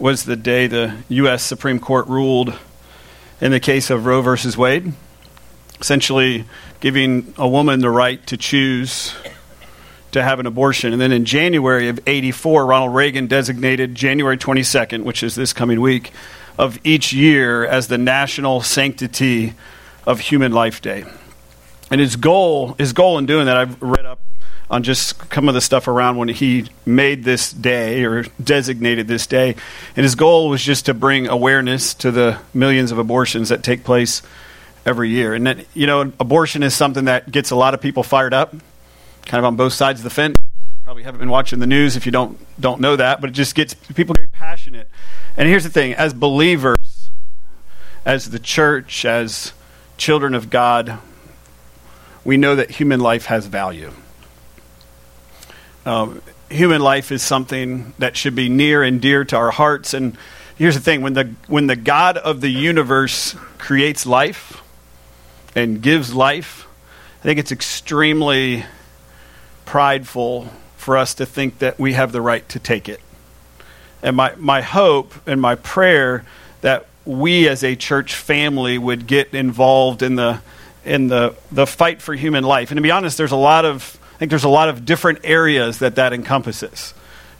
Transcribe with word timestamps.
was 0.00 0.24
the 0.24 0.36
day 0.36 0.66
the 0.66 0.96
U.S. 1.08 1.42
Supreme 1.42 1.78
Court 1.78 2.06
ruled 2.06 2.54
in 3.40 3.52
the 3.52 3.60
case 3.60 3.90
of 3.90 4.06
Roe 4.06 4.22
versus 4.22 4.56
Wade, 4.56 4.92
essentially 5.80 6.44
giving 6.80 7.34
a 7.36 7.46
woman 7.46 7.80
the 7.80 7.90
right 7.90 8.26
to 8.26 8.36
choose 8.36 9.14
to 10.12 10.22
have 10.22 10.40
an 10.40 10.46
abortion. 10.46 10.92
And 10.92 11.00
then 11.00 11.12
in 11.12 11.24
January 11.24 11.88
of 11.88 12.00
84, 12.06 12.66
Ronald 12.66 12.94
Reagan 12.94 13.26
designated 13.26 13.94
January 13.94 14.36
22nd, 14.36 15.04
which 15.04 15.22
is 15.22 15.34
this 15.34 15.52
coming 15.52 15.80
week, 15.80 16.12
of 16.58 16.78
each 16.84 17.12
year 17.12 17.64
as 17.64 17.88
the 17.88 17.98
National 17.98 18.60
Sanctity 18.60 19.54
of 20.06 20.20
Human 20.20 20.52
Life 20.52 20.82
Day. 20.82 21.04
And 21.90 22.00
his 22.00 22.16
goal, 22.16 22.74
his 22.78 22.92
goal 22.92 23.18
in 23.18 23.26
doing 23.26 23.46
that, 23.46 23.56
I've 23.56 23.80
read 23.82 24.06
on 24.70 24.84
just 24.84 25.16
some 25.34 25.48
of 25.48 25.54
the 25.54 25.60
stuff 25.60 25.88
around 25.88 26.16
when 26.16 26.28
he 26.28 26.66
made 26.86 27.24
this 27.24 27.52
day 27.52 28.04
or 28.04 28.22
designated 28.42 29.08
this 29.08 29.26
day. 29.26 29.56
And 29.96 30.04
his 30.04 30.14
goal 30.14 30.48
was 30.48 30.62
just 30.62 30.86
to 30.86 30.94
bring 30.94 31.26
awareness 31.26 31.92
to 31.94 32.12
the 32.12 32.38
millions 32.54 32.92
of 32.92 32.98
abortions 32.98 33.48
that 33.48 33.64
take 33.64 33.82
place 33.82 34.22
every 34.86 35.10
year. 35.10 35.34
And 35.34 35.46
that, 35.46 35.66
you 35.74 35.88
know, 35.88 36.12
abortion 36.20 36.62
is 36.62 36.72
something 36.72 37.06
that 37.06 37.30
gets 37.30 37.50
a 37.50 37.56
lot 37.56 37.74
of 37.74 37.80
people 37.80 38.04
fired 38.04 38.32
up, 38.32 38.52
kind 39.26 39.40
of 39.40 39.44
on 39.44 39.56
both 39.56 39.72
sides 39.72 40.00
of 40.00 40.04
the 40.04 40.10
fence. 40.10 40.36
Probably 40.84 41.02
haven't 41.02 41.20
been 41.20 41.30
watching 41.30 41.58
the 41.58 41.66
news 41.66 41.96
if 41.96 42.06
you 42.06 42.12
don't 42.12 42.38
don't 42.60 42.80
know 42.80 42.96
that, 42.96 43.20
but 43.20 43.30
it 43.30 43.32
just 43.32 43.54
gets 43.54 43.74
people 43.74 44.14
very 44.14 44.28
passionate. 44.28 44.88
And 45.36 45.48
here's 45.48 45.64
the 45.64 45.70
thing, 45.70 45.94
as 45.94 46.14
believers, 46.14 47.10
as 48.04 48.30
the 48.30 48.38
church, 48.38 49.04
as 49.04 49.52
children 49.96 50.34
of 50.34 50.50
God, 50.50 50.98
we 52.24 52.36
know 52.36 52.54
that 52.56 52.72
human 52.72 53.00
life 53.00 53.26
has 53.26 53.46
value. 53.46 53.92
Um, 55.86 56.20
human 56.50 56.80
life 56.80 57.10
is 57.10 57.22
something 57.22 57.94
that 57.98 58.16
should 58.16 58.34
be 58.34 58.48
near 58.48 58.82
and 58.82 59.00
dear 59.00 59.24
to 59.24 59.36
our 59.36 59.50
hearts. 59.50 59.94
And 59.94 60.16
here's 60.56 60.74
the 60.74 60.80
thing 60.80 61.02
when 61.02 61.14
the, 61.14 61.34
when 61.46 61.66
the 61.66 61.76
God 61.76 62.16
of 62.16 62.40
the 62.40 62.50
universe 62.50 63.34
creates 63.58 64.04
life 64.04 64.62
and 65.54 65.80
gives 65.80 66.14
life, 66.14 66.66
I 67.20 67.22
think 67.22 67.38
it's 67.38 67.52
extremely 67.52 68.64
prideful 69.64 70.48
for 70.76 70.96
us 70.96 71.14
to 71.14 71.26
think 71.26 71.58
that 71.58 71.78
we 71.78 71.92
have 71.92 72.12
the 72.12 72.20
right 72.20 72.48
to 72.48 72.58
take 72.58 72.88
it. 72.88 73.00
And 74.02 74.16
my, 74.16 74.34
my 74.36 74.62
hope 74.62 75.14
and 75.26 75.40
my 75.40 75.54
prayer 75.54 76.24
that 76.62 76.86
we 77.04 77.48
as 77.48 77.62
a 77.62 77.76
church 77.76 78.14
family 78.14 78.78
would 78.78 79.06
get 79.06 79.34
involved 79.34 80.02
in 80.02 80.16
the 80.16 80.40
in 80.82 81.08
the, 81.08 81.34
the 81.52 81.66
fight 81.66 82.00
for 82.00 82.14
human 82.14 82.42
life. 82.42 82.70
And 82.70 82.78
to 82.78 82.82
be 82.82 82.90
honest, 82.90 83.18
there's 83.18 83.32
a 83.32 83.36
lot 83.36 83.66
of 83.66 83.99
think 84.20 84.28
there's 84.30 84.44
a 84.44 84.50
lot 84.50 84.68
of 84.68 84.84
different 84.84 85.20
areas 85.24 85.78
that 85.78 85.94
that 85.94 86.12
encompasses. 86.12 86.92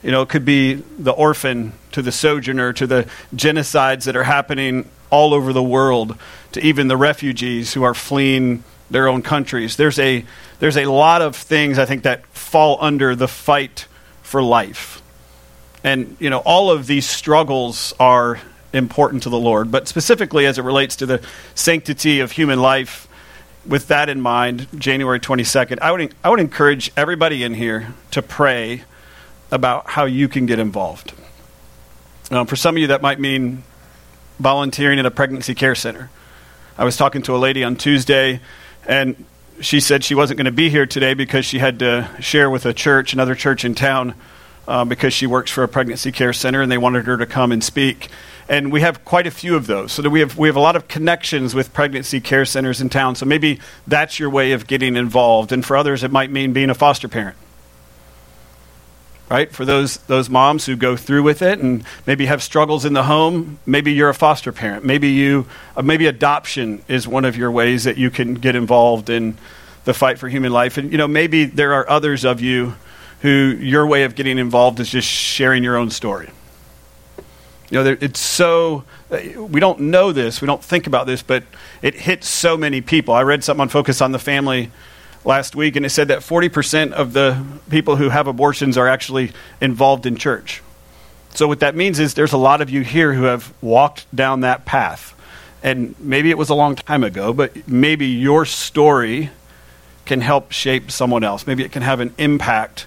You 0.03 0.11
know, 0.11 0.23
it 0.23 0.31
could 0.31 0.47
be 0.47 0.75
the 0.75 1.13
orphan 1.13 1.75
to 1.93 2.01
the 2.01 2.11
sojourner 2.11 2.73
to 2.73 2.87
the 2.87 3.07
genocides 3.35 4.05
that 4.05 4.17
are 4.17 4.25
happening 4.25 4.89
all 5.11 5.35
over 5.35 5.53
the 5.53 5.63
world 5.63 6.17
to 6.53 6.65
even 6.65 6.89
the 6.89 6.97
refugees 6.97 7.75
who 7.75 7.83
are 7.83 7.93
fleeing 7.93 8.65
their 8.91 9.09
own 9.09 9.21
countries. 9.21 9.77
There's 9.77 9.99
a 9.99 10.25
there's 10.59 10.79
a 10.79 10.87
lot 10.87 11.21
of 11.21 11.37
things 11.37 11.79
I 11.79 11.85
think 11.85 12.05
that 12.05 12.27
fall 12.29 12.79
under 12.81 13.15
the 13.15 13.29
fight 13.29 13.87
for 14.23 14.43
life. 14.43 15.03
And 15.85 16.17
you 16.19 16.31
know, 16.31 16.39
all 16.39 16.71
of 16.71 16.87
these 16.87 17.07
struggles 17.07 17.93
are 18.01 18.41
important 18.73 19.25
to 19.25 19.29
the 19.29 19.39
Lord, 19.39 19.71
but 19.71 19.87
specifically 19.87 20.47
as 20.47 20.57
it 20.57 20.63
relates 20.63 20.97
to 20.97 21.07
the 21.07 21.23
sanctity 21.55 22.21
of 22.21 22.33
human 22.33 22.63
life, 22.63 23.07
with 23.67 23.89
that 23.89 24.09
in 24.09 24.21
mind, 24.21 24.67
January 24.77 25.21
22nd, 25.21 25.81
I 25.81 25.93
would, 25.93 26.15
I 26.25 26.31
would 26.31 26.41
encourage 26.41 26.91
everybody 26.97 27.43
in 27.45 27.55
here 27.55 27.95
to 28.13 28.23
pray 28.23 28.85
about 29.51 29.91
how 29.91 30.05
you 30.05 30.29
can 30.29 30.47
get 30.47 30.59
involved. 30.59 31.13
Um, 32.31 32.47
for 32.47 32.57
some 32.57 32.77
of 32.77 32.81
you, 32.81 32.89
that 32.89 33.03
might 33.03 33.19
mean 33.19 33.65
volunteering 34.39 34.99
at 34.99 35.07
a 35.07 35.11
pregnancy 35.11 35.55
care 35.55 35.75
center. 35.75 36.11
I 36.79 36.85
was 36.85 36.97
talking 36.97 37.23
to 37.23 37.35
a 37.35 37.39
lady 37.39 37.65
on 37.65 37.77
Tuesday, 37.77 38.41
and 38.87 39.25
she 39.61 39.81
said 39.81 40.05
she 40.05 40.15
wasn't 40.15 40.39
going 40.39 40.47
to 40.47 40.53
be 40.53 40.71
here 40.71 40.87
today 40.87 41.15
because 41.15 41.45
she 41.45 41.59
had 41.59 41.81
to 41.81 42.09
share 42.21 42.49
with 42.49 42.65
a 42.65 42.73
church, 42.73 43.13
another 43.13 43.35
church 43.35 43.65
in 43.65 43.75
town, 43.75 44.15
uh, 44.69 44.85
because 44.85 45.13
she 45.13 45.27
works 45.27 45.51
for 45.51 45.63
a 45.63 45.69
pregnancy 45.69 46.13
care 46.13 46.33
center, 46.33 46.63
and 46.63 46.71
they 46.71 46.79
wanted 46.79 47.07
her 47.07 47.17
to 47.17 47.27
come 47.27 47.53
and 47.53 47.63
speak 47.63 48.11
and 48.51 48.73
we 48.73 48.81
have 48.81 49.05
quite 49.05 49.29
a 49.29 49.31
few 49.31 49.55
of 49.55 49.69
those. 49.69 49.93
So 49.93 50.03
that 50.03 50.11
we 50.11 50.21
have 50.21 50.37
we 50.37 50.49
have 50.49 50.57
a 50.57 50.61
lot 50.61 50.75
of 50.75 50.89
connections 50.89 51.55
with 51.55 51.73
pregnancy 51.73 52.21
care 52.21 52.45
centers 52.45 52.81
in 52.81 52.91
town. 52.91 53.15
So 53.15 53.25
maybe 53.25 53.61
that's 53.87 54.19
your 54.19 54.29
way 54.29 54.53
of 54.53 54.67
getting 54.67 54.97
involved. 54.97 55.53
And 55.53 55.65
for 55.65 55.77
others, 55.77 56.03
it 56.03 56.11
might 56.11 56.31
mean 56.31 56.53
being 56.53 56.69
a 56.69 56.75
foster 56.75 57.09
parent. 57.09 57.37
Right? 59.31 59.53
For 59.53 59.65
those 59.65 59.99
those 59.99 60.29
moms 60.29 60.67
who 60.67 60.75
go 60.75 60.97
through 60.97 61.23
with 61.23 61.43
it 61.43 61.61
and 61.61 61.85
maybe 62.05 62.27
have 62.27 62.43
struggles 62.43 62.85
in 62.85 62.93
the 62.93 63.05
home, 63.05 63.61
maybe 63.65 63.93
you're 63.93 64.09
a 64.09 64.15
foster 64.15 64.51
parent. 64.51 64.85
Maybe 64.85 65.11
you 65.11 65.47
uh, 65.77 65.83
maybe 65.83 66.07
adoption 66.07 66.83
is 66.89 67.07
one 67.07 67.25
of 67.25 67.37
your 67.37 67.53
ways 67.53 67.85
that 67.85 67.97
you 67.97 68.11
can 68.11 68.35
get 68.35 68.57
involved 68.57 69.09
in 69.09 69.39
the 69.85 69.95
fight 69.95 70.19
for 70.19 70.29
human 70.29 70.53
life. 70.53 70.77
And 70.77 70.91
you 70.91 70.99
know, 70.99 71.07
maybe 71.07 71.45
there 71.45 71.75
are 71.75 71.89
others 71.89 72.25
of 72.25 72.41
you 72.41 72.75
who 73.21 73.57
your 73.61 73.87
way 73.87 74.05
of 74.05 74.15
getting 74.15 74.39
involved 74.39 74.81
is 74.81 74.89
just 74.89 75.09
sharing 75.09 75.63
your 75.63 75.77
own 75.77 75.91
story 75.91 76.31
you 77.71 77.83
know, 77.83 77.97
it's 78.01 78.19
so, 78.19 78.85
uh, 79.13 79.19
we 79.41 79.61
don't 79.61 79.81
know 79.81 80.11
this, 80.13 80.41
we 80.41 80.47
don't 80.47 80.63
think 80.63 80.89
about 80.89 81.07
this, 81.07 81.23
but 81.23 81.45
it 81.83 81.95
hits 81.95 82.29
so 82.29 82.57
many 82.57 82.81
people. 82.81 83.15
I 83.15 83.23
read 83.23 83.45
something 83.45 83.63
on 83.63 83.69
Focus 83.69 84.01
on 84.01 84.11
the 84.11 84.19
Family 84.19 84.73
last 85.25 85.55
week, 85.55 85.77
and 85.77 85.87
it 85.87 85.91
said 85.91 86.09
that 86.09 86.19
40% 86.19 86.93
of 86.93 87.13
the 87.13 87.45
people 87.71 87.97
who 87.97 88.09
have 88.09 88.27
abortions 88.27 88.77
are 88.77 88.89
actually 88.89 89.31
involved 89.61 90.05
in 90.05 90.17
church. 90.17 90.63
So, 91.33 91.47
what 91.47 91.61
that 91.61 91.77
means 91.77 92.01
is 92.01 92.15
there's 92.15 92.33
a 92.33 92.39
lot 92.39 92.61
of 92.61 92.71
you 92.71 92.81
here 92.81 93.13
who 93.13 93.23
have 93.25 93.55
walked 93.63 94.13
down 94.15 94.41
that 94.41 94.65
path. 94.65 95.15
And 95.63 95.95
maybe 96.01 96.31
it 96.31 96.39
was 96.39 96.49
a 96.49 96.55
long 96.55 96.75
time 96.75 97.05
ago, 97.05 97.33
but 97.33 97.69
maybe 97.69 98.07
your 98.07 98.45
story 98.47 99.31
can 100.07 100.23
help 100.23 100.51
shape 100.51 100.91
someone 100.91 101.23
else. 101.23 101.47
Maybe 101.47 101.63
it 101.63 101.71
can 101.71 101.83
have 101.83 102.01
an 102.01 102.15
impact 102.19 102.87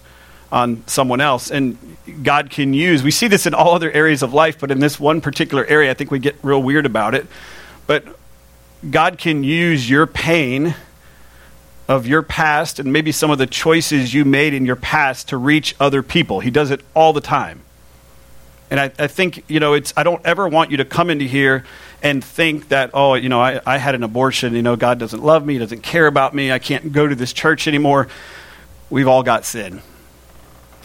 on 0.54 0.84
someone 0.88 1.20
else. 1.20 1.50
And 1.50 1.78
God 2.22 2.52
can 2.52 2.76
use, 2.76 3.02
we 3.02 3.10
see 3.10 3.28
this 3.28 3.48
in 3.48 3.56
all 3.56 3.74
other 3.74 3.92
areas 3.92 4.22
of 4.22 4.34
life, 4.34 4.60
but 4.60 4.70
in 4.70 4.80
this 4.80 5.00
one 5.00 5.20
particular 5.20 5.66
area, 5.66 5.90
I 5.90 5.96
think 5.96 6.12
we 6.12 6.20
get 6.20 6.36
real 6.44 6.62
weird 6.62 6.86
about 6.86 7.16
it. 7.16 7.26
But 7.88 8.06
God 8.90 9.18
can 9.18 9.44
use 9.44 9.90
your 9.90 10.06
pain 10.06 10.76
of 11.88 12.06
your 12.06 12.22
past 12.22 12.78
and 12.78 12.94
maybe 12.94 13.12
some 13.12 13.32
of 13.32 13.40
the 13.40 13.48
choices 13.48 14.14
you 14.14 14.26
made 14.26 14.54
in 14.54 14.64
your 14.66 14.76
past 14.76 15.30
to 15.30 15.38
reach 15.38 15.76
other 15.80 16.04
people. 16.04 16.40
He 16.40 16.52
does 16.52 16.70
it 16.70 16.82
all 16.94 17.14
the 17.14 17.22
time. 17.22 17.62
And 18.70 18.80
I, 18.80 18.92
I, 18.98 19.08
think, 19.08 19.44
you 19.48 19.60
know, 19.60 19.74
it's, 19.74 19.92
I 19.98 20.04
don't 20.04 20.24
ever 20.24 20.48
want 20.48 20.70
you 20.70 20.78
to 20.78 20.86
come 20.86 21.10
into 21.10 21.26
here 21.26 21.66
and 22.04 22.24
think 22.24 22.70
that, 22.70 22.92
oh, 22.94 23.16
you 23.16 23.28
know, 23.28 23.42
I, 23.42 23.60
I 23.66 23.78
had 23.78 23.96
an 23.96 24.04
abortion, 24.04 24.54
you 24.54 24.62
know, 24.62 24.76
God 24.76 25.00
doesn't 25.00 25.24
love 25.24 25.46
me, 25.46 25.58
doesn't 25.58 25.82
care 25.82 26.06
about 26.06 26.34
me, 26.36 26.52
I 26.52 26.60
can't 26.60 26.92
go 26.92 27.08
to 27.08 27.16
this 27.16 27.34
church 27.34 27.68
anymore. 27.68 28.08
We've 28.90 29.08
all 29.08 29.24
got 29.24 29.46
sin. 29.46 29.82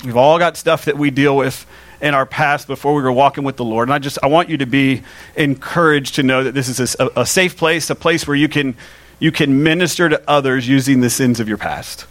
We've 0.04 0.16
all 0.16 0.38
got 0.38 0.56
stuff 0.56 0.84
that 0.84 0.96
we 0.96 1.10
deal 1.10 1.36
with 1.36 1.66
in 2.00 2.14
our 2.14 2.26
past 2.26 2.66
before 2.66 2.94
we 2.94 3.02
were 3.02 3.12
walking 3.12 3.44
with 3.44 3.56
the 3.56 3.64
Lord. 3.64 3.88
And 3.88 3.94
I 3.94 3.98
just 3.98 4.18
I 4.22 4.26
want 4.26 4.48
you 4.48 4.58
to 4.58 4.66
be 4.66 5.02
encouraged 5.36 6.14
to 6.16 6.22
know 6.22 6.44
that 6.44 6.52
this 6.52 6.68
is 6.68 6.96
a, 7.00 7.10
a 7.16 7.26
safe 7.26 7.56
place, 7.56 7.90
a 7.90 7.94
place 7.94 8.26
where 8.26 8.36
you 8.36 8.48
can 8.48 8.76
you 9.18 9.32
can 9.32 9.62
minister 9.62 10.08
to 10.08 10.22
others 10.28 10.68
using 10.68 11.00
the 11.00 11.10
sins 11.10 11.40
of 11.40 11.48
your 11.48 11.58
past 11.58 12.06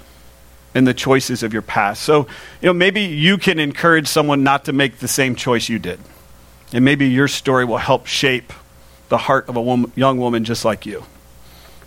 and 0.75 0.85
the 0.85 0.93
choices 0.93 1.41
of 1.41 1.53
your 1.53 1.61
past. 1.61 2.03
So, 2.03 2.27
you 2.61 2.67
know, 2.67 2.73
maybe 2.73 3.01
you 3.01 3.37
can 3.37 3.59
encourage 3.59 4.07
someone 4.07 4.43
not 4.43 4.65
to 4.65 4.73
make 4.73 4.99
the 4.99 5.07
same 5.07 5.35
choice 5.35 5.69
you 5.69 5.79
did. 5.79 5.99
And 6.73 6.83
maybe 6.83 7.07
your 7.07 7.29
story 7.29 7.63
will 7.63 7.77
help 7.77 8.05
shape 8.05 8.51
the 9.07 9.17
heart 9.17 9.47
of 9.47 9.55
a 9.55 9.61
woman, 9.61 9.91
young 9.95 10.19
woman 10.19 10.43
just 10.43 10.65
like 10.65 10.85
you. 10.85 11.05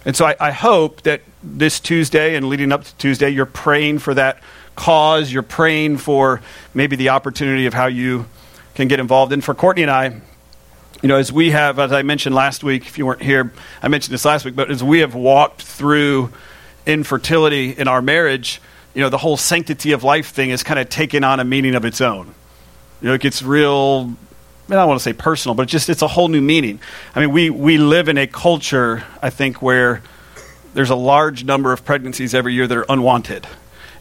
And 0.06 0.16
so 0.16 0.24
I, 0.24 0.36
I 0.40 0.50
hope 0.50 1.02
that 1.02 1.20
this 1.42 1.78
Tuesday 1.78 2.34
and 2.34 2.48
leading 2.48 2.72
up 2.72 2.84
to 2.84 2.94
Tuesday, 2.96 3.28
you're 3.28 3.44
praying 3.44 3.98
for 3.98 4.14
that 4.14 4.42
cause, 4.76 5.32
you're 5.32 5.42
praying 5.42 5.98
for 5.98 6.40
maybe 6.74 6.96
the 6.96 7.10
opportunity 7.10 7.66
of 7.66 7.74
how 7.74 7.86
you 7.86 8.26
can 8.74 8.88
get 8.88 9.00
involved. 9.00 9.32
And 9.32 9.44
for 9.44 9.54
Courtney 9.54 9.82
and 9.82 9.90
I, 9.90 10.20
you 11.02 11.08
know, 11.08 11.16
as 11.16 11.32
we 11.32 11.50
have, 11.50 11.78
as 11.78 11.92
I 11.92 12.02
mentioned 12.02 12.34
last 12.34 12.62
week, 12.62 12.86
if 12.86 12.98
you 12.98 13.06
weren't 13.06 13.22
here, 13.22 13.52
I 13.82 13.88
mentioned 13.88 14.12
this 14.12 14.24
last 14.24 14.44
week, 14.44 14.54
but 14.54 14.70
as 14.70 14.82
we 14.82 15.00
have 15.00 15.14
walked 15.14 15.62
through 15.62 16.32
infertility 16.86 17.70
in 17.70 17.88
our 17.88 18.02
marriage, 18.02 18.60
you 18.94 19.00
know, 19.00 19.08
the 19.08 19.18
whole 19.18 19.36
sanctity 19.36 19.92
of 19.92 20.04
life 20.04 20.30
thing 20.30 20.50
is 20.50 20.62
kind 20.62 20.78
of 20.78 20.88
taken 20.88 21.24
on 21.24 21.40
a 21.40 21.44
meaning 21.44 21.74
of 21.74 21.84
its 21.84 22.00
own. 22.00 22.34
You 23.00 23.08
know, 23.08 23.14
it 23.14 23.20
gets 23.20 23.42
real, 23.42 24.14
I 24.68 24.74
don't 24.74 24.88
want 24.88 25.00
to 25.00 25.04
say 25.04 25.12
personal, 25.12 25.54
but 25.54 25.68
just 25.68 25.88
it's 25.88 26.02
a 26.02 26.08
whole 26.08 26.28
new 26.28 26.42
meaning. 26.42 26.80
I 27.14 27.20
mean, 27.20 27.32
we, 27.32 27.50
we 27.50 27.78
live 27.78 28.08
in 28.08 28.18
a 28.18 28.26
culture, 28.26 29.04
I 29.22 29.30
think, 29.30 29.62
where 29.62 30.02
there's 30.74 30.90
a 30.90 30.96
large 30.96 31.44
number 31.44 31.72
of 31.72 31.84
pregnancies 31.84 32.34
every 32.34 32.54
year 32.54 32.66
that 32.66 32.76
are 32.76 32.86
unwanted. 32.88 33.46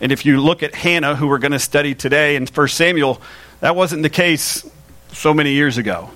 And 0.01 0.12
if 0.12 0.25
you 0.25 0.40
look 0.42 0.63
at 0.63 0.75
Hannah, 0.75 1.16
who 1.16 1.28
we're 1.28 1.40
going 1.40 1.51
to 1.51 1.60
study 1.60 1.96
today 1.96 2.36
in 2.36 2.48
1 2.48 2.68
Samuel, 2.69 3.22
that 3.60 3.75
wasn't 3.75 4.04
the 4.04 4.10
case 4.10 4.69
so 5.12 5.34
many 5.34 5.54
years 5.54 5.78
ago. 5.78 6.10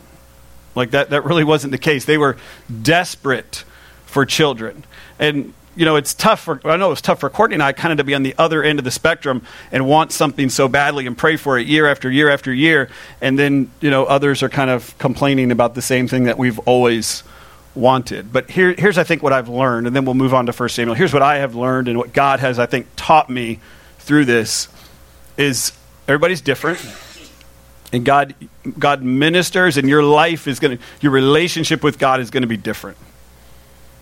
Like 0.75 0.91
that, 0.91 1.09
that 1.11 1.25
really 1.25 1.43
wasn't 1.43 1.71
the 1.71 1.77
case. 1.77 2.05
They 2.05 2.17
were 2.17 2.37
desperate 2.81 3.63
for 4.05 4.25
children. 4.25 4.85
And 5.19 5.53
you 5.75 5.85
know, 5.85 5.95
it's 5.95 6.13
tough 6.13 6.41
for, 6.41 6.61
I 6.65 6.77
know 6.77 6.91
it's 6.91 7.01
tough 7.01 7.19
for 7.19 7.29
Courtney 7.29 7.55
and 7.55 7.63
I 7.63 7.71
kind 7.71 7.91
of 7.91 7.97
to 7.97 8.03
be 8.03 8.13
on 8.13 8.23
the 8.23 8.35
other 8.37 8.63
end 8.63 8.79
of 8.79 8.85
the 8.85 8.91
spectrum 8.91 9.43
and 9.71 9.87
want 9.87 10.11
something 10.11 10.49
so 10.49 10.67
badly 10.67 11.07
and 11.07 11.17
pray 11.17 11.35
for 11.35 11.57
it 11.57 11.67
year 11.67 11.87
after 11.87 12.11
year 12.11 12.29
after 12.29 12.53
year. 12.53 12.89
And 13.21 13.37
then, 13.39 13.71
you 13.81 13.89
know, 13.89 14.05
others 14.05 14.43
are 14.43 14.49
kind 14.49 14.69
of 14.69 14.95
complaining 14.99 15.51
about 15.51 15.73
the 15.73 15.81
same 15.81 16.07
thing 16.07 16.25
that 16.25 16.37
we've 16.37 16.59
always 16.59 17.23
wanted. 17.75 18.31
But 18.31 18.49
here, 18.49 18.73
here's, 18.77 18.97
I 18.97 19.03
think, 19.03 19.23
what 19.23 19.33
I've 19.33 19.49
learned, 19.49 19.87
and 19.87 19.95
then 19.95 20.05
we'll 20.05 20.13
move 20.13 20.33
on 20.33 20.45
to 20.45 20.51
1 20.51 20.69
Samuel. 20.69 20.95
Here's 20.95 21.13
what 21.13 21.21
I 21.21 21.37
have 21.37 21.55
learned 21.55 21.87
and 21.87 21.97
what 21.97 22.13
God 22.13 22.39
has, 22.39 22.59
I 22.59 22.65
think, 22.65 22.87
taught 22.95 23.29
me 23.29 23.59
through 23.99 24.25
this 24.25 24.67
is 25.37 25.71
everybody's 26.07 26.41
different. 26.41 26.79
And 27.91 28.03
God, 28.03 28.33
God 28.77 29.03
ministers, 29.03 29.77
and 29.77 29.87
your 29.87 30.03
life 30.03 30.47
is 30.47 30.59
going 30.59 30.77
to, 30.77 30.83
your 30.99 31.11
relationship 31.11 31.83
with 31.83 31.99
God 31.99 32.19
is 32.19 32.31
going 32.31 32.41
to 32.41 32.47
be 32.47 32.57
different. 32.57 32.97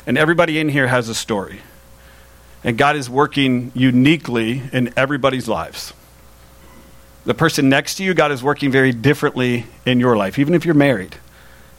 And 0.07 0.17
everybody 0.17 0.59
in 0.59 0.69
here 0.69 0.87
has 0.87 1.09
a 1.09 1.15
story. 1.15 1.59
And 2.63 2.77
God 2.77 2.95
is 2.95 3.09
working 3.09 3.71
uniquely 3.75 4.61
in 4.71 4.93
everybody's 4.95 5.47
lives. 5.47 5.93
The 7.25 7.33
person 7.33 7.69
next 7.69 7.95
to 7.95 8.03
you, 8.03 8.13
God 8.13 8.31
is 8.31 8.41
working 8.41 8.71
very 8.71 8.91
differently 8.91 9.65
in 9.85 9.99
your 9.99 10.17
life, 10.17 10.39
even 10.39 10.53
if 10.53 10.65
you're 10.65 10.73
married. 10.73 11.17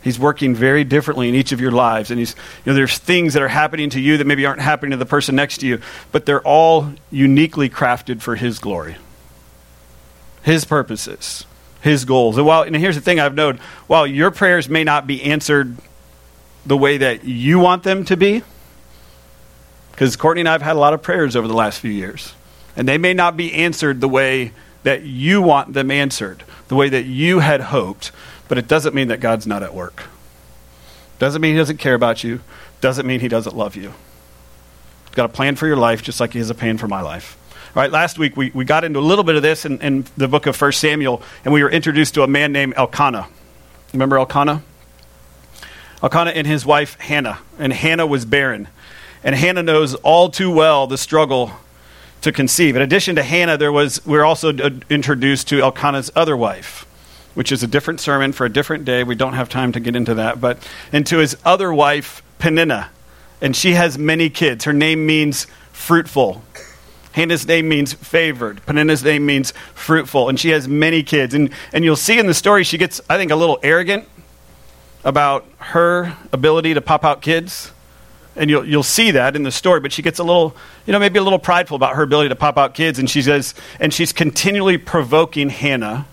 He's 0.02 0.18
working 0.18 0.54
very 0.54 0.82
differently 0.82 1.28
in 1.28 1.34
each 1.34 1.52
of 1.52 1.60
your 1.60 1.70
lives. 1.70 2.10
And 2.10 2.18
he's, 2.18 2.34
you 2.64 2.72
know, 2.72 2.74
there's 2.74 2.98
things 2.98 3.34
that 3.34 3.42
are 3.42 3.48
happening 3.48 3.90
to 3.90 4.00
you 4.00 4.16
that 4.16 4.26
maybe 4.26 4.44
aren't 4.44 4.60
happening 4.60 4.90
to 4.90 4.96
the 4.96 5.06
person 5.06 5.36
next 5.36 5.58
to 5.58 5.66
you, 5.66 5.80
but 6.10 6.26
they're 6.26 6.42
all 6.42 6.92
uniquely 7.10 7.70
crafted 7.70 8.20
for 8.20 8.34
His 8.34 8.58
glory, 8.58 8.96
His 10.42 10.64
purposes, 10.64 11.46
His 11.80 12.04
goals. 12.04 12.36
And 12.36 12.44
while, 12.44 12.62
and 12.62 12.74
here's 12.74 12.96
the 12.96 13.00
thing 13.00 13.20
I've 13.20 13.36
known 13.36 13.60
while 13.86 14.06
your 14.06 14.32
prayers 14.32 14.68
may 14.68 14.82
not 14.82 15.06
be 15.06 15.22
answered 15.22 15.76
the 16.66 16.76
way 16.76 16.98
that 16.98 17.24
you 17.24 17.60
want 17.60 17.84
them 17.84 18.04
to 18.06 18.16
be, 18.16 18.42
because 19.92 20.16
Courtney 20.16 20.40
and 20.40 20.48
I 20.48 20.52
have 20.52 20.62
had 20.62 20.74
a 20.74 20.80
lot 20.80 20.94
of 20.94 21.02
prayers 21.02 21.36
over 21.36 21.46
the 21.46 21.54
last 21.54 21.78
few 21.78 21.92
years, 21.92 22.34
and 22.76 22.88
they 22.88 22.98
may 22.98 23.14
not 23.14 23.36
be 23.36 23.52
answered 23.52 24.00
the 24.00 24.08
way 24.08 24.52
that 24.82 25.02
you 25.02 25.42
want 25.42 25.74
them 25.74 25.92
answered, 25.92 26.42
the 26.66 26.74
way 26.74 26.88
that 26.88 27.04
you 27.04 27.38
had 27.38 27.60
hoped. 27.60 28.10
But 28.52 28.58
it 28.58 28.68
doesn't 28.68 28.94
mean 28.94 29.08
that 29.08 29.20
God's 29.20 29.46
not 29.46 29.62
at 29.62 29.72
work. 29.72 30.02
Doesn't 31.18 31.40
mean 31.40 31.52
He 31.52 31.58
doesn't 31.58 31.78
care 31.78 31.94
about 31.94 32.22
you. 32.22 32.40
Doesn't 32.82 33.06
mean 33.06 33.20
He 33.20 33.28
doesn't 33.28 33.56
love 33.56 33.76
you. 33.76 33.94
He's 35.06 35.14
got 35.14 35.24
a 35.24 35.30
plan 35.30 35.56
for 35.56 35.66
your 35.66 35.78
life 35.78 36.02
just 36.02 36.20
like 36.20 36.34
He 36.34 36.38
has 36.38 36.50
a 36.50 36.54
plan 36.54 36.76
for 36.76 36.86
my 36.86 37.00
life. 37.00 37.38
All 37.74 37.82
right, 37.82 37.90
last 37.90 38.18
week 38.18 38.36
we, 38.36 38.50
we 38.50 38.66
got 38.66 38.84
into 38.84 38.98
a 38.98 39.00
little 39.00 39.24
bit 39.24 39.36
of 39.36 39.42
this 39.42 39.64
in, 39.64 39.80
in 39.80 40.04
the 40.18 40.28
book 40.28 40.44
of 40.44 40.60
1 40.60 40.72
Samuel, 40.72 41.22
and 41.46 41.54
we 41.54 41.62
were 41.62 41.70
introduced 41.70 42.12
to 42.12 42.24
a 42.24 42.26
man 42.26 42.52
named 42.52 42.74
Elkanah. 42.76 43.26
Remember 43.94 44.18
Elkanah? 44.18 44.62
Elkanah 46.02 46.32
and 46.32 46.46
his 46.46 46.66
wife 46.66 47.00
Hannah. 47.00 47.38
And 47.58 47.72
Hannah 47.72 48.06
was 48.06 48.26
barren. 48.26 48.68
And 49.24 49.34
Hannah 49.34 49.62
knows 49.62 49.94
all 49.94 50.28
too 50.28 50.50
well 50.50 50.86
the 50.86 50.98
struggle 50.98 51.52
to 52.20 52.30
conceive. 52.32 52.76
In 52.76 52.82
addition 52.82 53.16
to 53.16 53.22
Hannah, 53.22 53.56
there 53.56 53.72
was, 53.72 54.04
we 54.04 54.12
we're 54.12 54.26
also 54.26 54.50
introduced 54.90 55.48
to 55.48 55.62
Elkanah's 55.62 56.10
other 56.14 56.36
wife 56.36 56.86
which 57.34 57.52
is 57.52 57.62
a 57.62 57.66
different 57.66 58.00
sermon 58.00 58.32
for 58.32 58.44
a 58.44 58.52
different 58.52 58.84
day. 58.84 59.04
We 59.04 59.14
don't 59.14 59.34
have 59.34 59.48
time 59.48 59.72
to 59.72 59.80
get 59.80 59.96
into 59.96 60.14
that. 60.14 60.40
But 60.40 60.58
and 60.92 61.06
to 61.06 61.18
his 61.18 61.36
other 61.44 61.72
wife, 61.72 62.22
Peninnah. 62.38 62.90
And 63.40 63.56
she 63.56 63.72
has 63.72 63.98
many 63.98 64.30
kids. 64.30 64.64
Her 64.64 64.72
name 64.72 65.06
means 65.06 65.46
fruitful. 65.72 66.42
Hannah's 67.12 67.46
name 67.46 67.68
means 67.68 67.92
favored. 67.92 68.64
Peninnah's 68.66 69.04
name 69.04 69.26
means 69.26 69.52
fruitful. 69.74 70.28
And 70.28 70.38
she 70.38 70.50
has 70.50 70.66
many 70.68 71.02
kids. 71.02 71.34
And, 71.34 71.50
and 71.72 71.84
you'll 71.84 71.96
see 71.96 72.18
in 72.18 72.26
the 72.26 72.34
story, 72.34 72.64
she 72.64 72.78
gets, 72.78 73.00
I 73.08 73.16
think, 73.16 73.30
a 73.30 73.36
little 73.36 73.58
arrogant 73.62 74.08
about 75.04 75.46
her 75.58 76.16
ability 76.32 76.74
to 76.74 76.80
pop 76.80 77.04
out 77.04 77.20
kids. 77.20 77.72
And 78.34 78.48
you'll, 78.48 78.66
you'll 78.66 78.82
see 78.82 79.10
that 79.10 79.36
in 79.36 79.42
the 79.42 79.50
story, 79.50 79.80
but 79.80 79.92
she 79.92 80.00
gets 80.00 80.18
a 80.18 80.24
little, 80.24 80.56
you 80.86 80.92
know, 80.92 80.98
maybe 80.98 81.18
a 81.18 81.22
little 81.22 81.38
prideful 81.38 81.74
about 81.74 81.96
her 81.96 82.02
ability 82.02 82.30
to 82.30 82.36
pop 82.36 82.56
out 82.56 82.74
kids. 82.74 82.98
And 82.98 83.10
she 83.10 83.20
says, 83.20 83.54
and 83.78 83.92
she's 83.92 84.12
continually 84.12 84.78
provoking 84.78 85.50
Hannah 85.50 86.06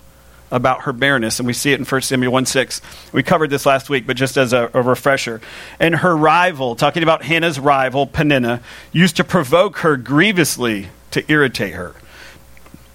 about 0.50 0.82
her 0.82 0.92
barrenness, 0.92 1.38
and 1.38 1.46
we 1.46 1.52
see 1.52 1.72
it 1.72 1.78
in 1.78 1.84
1 1.84 2.02
Samuel 2.02 2.32
1 2.32 2.46
6. 2.46 2.80
We 3.12 3.22
covered 3.22 3.50
this 3.50 3.66
last 3.66 3.88
week, 3.88 4.06
but 4.06 4.16
just 4.16 4.36
as 4.36 4.52
a, 4.52 4.70
a, 4.74 4.82
refresher. 4.82 5.40
And 5.78 5.96
her 5.96 6.16
rival, 6.16 6.76
talking 6.76 7.02
about 7.02 7.22
Hannah's 7.22 7.60
rival, 7.60 8.06
Peninnah, 8.06 8.60
used 8.92 9.16
to 9.16 9.24
provoke 9.24 9.78
her 9.78 9.96
grievously 9.96 10.88
to 11.12 11.30
irritate 11.30 11.74
her. 11.74 11.94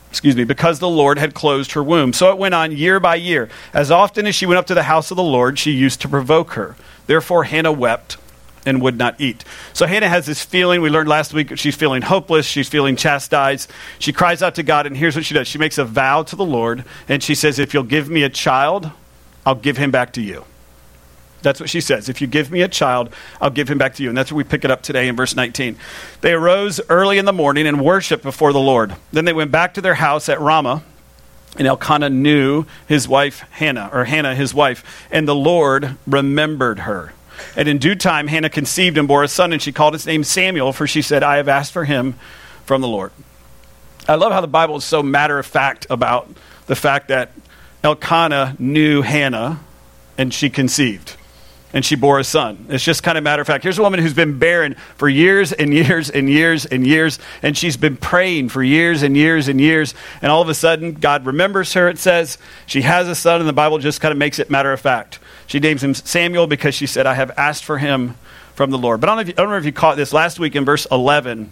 Excuse 0.09 0.35
me, 0.35 0.45
because 0.45 0.79
the 0.79 0.89
Lord 0.89 1.17
had 1.17 1.33
closed 1.33 1.73
her 1.73 1.83
womb. 1.83 2.13
So 2.13 2.31
it 2.31 2.37
went 2.37 2.53
on 2.53 2.71
year 2.71 2.99
by 2.99 3.15
year. 3.15 3.49
As 3.73 3.91
often 3.91 4.25
as 4.25 4.35
she 4.35 4.45
went 4.45 4.57
up 4.57 4.67
to 4.67 4.73
the 4.73 4.83
house 4.83 5.11
of 5.11 5.17
the 5.17 5.23
Lord, 5.23 5.59
she 5.59 5.71
used 5.71 6.01
to 6.01 6.07
provoke 6.07 6.51
her. 6.51 6.75
Therefore, 7.05 7.43
Hannah 7.43 7.71
wept 7.71 8.17
and 8.65 8.81
would 8.81 8.97
not 8.97 9.19
eat. 9.19 9.43
So 9.73 9.85
Hannah 9.85 10.09
has 10.09 10.25
this 10.25 10.43
feeling. 10.43 10.81
We 10.81 10.89
learned 10.89 11.09
last 11.09 11.33
week 11.33 11.57
she's 11.57 11.75
feeling 11.75 12.01
hopeless. 12.01 12.45
She's 12.45 12.69
feeling 12.69 12.95
chastised. 12.95 13.71
She 13.99 14.11
cries 14.11 14.41
out 14.41 14.55
to 14.55 14.63
God, 14.63 14.85
and 14.85 14.97
here's 14.97 15.15
what 15.15 15.25
she 15.25 15.33
does 15.33 15.47
she 15.47 15.57
makes 15.57 15.77
a 15.77 15.85
vow 15.85 16.23
to 16.23 16.35
the 16.35 16.45
Lord, 16.45 16.83
and 17.07 17.21
she 17.21 17.35
says, 17.35 17.59
If 17.59 17.73
you'll 17.73 17.83
give 17.83 18.09
me 18.09 18.23
a 18.23 18.29
child, 18.29 18.91
I'll 19.45 19.55
give 19.55 19.77
him 19.77 19.91
back 19.91 20.13
to 20.13 20.21
you. 20.21 20.45
That's 21.45 21.59
what 21.59 21.69
she 21.69 21.79
says. 21.79 22.09
If 22.09 22.21
you 22.21 22.27
give 22.27 22.49
me 22.49 22.63
a 22.63 22.67
child, 22.67 23.13
I'll 23.39 23.51
give 23.51 23.69
him 23.69 23.77
back 23.77 23.93
to 23.95 24.03
you. 24.03 24.09
And 24.09 24.17
that's 24.17 24.31
where 24.31 24.37
we 24.37 24.43
pick 24.43 24.65
it 24.65 24.71
up 24.71 24.81
today 24.81 25.07
in 25.07 25.15
verse 25.15 25.35
19. 25.35 25.77
They 26.21 26.33
arose 26.33 26.81
early 26.89 27.19
in 27.19 27.25
the 27.25 27.33
morning 27.33 27.67
and 27.67 27.79
worshiped 27.85 28.23
before 28.23 28.51
the 28.51 28.59
Lord. 28.59 28.95
Then 29.13 29.25
they 29.25 29.33
went 29.33 29.51
back 29.51 29.75
to 29.75 29.81
their 29.81 29.93
house 29.93 30.27
at 30.27 30.41
Ramah. 30.41 30.83
And 31.57 31.67
Elkanah 31.67 32.09
knew 32.09 32.65
his 32.87 33.07
wife 33.07 33.45
Hannah, 33.51 33.89
or 33.93 34.05
Hannah 34.05 34.35
his 34.35 34.53
wife, 34.53 35.07
and 35.09 35.27
the 35.27 35.35
Lord 35.35 35.97
remembered 36.05 36.79
her. 36.79 37.13
And 37.55 37.67
in 37.67 37.77
due 37.77 37.95
time, 37.95 38.27
Hannah 38.27 38.49
conceived 38.49 38.97
and 38.97 39.07
bore 39.07 39.23
a 39.23 39.27
son, 39.27 39.53
and 39.53 39.61
she 39.61 39.71
called 39.71 39.93
his 39.93 40.05
name 40.05 40.23
Samuel, 40.23 40.73
for 40.73 40.87
she 40.87 41.01
said, 41.01 41.23
I 41.23 41.37
have 41.37 41.47
asked 41.47 41.71
for 41.71 41.85
him 41.85 42.15
from 42.65 42.81
the 42.81 42.87
Lord. 42.87 43.11
I 44.07 44.15
love 44.15 44.31
how 44.31 44.41
the 44.41 44.47
Bible 44.47 44.77
is 44.77 44.83
so 44.83 45.01
matter 45.01 45.39
of 45.39 45.45
fact 45.45 45.87
about 45.89 46.29
the 46.67 46.75
fact 46.75 47.07
that 47.07 47.31
Elkanah 47.83 48.55
knew 48.59 49.01
Hannah 49.01 49.59
and 50.17 50.33
she 50.33 50.49
conceived 50.49 51.15
and 51.75 51.83
she 51.83 51.95
bore 51.95 52.19
a 52.19 52.23
son. 52.23 52.67
It's 52.69 52.83
just 52.83 53.03
kind 53.03 53.17
of 53.17 53.23
matter 53.23 53.41
of 53.41 53.47
fact. 53.47 53.63
Here's 53.63 53.77
a 53.77 53.81
woman 53.81 53.99
who's 53.99 54.13
been 54.13 54.39
barren 54.39 54.75
for 54.95 55.09
years 55.09 55.51
and 55.51 55.73
years 55.73 56.09
and 56.09 56.29
years 56.29 56.65
and 56.65 56.87
years, 56.87 57.19
and 57.41 57.57
she's 57.57 57.75
been 57.75 57.97
praying 57.97 58.47
for 58.49 58.63
years 58.63 59.03
and 59.03 59.15
years 59.17 59.49
and 59.49 59.59
years, 59.59 59.93
and 60.21 60.31
all 60.31 60.41
of 60.41 60.47
a 60.47 60.53
sudden, 60.53 60.93
God 60.93 61.25
remembers 61.25 61.73
her, 61.73 61.89
it 61.89 61.99
says. 61.99 62.37
She 62.65 62.81
has 62.83 63.09
a 63.09 63.15
son, 63.15 63.41
and 63.41 63.49
the 63.49 63.53
Bible 63.53 63.77
just 63.79 63.99
kind 63.99 64.13
of 64.13 64.17
makes 64.17 64.39
it 64.39 64.49
matter 64.49 64.71
of 64.71 64.79
fact. 64.79 65.19
She 65.47 65.59
names 65.59 65.83
him 65.83 65.93
Samuel 65.93 66.47
because 66.47 66.75
she 66.75 66.87
said, 66.87 67.05
I 67.05 67.13
have 67.13 67.31
asked 67.37 67.63
for 67.63 67.77
him 67.77 68.15
from 68.55 68.71
the 68.71 68.77
Lord. 68.77 69.01
But 69.01 69.09
I 69.09 69.15
don't, 69.15 69.17
know 69.17 69.21
if 69.21 69.27
you, 69.27 69.33
I 69.37 69.41
don't 69.41 69.51
know 69.51 69.57
if 69.57 69.65
you 69.65 69.71
caught 69.71 69.97
this 69.97 70.13
last 70.13 70.39
week 70.39 70.55
in 70.55 70.65
verse 70.65 70.87
11. 70.89 71.51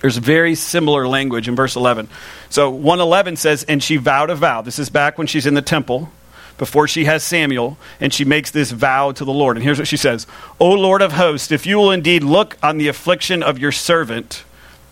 There's 0.00 0.16
very 0.16 0.54
similar 0.54 1.08
language 1.08 1.48
in 1.48 1.56
verse 1.56 1.74
11. 1.74 2.08
So 2.50 2.70
111 2.70 3.36
says, 3.36 3.64
And 3.64 3.82
she 3.82 3.96
vowed 3.96 4.30
a 4.30 4.36
vow. 4.36 4.62
This 4.62 4.78
is 4.78 4.90
back 4.90 5.18
when 5.18 5.26
she's 5.26 5.46
in 5.46 5.54
the 5.54 5.62
temple, 5.62 6.10
before 6.56 6.86
she 6.86 7.06
has 7.06 7.24
Samuel, 7.24 7.78
and 8.00 8.12
she 8.12 8.24
makes 8.24 8.50
this 8.50 8.70
vow 8.70 9.10
to 9.12 9.24
the 9.24 9.32
Lord. 9.32 9.56
And 9.56 9.64
here's 9.64 9.78
what 9.78 9.88
she 9.88 9.96
says 9.96 10.26
O 10.60 10.70
Lord 10.70 11.02
of 11.02 11.12
hosts, 11.12 11.50
if 11.50 11.66
you 11.66 11.78
will 11.78 11.90
indeed 11.90 12.22
look 12.22 12.56
on 12.62 12.78
the 12.78 12.88
affliction 12.88 13.42
of 13.42 13.58
your 13.58 13.72
servant 13.72 14.44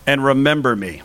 and 0.06 0.24
remember 0.24 0.74
me, 0.74 1.02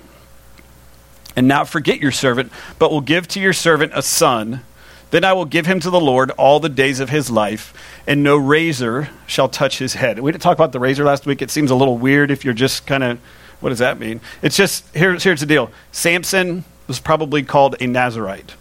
and 1.35 1.47
not 1.47 1.67
forget 1.67 1.99
your 1.99 2.11
servant, 2.11 2.51
but 2.79 2.91
will 2.91 3.01
give 3.01 3.27
to 3.29 3.39
your 3.39 3.53
servant 3.53 3.91
a 3.93 4.01
son 4.01 4.61
then 5.11 5.23
I 5.23 5.33
will 5.33 5.45
give 5.45 5.65
him 5.65 5.79
to 5.81 5.89
the 5.89 5.99
Lord 5.99 6.31
all 6.31 6.59
the 6.59 6.69
days 6.69 6.99
of 6.99 7.09
his 7.09 7.29
life, 7.29 7.73
and 8.07 8.23
no 8.23 8.37
razor 8.37 9.09
shall 9.27 9.47
touch 9.47 9.77
his 9.77 9.93
head. 9.93 10.19
We 10.19 10.31
didn't 10.31 10.41
talk 10.41 10.57
about 10.57 10.71
the 10.71 10.79
razor 10.79 11.03
last 11.03 11.25
week. 11.25 11.41
It 11.41 11.51
seems 11.51 11.69
a 11.69 11.75
little 11.75 11.97
weird 11.97 12.31
if 12.31 12.43
you're 12.43 12.53
just 12.53 12.87
kind 12.87 13.03
of, 13.03 13.19
what 13.59 13.69
does 13.69 13.79
that 13.79 13.99
mean? 13.99 14.21
It's 14.41 14.57
just, 14.57 14.85
here's, 14.95 15.23
here's 15.23 15.41
the 15.41 15.45
deal 15.45 15.69
Samson 15.91 16.63
was 16.87 16.99
probably 16.99 17.43
called 17.43 17.75
a 17.79 17.87
Nazarite 17.87 18.55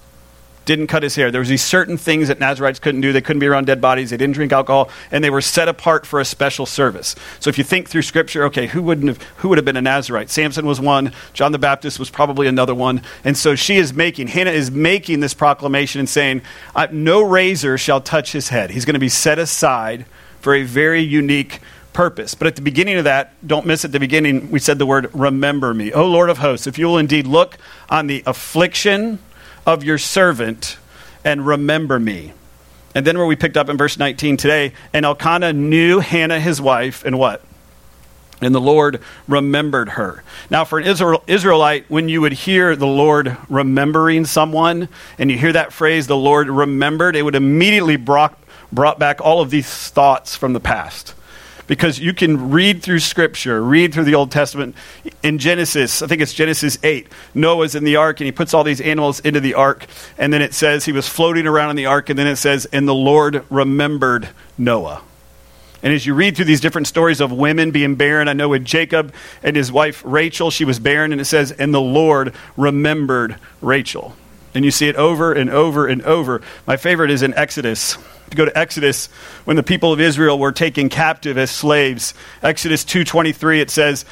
didn't 0.71 0.87
cut 0.87 1.03
his 1.03 1.17
hair. 1.17 1.33
There 1.33 1.41
was 1.41 1.49
these 1.49 1.65
certain 1.65 1.97
things 1.97 2.29
that 2.29 2.39
Nazarites 2.39 2.79
couldn't 2.79 3.01
do. 3.01 3.13
They 3.13 3.21
couldn't 3.21 3.41
be 3.41 3.49
around 3.49 3.67
dead 3.67 3.81
bodies. 3.81 4.11
They 4.11 4.17
didn't 4.17 4.35
drink 4.35 4.53
alcohol, 4.53 4.89
and 5.11 5.25
they 5.25 5.31
were 5.31 5.41
set 5.41 5.69
apart 5.69 6.07
for 6.07 6.21
a 6.21 6.25
special 6.25 6.65
service. 6.65 7.17
So 7.41 7.51
if 7.51 7.59
you 7.59 7.65
think 7.65 7.89
through 7.89 8.03
Scripture, 8.03 8.45
okay, 8.45 8.69
who 8.69 8.81
wouldn't 8.81 9.09
have, 9.09 9.21
who 9.39 9.49
would 9.49 9.59
have 9.59 9.65
been 9.65 9.77
a 9.77 9.83
Nazarite? 9.83 10.31
Samson 10.31 10.67
was 10.67 10.81
one. 10.81 11.13
John 11.33 11.51
the 11.51 11.59
Baptist 11.59 11.99
was 11.99 12.09
probably 12.09 12.47
another 12.47 12.75
one. 12.75 13.03
And 13.25 13.37
so 13.37 13.57
she 13.57 13.79
is 13.79 13.93
making 13.93 14.29
Hannah 14.29 14.53
is 14.53 14.71
making 14.71 15.19
this 15.19 15.35
proclamation 15.35 15.99
and 15.99 16.09
saying, 16.09 16.43
"No 16.93 17.21
razor 17.21 17.77
shall 17.77 18.01
touch 18.01 18.31
his 18.31 18.51
head. 18.51 18.71
He's 18.71 18.85
going 18.85 18.95
to 18.95 19.01
be 19.01 19.09
set 19.09 19.41
aside 19.41 20.07
for 20.41 20.55
a 20.55 20.63
very 20.63 21.01
unique." 21.01 21.59
purpose. 21.93 22.37
But 22.37 22.47
at 22.47 22.55
the 22.55 22.63
beginning 22.63 22.99
of 22.99 23.05
that, 23.05 23.33
don't 23.45 23.67
miss 23.67 23.85
at 23.85 23.91
the 23.91 23.99
beginning, 23.99 24.53
we 24.53 24.61
said 24.61 24.79
the 24.79 24.87
word 24.87 25.11
remember 25.13 25.75
me. 25.75 25.93
O 25.93 26.07
Lord 26.07 26.31
of 26.31 26.39
hosts, 26.39 26.69
if 26.69 26.79
you 26.79 26.87
will 26.87 26.99
indeed 26.99 27.27
look 27.27 27.59
on 27.89 28.07
the 28.07 28.23
affliction 28.27 29.19
of 29.67 29.85
your 29.85 29.99
servant 29.99 30.77
and 31.25 31.47
remember 31.47 31.99
me. 31.99 32.33
And 32.95 33.07
then 33.07 33.19
where 33.19 33.27
we 33.27 33.37
picked 33.37 33.57
up 33.57 33.69
in 33.69 33.77
verse 33.77 33.99
19 33.99 34.37
today, 34.37 34.73
and 34.93 35.05
Elkanah 35.05 35.53
knew 35.53 36.01
Hannah 36.01 36.41
his 36.41 36.61
wife, 36.61 37.05
and 37.05 37.19
what? 37.19 37.43
And 38.41 38.55
the 38.55 38.61
Lord 38.61 39.01
remembered 39.29 39.91
her. 39.91 40.25
Now, 40.49 40.65
for 40.65 40.79
an 40.79 40.87
Israel, 40.87 41.23
Israelite, 41.27 41.89
when 41.89 42.09
you 42.09 42.23
would 42.23 42.33
hear 42.33 42.75
the 42.75 42.87
Lord 42.87 43.37
remembering 43.49 44.25
someone, 44.25 44.89
and 45.19 45.31
you 45.31 45.39
hear 45.39 45.53
that 45.53 45.73
phrase, 45.73 46.07
the 46.07 46.17
Lord 46.17 46.49
remembered, 46.49 47.17
it 47.17 47.23
would 47.23 47.35
immediately 47.35 47.97
brought, 47.97 48.37
brought 48.73 48.99
back 48.99 49.21
all 49.21 49.41
of 49.41 49.51
these 49.51 49.69
thoughts 49.91 50.35
from 50.35 50.53
the 50.53 50.61
past 50.61 51.15
because 51.71 52.01
you 52.01 52.13
can 52.13 52.51
read 52.51 52.83
through 52.83 52.99
Scripture, 52.99 53.63
read 53.63 53.95
through 53.95 54.03
the 54.03 54.17
Old 54.17 54.33
Testament. 54.33 54.75
In 55.23 55.39
Genesis, 55.39 56.03
I 56.03 56.09
think 56.09 56.21
it's 56.21 56.35
Genesis 56.35 56.77
8, 56.83 57.07
Noah's 57.33 57.77
in 57.77 57.85
the 57.85 57.95
ark 57.95 58.19
and 58.19 58.27
he 58.27 58.33
puts 58.33 58.53
all 58.55 58.65
these 58.65 58.81
animals 58.81 59.21
into 59.21 59.39
the 59.39 59.55
ark. 59.55 59.87
And 60.19 60.33
then 60.33 60.43
it 60.43 60.53
says 60.53 60.85
he 60.85 60.91
was 60.91 61.09
floating 61.09 61.47
around 61.47 61.71
in 61.71 61.77
the 61.77 61.87
ark. 61.87 62.11
And 62.11 62.19
then 62.19 62.27
it 62.27 62.37
says, 62.37 62.67
and 62.73 62.89
the 62.89 62.95
Lord 62.95 63.45
remembered 63.51 64.31
Noah. 64.59 65.01
And 65.81 65.93
as 65.93 66.05
you 66.05 66.13
read 66.13 66.35
through 66.35 66.47
these 66.47 66.61
different 66.61 66.89
stories 66.89 67.21
of 67.21 67.31
women 67.31 67.71
being 67.71 67.95
barren, 67.95 68.27
I 68.27 68.33
know 68.33 68.49
with 68.49 68.65
Jacob 68.65 69.15
and 69.45 69.55
his 69.55 69.71
wife 69.71 70.03
Rachel, 70.05 70.51
she 70.51 70.65
was 70.65 70.81
barren, 70.81 71.13
and 71.13 71.21
it 71.21 71.27
says, 71.27 71.53
and 71.53 71.73
the 71.73 71.81
Lord 71.81 72.35
remembered 72.57 73.37
Rachel. 73.61 74.17
And 74.55 74.65
you 74.65 74.73
see 74.73 74.89
it 74.89 74.97
over 74.97 75.33
and 75.33 75.49
over 75.49 75.87
and 75.87 76.03
over. 76.03 76.43
My 76.67 76.77
favorite 76.77 77.13
is 77.13 77.23
in 77.23 77.33
Exodus. 77.35 77.97
You 78.31 78.37
go 78.37 78.45
to 78.45 78.57
Exodus, 78.57 79.07
when 79.45 79.57
the 79.57 79.63
people 79.63 79.93
of 79.93 80.01
Israel 80.01 80.39
were 80.39 80.53
taken 80.53 80.89
captive 80.89 81.37
as 81.37 81.51
slaves, 81.51 82.15
Exodus 82.43 82.85
2.23, 82.85 83.61
it 83.61 83.71
says, 83.71 84.05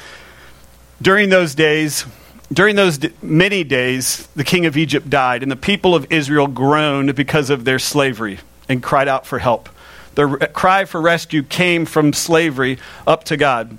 During 1.01 1.29
those 1.29 1.55
days, 1.55 2.05
during 2.51 2.75
those 2.75 2.99
many 3.21 3.63
days, 3.63 4.27
the 4.35 4.43
king 4.43 4.65
of 4.65 4.75
Egypt 4.75 5.09
died, 5.09 5.43
and 5.43 5.51
the 5.51 5.55
people 5.55 5.95
of 5.95 6.11
Israel 6.11 6.47
groaned 6.47 7.15
because 7.15 7.49
of 7.49 7.63
their 7.63 7.79
slavery 7.79 8.39
and 8.67 8.83
cried 8.83 9.07
out 9.07 9.25
for 9.25 9.39
help. 9.39 9.69
The 10.15 10.49
cry 10.53 10.85
for 10.85 10.99
rescue 10.99 11.43
came 11.43 11.85
from 11.85 12.11
slavery 12.11 12.77
up 13.07 13.23
to 13.25 13.37
God. 13.37 13.77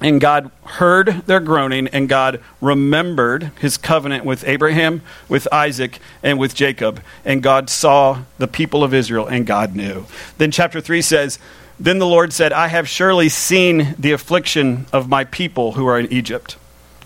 And 0.00 0.20
God 0.20 0.50
heard 0.64 1.22
their 1.26 1.40
groaning, 1.40 1.88
and 1.88 2.08
God 2.08 2.40
remembered 2.60 3.50
his 3.60 3.76
covenant 3.76 4.24
with 4.24 4.46
Abraham, 4.46 5.02
with 5.28 5.52
Isaac, 5.52 5.98
and 6.22 6.38
with 6.38 6.54
Jacob. 6.54 7.02
And 7.24 7.42
God 7.42 7.68
saw 7.68 8.22
the 8.38 8.46
people 8.46 8.84
of 8.84 8.94
Israel, 8.94 9.26
and 9.26 9.44
God 9.44 9.74
knew. 9.74 10.06
Then 10.38 10.52
chapter 10.52 10.80
3 10.80 11.02
says, 11.02 11.40
Then 11.80 11.98
the 11.98 12.06
Lord 12.06 12.32
said, 12.32 12.52
I 12.52 12.68
have 12.68 12.88
surely 12.88 13.28
seen 13.28 13.96
the 13.98 14.12
affliction 14.12 14.86
of 14.92 15.08
my 15.08 15.24
people 15.24 15.72
who 15.72 15.86
are 15.86 15.98
in 15.98 16.12
Egypt, 16.12 16.56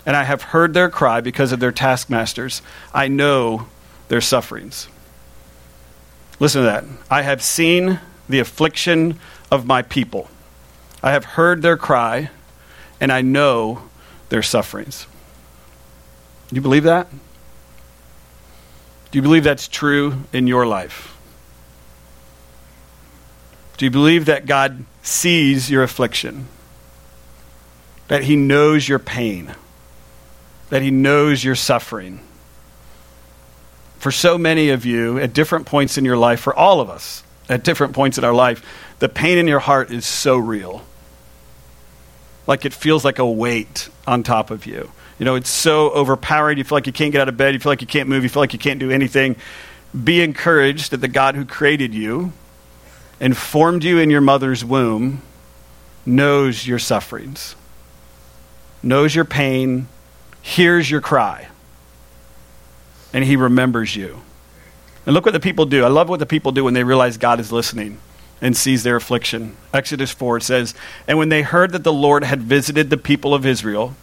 and 0.05 0.15
I 0.15 0.23
have 0.23 0.43
heard 0.43 0.75
their 0.75 0.89
cry 0.89 1.19
because 1.19 1.51
of 1.51 1.59
their 1.59 1.71
taskmasters. 1.71 2.61
I 2.93 3.07
know 3.07 3.67
their 4.07 4.21
sufferings. 4.21 4.87
Listen 6.39 6.61
to 6.61 6.65
that. 6.65 6.83
I 7.09 7.23
have 7.23 7.41
seen 7.41 7.99
the 8.29 8.39
affliction 8.39 9.19
of 9.49 9.65
my 9.65 9.81
people. 9.81 10.29
I 11.01 11.11
have 11.11 11.25
heard 11.25 11.61
their 11.61 11.77
cry 11.77 12.29
and 13.03 13.11
I 13.11 13.21
know 13.21 13.81
their 14.29 14.41
sufferings. 14.41 15.07
Do 16.47 16.55
you 16.55 16.61
believe 16.61 16.83
that? 16.83 17.09
Do 19.11 19.17
you 19.17 19.21
believe 19.21 19.43
that's 19.43 19.67
true 19.67 20.23
in 20.31 20.47
your 20.47 20.65
life? 20.65 21.13
Do 23.75 23.83
you 23.83 23.91
believe 23.91 24.27
that 24.27 24.45
God 24.45 24.85
sees 25.01 25.69
your 25.69 25.83
affliction? 25.83 26.47
That 28.07 28.23
He 28.23 28.37
knows 28.37 28.87
your 28.87 28.99
pain? 28.99 29.53
That 30.69 30.81
He 30.81 30.89
knows 30.89 31.43
your 31.43 31.55
suffering? 31.55 32.21
For 33.97 34.13
so 34.13 34.37
many 34.37 34.69
of 34.69 34.85
you, 34.85 35.19
at 35.19 35.33
different 35.33 35.65
points 35.65 35.97
in 35.97 36.05
your 36.05 36.15
life, 36.17 36.39
for 36.39 36.55
all 36.55 36.79
of 36.79 36.89
us, 36.89 37.21
at 37.49 37.65
different 37.65 37.91
points 37.91 38.17
in 38.17 38.23
our 38.23 38.33
life, 38.33 38.65
the 38.99 39.09
pain 39.09 39.37
in 39.37 39.49
your 39.49 39.59
heart 39.59 39.91
is 39.91 40.05
so 40.05 40.37
real 40.37 40.83
like 42.47 42.65
it 42.65 42.73
feels 42.73 43.05
like 43.05 43.19
a 43.19 43.25
weight 43.25 43.89
on 44.07 44.23
top 44.23 44.51
of 44.51 44.65
you. 44.65 44.91
You 45.19 45.25
know, 45.25 45.35
it's 45.35 45.49
so 45.49 45.91
overpowering. 45.91 46.57
You 46.57 46.63
feel 46.63 46.75
like 46.75 46.87
you 46.87 46.93
can't 46.93 47.11
get 47.11 47.21
out 47.21 47.29
of 47.29 47.37
bed. 47.37 47.53
You 47.53 47.59
feel 47.59 47.71
like 47.71 47.81
you 47.81 47.87
can't 47.87 48.09
move. 48.09 48.23
You 48.23 48.29
feel 48.29 48.41
like 48.41 48.53
you 48.53 48.59
can't 48.59 48.79
do 48.79 48.91
anything. 48.91 49.35
Be 50.03 50.21
encouraged 50.21 50.91
that 50.91 50.97
the 50.97 51.07
God 51.07 51.35
who 51.35 51.45
created 51.45 51.93
you 51.93 52.33
and 53.19 53.37
formed 53.37 53.83
you 53.83 53.99
in 53.99 54.09
your 54.09 54.21
mother's 54.21 54.65
womb 54.65 55.21
knows 56.05 56.67
your 56.67 56.79
sufferings, 56.79 57.55
knows 58.81 59.15
your 59.15 59.23
pain, 59.23 59.87
hears 60.41 60.89
your 60.89 60.99
cry, 60.99 61.47
and 63.13 63.23
he 63.23 63.35
remembers 63.35 63.95
you. 63.95 64.21
And 65.05 65.13
look 65.13 65.25
what 65.25 65.33
the 65.33 65.39
people 65.39 65.65
do. 65.65 65.85
I 65.85 65.89
love 65.89 66.09
what 66.09 66.19
the 66.19 66.25
people 66.25 66.51
do 66.51 66.63
when 66.63 66.73
they 66.73 66.83
realize 66.83 67.17
God 67.17 67.39
is 67.39 67.51
listening 67.51 67.99
and 68.41 68.55
sees 68.55 68.83
their 68.83 68.95
affliction. 68.95 69.55
Exodus 69.73 70.11
4 70.11 70.39
says, 70.39 70.73
And 71.07 71.17
when 71.17 71.29
they 71.29 71.41
heard 71.41 71.71
that 71.71 71.83
the 71.83 71.93
Lord 71.93 72.23
had 72.23 72.41
visited 72.41 72.89
the 72.89 72.97
people 72.97 73.33
of 73.33 73.45
Israel, 73.45 73.95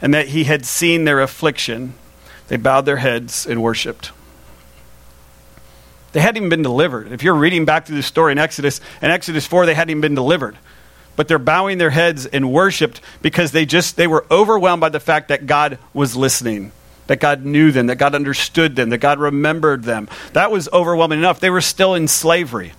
and 0.00 0.14
that 0.14 0.28
he 0.28 0.44
had 0.44 0.64
seen 0.64 1.04
their 1.04 1.20
affliction, 1.20 1.94
they 2.48 2.56
bowed 2.56 2.86
their 2.86 2.96
heads 2.96 3.46
and 3.46 3.62
worshiped. 3.62 4.12
They 6.12 6.20
hadn't 6.20 6.38
even 6.38 6.48
been 6.48 6.62
delivered. 6.62 7.12
If 7.12 7.22
you're 7.22 7.34
reading 7.34 7.64
back 7.64 7.86
through 7.86 7.96
the 7.96 8.02
story 8.02 8.32
in 8.32 8.38
Exodus, 8.38 8.80
in 9.02 9.10
Exodus 9.10 9.46
4, 9.46 9.66
they 9.66 9.74
hadn't 9.74 9.90
even 9.90 10.00
been 10.00 10.14
delivered. 10.14 10.56
But 11.16 11.28
they're 11.28 11.38
bowing 11.38 11.78
their 11.78 11.90
heads 11.90 12.26
and 12.26 12.52
worshiped 12.52 13.00
because 13.22 13.52
they 13.52 13.66
just 13.66 13.96
they 13.96 14.06
were 14.06 14.24
overwhelmed 14.30 14.80
by 14.80 14.88
the 14.88 15.00
fact 15.00 15.28
that 15.28 15.46
God 15.46 15.78
was 15.92 16.16
listening 16.16 16.72
that 17.08 17.20
God 17.20 17.44
knew 17.44 17.72
them, 17.72 17.88
that 17.88 17.96
God 17.96 18.14
understood 18.14 18.76
them, 18.76 18.90
that 18.90 18.98
God 18.98 19.18
remembered 19.18 19.82
them. 19.82 20.08
That 20.34 20.52
was 20.52 20.68
overwhelming 20.72 21.18
enough. 21.18 21.40
They 21.40 21.50
were 21.50 21.60
still 21.60 21.94
in 21.94 22.06
slavery. 22.06 22.72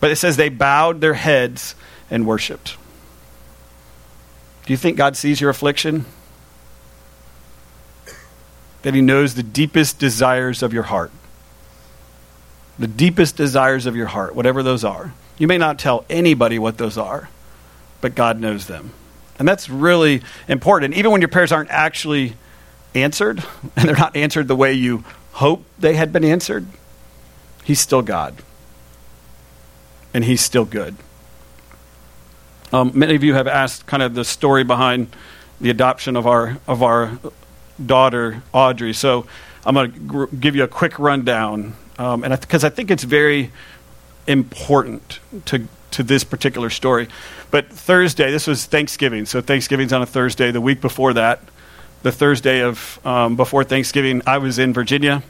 But 0.00 0.10
it 0.10 0.16
says 0.16 0.36
they 0.36 0.48
bowed 0.48 1.00
their 1.00 1.14
heads 1.14 1.74
and 2.10 2.26
worshiped. 2.26 2.76
Do 4.66 4.72
you 4.72 4.76
think 4.76 4.96
God 4.96 5.16
sees 5.16 5.40
your 5.40 5.50
affliction? 5.50 6.04
That 8.82 8.94
He 8.94 9.00
knows 9.00 9.34
the 9.34 9.42
deepest 9.42 9.98
desires 9.98 10.62
of 10.62 10.72
your 10.72 10.84
heart. 10.84 11.10
The 12.78 12.86
deepest 12.86 13.36
desires 13.36 13.86
of 13.86 13.96
your 13.96 14.06
heart, 14.06 14.34
whatever 14.34 14.62
those 14.62 14.84
are. 14.84 15.14
You 15.36 15.48
may 15.48 15.58
not 15.58 15.78
tell 15.78 16.04
anybody 16.08 16.58
what 16.58 16.78
those 16.78 16.96
are, 16.96 17.28
but 18.00 18.14
God 18.14 18.40
knows 18.40 18.66
them. 18.66 18.92
And 19.38 19.48
that's 19.48 19.68
really 19.68 20.22
important. 20.48 20.94
Even 20.94 21.10
when 21.10 21.20
your 21.20 21.28
prayers 21.28 21.50
aren't 21.50 21.70
actually 21.70 22.34
answered, 22.94 23.42
and 23.76 23.88
they're 23.88 23.96
not 23.96 24.16
answered 24.16 24.48
the 24.48 24.56
way 24.56 24.72
you 24.72 25.02
hope 25.32 25.64
they 25.78 25.94
had 25.94 26.12
been 26.12 26.24
answered, 26.24 26.66
He's 27.64 27.80
still 27.80 28.02
God 28.02 28.36
and 30.18 30.24
he's 30.24 30.40
still 30.40 30.64
good. 30.64 30.96
Um, 32.72 32.90
many 32.92 33.14
of 33.14 33.22
you 33.22 33.34
have 33.34 33.46
asked 33.46 33.86
kind 33.86 34.02
of 34.02 34.14
the 34.16 34.24
story 34.24 34.64
behind 34.64 35.14
the 35.60 35.70
adoption 35.70 36.16
of 36.16 36.26
our 36.26 36.58
of 36.66 36.82
our 36.82 37.20
daughter 37.86 38.42
Audrey. 38.52 38.94
So 38.94 39.28
I'm 39.64 39.76
going 39.76 39.92
to 39.92 39.98
gr- 40.00 40.24
give 40.26 40.56
you 40.56 40.64
a 40.64 40.68
quick 40.68 40.98
rundown, 40.98 41.76
um, 41.98 42.24
and 42.24 42.40
because 42.40 42.64
I, 42.64 42.68
th- 42.68 42.72
I 42.72 42.74
think 42.74 42.90
it's 42.90 43.04
very 43.04 43.52
important 44.26 45.20
to 45.44 45.68
to 45.92 46.02
this 46.02 46.24
particular 46.24 46.68
story. 46.68 47.06
But 47.52 47.68
Thursday, 47.68 48.32
this 48.32 48.48
was 48.48 48.66
Thanksgiving, 48.66 49.24
so 49.24 49.40
Thanksgiving's 49.40 49.92
on 49.92 50.02
a 50.02 50.06
Thursday. 50.06 50.50
The 50.50 50.60
week 50.60 50.80
before 50.80 51.12
that, 51.12 51.42
the 52.02 52.10
Thursday 52.10 52.62
of 52.62 52.98
um, 53.06 53.36
before 53.36 53.62
Thanksgiving, 53.62 54.22
I 54.26 54.38
was 54.38 54.58
in 54.58 54.72
Virginia 54.72 55.22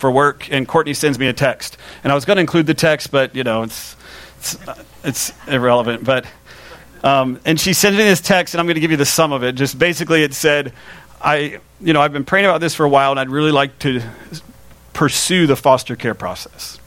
for 0.00 0.10
work, 0.10 0.50
and 0.50 0.66
Courtney 0.66 0.94
sends 0.94 1.16
me 1.16 1.28
a 1.28 1.32
text, 1.32 1.76
and 2.02 2.10
I 2.10 2.16
was 2.16 2.24
going 2.24 2.38
to 2.38 2.40
include 2.40 2.66
the 2.66 2.74
text, 2.74 3.12
but 3.12 3.36
you 3.36 3.44
know 3.44 3.62
it's 3.62 3.94
it's, 4.42 4.58
it's 5.04 5.32
irrelevant. 5.46 6.04
But 6.04 6.26
um, 7.04 7.40
and 7.44 7.58
she 7.58 7.72
sent 7.72 7.96
me 7.96 8.04
this 8.04 8.20
text, 8.20 8.54
and 8.54 8.60
I'm 8.60 8.66
going 8.66 8.74
to 8.74 8.80
give 8.80 8.90
you 8.90 8.96
the 8.96 9.04
sum 9.04 9.32
of 9.32 9.42
it. 9.42 9.54
Just 9.54 9.78
basically, 9.78 10.22
it 10.22 10.34
said, 10.34 10.72
"I, 11.20 11.60
you 11.80 11.92
know, 11.92 12.00
I've 12.00 12.12
been 12.12 12.24
praying 12.24 12.46
about 12.46 12.60
this 12.60 12.74
for 12.74 12.84
a 12.84 12.88
while, 12.88 13.10
and 13.10 13.20
I'd 13.20 13.30
really 13.30 13.52
like 13.52 13.78
to 13.80 14.02
pursue 14.92 15.46
the 15.46 15.56
foster 15.56 15.96
care 15.96 16.14
process." 16.14 16.78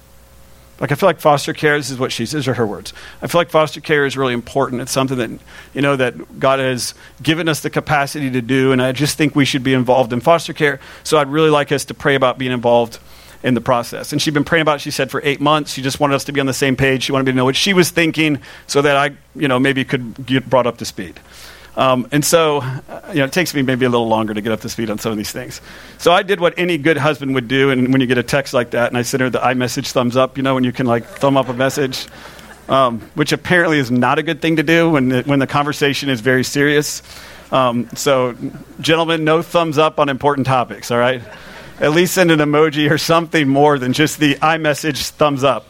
Like 0.77 0.91
I 0.91 0.95
feel 0.95 1.07
like 1.07 1.21
foster 1.21 1.53
care. 1.53 1.77
This 1.77 1.89
is 1.89 1.97
what 1.97 2.11
she 2.11 2.25
says, 2.25 2.49
are 2.49 2.53
her 2.53 2.67
words. 2.67 2.93
I 3.21 3.27
feel 3.27 3.39
like 3.39 3.49
foster 3.49 3.79
care 3.79 4.05
is 4.05 4.17
really 4.17 4.33
important. 4.33 4.81
It's 4.81 4.91
something 4.91 5.17
that 5.17 5.29
you 5.73 5.81
know 5.81 5.95
that 5.95 6.39
God 6.39 6.59
has 6.59 6.93
given 7.23 7.47
us 7.47 7.61
the 7.61 7.69
capacity 7.69 8.29
to 8.31 8.41
do, 8.41 8.73
and 8.73 8.81
I 8.81 8.91
just 8.91 9.17
think 9.17 9.35
we 9.35 9.45
should 9.45 9.63
be 9.63 9.73
involved 9.73 10.11
in 10.11 10.19
foster 10.19 10.51
care. 10.51 10.81
So 11.03 11.17
I'd 11.17 11.29
really 11.29 11.49
like 11.49 11.71
us 11.71 11.85
to 11.85 11.93
pray 11.93 12.15
about 12.15 12.37
being 12.37 12.51
involved 12.51 12.99
in 13.45 13.53
the 13.53 13.61
process. 13.61 14.11
And 14.11 14.19
she'd 14.19 14.33
been 14.33 14.43
praying 14.43 14.63
about 14.63 14.77
it, 14.77 14.81
she 14.81 14.89
said, 14.89 15.11
for 15.11 15.21
eight 15.23 15.39
months. 15.39 15.71
She 15.71 15.83
just 15.83 15.99
wanted 15.99 16.15
us 16.15 16.23
to 16.25 16.31
be 16.31 16.39
on 16.39 16.47
the 16.47 16.53
same 16.53 16.75
page. 16.75 17.03
She 17.03 17.11
wanted 17.11 17.25
me 17.25 17.31
to 17.31 17.35
know 17.37 17.45
what 17.45 17.55
she 17.55 17.73
was 17.73 17.91
thinking 17.91 18.41
so 18.65 18.81
that 18.81 18.97
I, 18.97 19.15
you 19.35 19.47
know, 19.47 19.59
maybe 19.59 19.85
could 19.85 20.25
get 20.25 20.49
brought 20.49 20.65
up 20.65 20.79
to 20.79 20.85
speed. 20.85 21.19
Um, 21.77 22.07
and 22.11 22.25
so, 22.25 22.61
uh, 22.61 23.01
you 23.09 23.19
know, 23.19 23.25
it 23.25 23.33
takes 23.33 23.53
me 23.53 23.61
maybe 23.61 23.85
a 23.85 23.89
little 23.89 24.07
longer 24.07 24.33
to 24.33 24.41
get 24.41 24.51
up 24.51 24.61
to 24.61 24.69
speed 24.69 24.89
on 24.89 24.97
some 24.97 25.11
of 25.11 25.17
these 25.19 25.31
things. 25.31 25.61
So 25.99 26.11
I 26.11 26.23
did 26.23 26.39
what 26.39 26.55
any 26.57 26.79
good 26.79 26.97
husband 26.97 27.35
would 27.35 27.47
do. 27.47 27.69
And 27.69 27.91
when 27.91 28.01
you 28.01 28.07
get 28.07 28.17
a 28.17 28.23
text 28.23 28.53
like 28.53 28.71
that, 28.71 28.87
and 28.87 28.97
I 28.97 29.03
sent 29.03 29.21
her 29.21 29.29
the 29.29 29.39
iMessage 29.39 29.91
thumbs 29.91 30.17
up, 30.17 30.37
you 30.37 30.43
know, 30.43 30.55
when 30.55 30.63
you 30.63 30.71
can 30.71 30.87
like 30.87 31.05
thumb 31.05 31.37
up 31.37 31.47
a 31.47 31.53
message, 31.53 32.07
um, 32.67 33.01
which 33.13 33.31
apparently 33.31 33.77
is 33.77 33.91
not 33.91 34.17
a 34.17 34.23
good 34.23 34.41
thing 34.41 34.55
to 34.55 34.63
do 34.63 34.89
when 34.89 35.09
the, 35.09 35.21
when 35.23 35.37
the 35.37 35.47
conversation 35.47 36.09
is 36.09 36.19
very 36.21 36.43
serious. 36.43 37.03
Um, 37.51 37.89
so, 37.93 38.35
gentlemen, 38.79 39.23
no 39.23 39.43
thumbs 39.43 39.77
up 39.77 39.99
on 39.99 40.09
important 40.09 40.47
topics, 40.47 40.89
all 40.89 40.97
right? 40.97 41.21
At 41.79 41.91
least 41.91 42.13
send 42.13 42.31
an 42.31 42.39
emoji 42.39 42.89
or 42.89 42.97
something 42.97 43.47
more 43.47 43.77
than 43.77 43.93
just 43.93 44.19
the 44.19 44.35
iMessage 44.35 45.09
thumbs 45.11 45.43
up. 45.43 45.67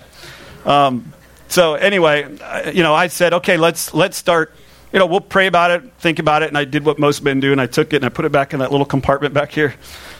Um, 0.65 1.13
so 1.47 1.75
anyway, 1.75 2.23
you 2.73 2.83
know, 2.83 2.93
I 2.93 3.07
said, 3.07 3.33
okay, 3.33 3.57
let's 3.57 3.93
let's 3.93 4.17
start. 4.17 4.53
You 4.91 4.99
know, 4.99 5.07
we'll 5.07 5.21
pray 5.21 5.47
about 5.47 5.71
it, 5.71 5.83
think 5.99 6.19
about 6.19 6.41
it, 6.41 6.47
and 6.47 6.57
I 6.57 6.63
did 6.63 6.85
what 6.85 6.99
most 6.99 7.21
men 7.21 7.41
do, 7.41 7.51
and 7.51 7.59
I 7.59 7.65
took 7.65 7.91
it 7.91 7.97
and 7.97 8.05
I 8.05 8.09
put 8.09 8.23
it 8.23 8.31
back 8.31 8.53
in 8.53 8.59
that 8.59 8.71
little 8.71 8.85
compartment 8.85 9.33
back 9.33 9.51
here. 9.51 9.75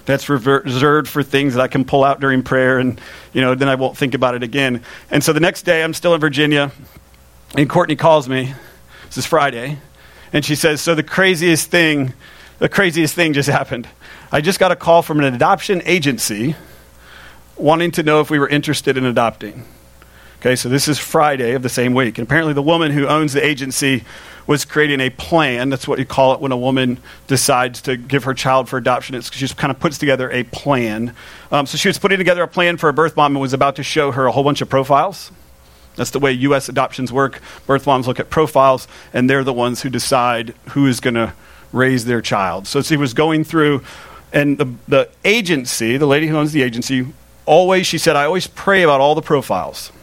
That's 0.06 0.27
reserved 0.27 1.08
for 1.08 1.24
things 1.24 1.54
that 1.54 1.62
I 1.62 1.68
can 1.68 1.86
pull 1.86 2.04
out 2.04 2.20
during 2.20 2.44
prayer, 2.44 2.77
and 2.77 3.00
you 3.34 3.42
know, 3.42 3.56
then 3.56 3.70
I 3.70 3.75
won't 3.75 3.98
think 3.98 4.13
about 4.13 4.36
it 4.36 4.44
again. 4.44 4.84
And 5.10 5.24
so 5.24 5.34
the 5.34 5.39
next 5.39 5.63
day, 5.63 5.84
I'm 5.84 5.94
still 5.94 6.13
in 6.13 6.22
Virginia, 6.22 6.72
And 7.56 7.70
Courtney 7.70 7.96
calls 7.96 8.27
me, 8.27 8.54
this 9.06 9.18
is 9.20 9.25
Friday, 9.25 9.77
and 10.34 10.44
she 10.44 10.56
says, 10.56 10.82
So 10.82 10.94
the 10.94 11.04
craziest 11.04 11.72
thing, 11.72 12.13
the 12.60 12.70
craziest 12.70 13.15
thing 13.15 13.34
just 13.34 13.50
happened. 13.60 13.88
I 14.36 14.42
just 14.42 14.60
got 14.60 14.70
a 14.74 14.75
call 14.75 15.01
from 15.01 15.20
an 15.20 15.34
adoption 15.34 15.82
agency 15.86 16.58
wanting 17.56 17.92
to 17.92 18.04
know 18.04 18.20
if 18.20 18.30
we 18.30 18.38
were 18.38 18.50
interested 18.50 18.98
in 18.98 19.06
adopting. 19.06 19.63
Okay, 20.39 20.58
so 20.58 20.68
this 20.68 20.89
is 20.89 21.00
Friday 21.00 21.54
of 21.54 21.62
the 21.62 21.70
same 21.70 21.94
week. 21.94 22.18
And 22.18 22.27
apparently, 22.27 22.51
the 22.51 22.62
woman 22.62 22.92
who 22.92 23.08
owns 23.08 23.32
the 23.32 23.42
agency 23.42 24.04
was 24.46 24.65
creating 24.65 25.00
a 25.00 25.10
plan. 25.10 25.70
That's 25.70 25.88
what 25.88 26.00
you 26.00 26.06
call 26.06 26.34
it 26.34 26.42
when 26.42 26.51
a 26.51 26.58
woman 26.58 27.00
decides 27.27 27.80
to 27.84 27.96
give 27.96 28.25
her 28.25 28.34
child 28.34 28.68
for 28.68 28.75
adoption. 28.75 29.15
It's, 29.15 29.32
she 29.32 29.39
just 29.39 29.56
kind 29.56 29.72
of 29.72 29.80
puts 29.80 29.98
together 29.98 30.30
a 30.30 30.44
plan. 30.44 31.15
Um, 31.50 31.65
so 31.65 31.77
she 31.77 31.88
was 31.88 31.98
putting 31.98 32.18
together 32.18 32.44
a 32.44 32.48
plan 32.50 32.75
for 32.75 32.89
a 32.89 32.94
birth 32.94 33.15
mom 33.15 33.38
and 33.38 33.42
was 33.42 33.54
about 33.54 33.77
to 33.77 33.84
show 33.84 34.12
her 34.12 34.25
a 34.25 34.34
whole 34.34 34.44
bunch 34.44 34.60
of 34.60 34.68
profiles. 34.68 35.32
That's 35.96 36.12
the 36.12 36.20
way 36.20 36.34
U.S. 36.34 36.68
adoptions 36.68 37.10
work. 37.10 37.39
Birth 37.65 37.88
moms 37.88 38.06
look 38.06 38.20
at 38.20 38.30
profiles, 38.30 38.86
and 39.13 39.30
they're 39.30 39.46
the 39.46 39.54
ones 39.54 39.84
who 39.84 39.89
decide 39.89 40.54
who 40.72 40.88
is 40.88 41.00
going 41.00 41.13
to 41.13 41.32
raise 41.72 42.04
their 42.04 42.22
child. 42.22 42.68
So 42.68 42.82
she 42.82 42.98
was 42.98 43.13
going 43.13 43.46
through, 43.46 43.82
and 44.36 44.58
the, 44.58 44.65
the 44.88 45.10
agency, 45.24 45.96
the 45.96 46.06
lady 46.06 46.27
who 46.27 46.36
owns 46.36 46.51
the 46.51 46.62
agency, 46.62 47.08
always, 47.46 47.88
she 47.88 47.98
said, 47.98 48.18
I 48.18 48.25
always 48.25 48.48
pray 48.48 48.84
about 48.84 49.00
all 49.00 49.15
the 49.15 49.22
profiles. 49.22 49.94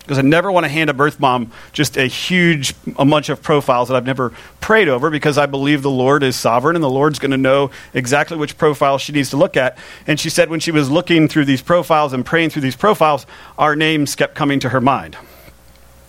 Because 0.00 0.18
I 0.18 0.20
never 0.20 0.52
want 0.52 0.64
to 0.64 0.68
hand 0.68 0.90
a 0.90 0.92
birth 0.92 1.18
mom 1.18 1.50
just 1.72 1.96
a 1.96 2.04
huge 2.04 2.74
a 2.98 3.06
bunch 3.06 3.30
of 3.30 3.42
profiles 3.42 3.88
that 3.88 3.96
I've 3.96 4.04
never 4.04 4.34
prayed 4.60 4.86
over 4.86 5.08
because 5.08 5.38
I 5.38 5.46
believe 5.46 5.80
the 5.80 5.90
Lord 5.90 6.22
is 6.22 6.36
sovereign 6.36 6.76
and 6.76 6.82
the 6.82 6.90
Lord's 6.90 7.18
going 7.18 7.30
to 7.30 7.38
know 7.38 7.70
exactly 7.94 8.36
which 8.36 8.58
profile 8.58 8.98
she 8.98 9.12
needs 9.12 9.30
to 9.30 9.38
look 9.38 9.56
at. 9.56 9.78
And 10.06 10.20
she 10.20 10.28
said 10.28 10.50
when 10.50 10.60
she 10.60 10.70
was 10.70 10.90
looking 10.90 11.26
through 11.26 11.46
these 11.46 11.62
profiles 11.62 12.12
and 12.12 12.24
praying 12.24 12.50
through 12.50 12.62
these 12.62 12.76
profiles, 12.76 13.24
our 13.56 13.74
names 13.74 14.14
kept 14.14 14.34
coming 14.34 14.60
to 14.60 14.68
her 14.68 14.80
mind. 14.82 15.16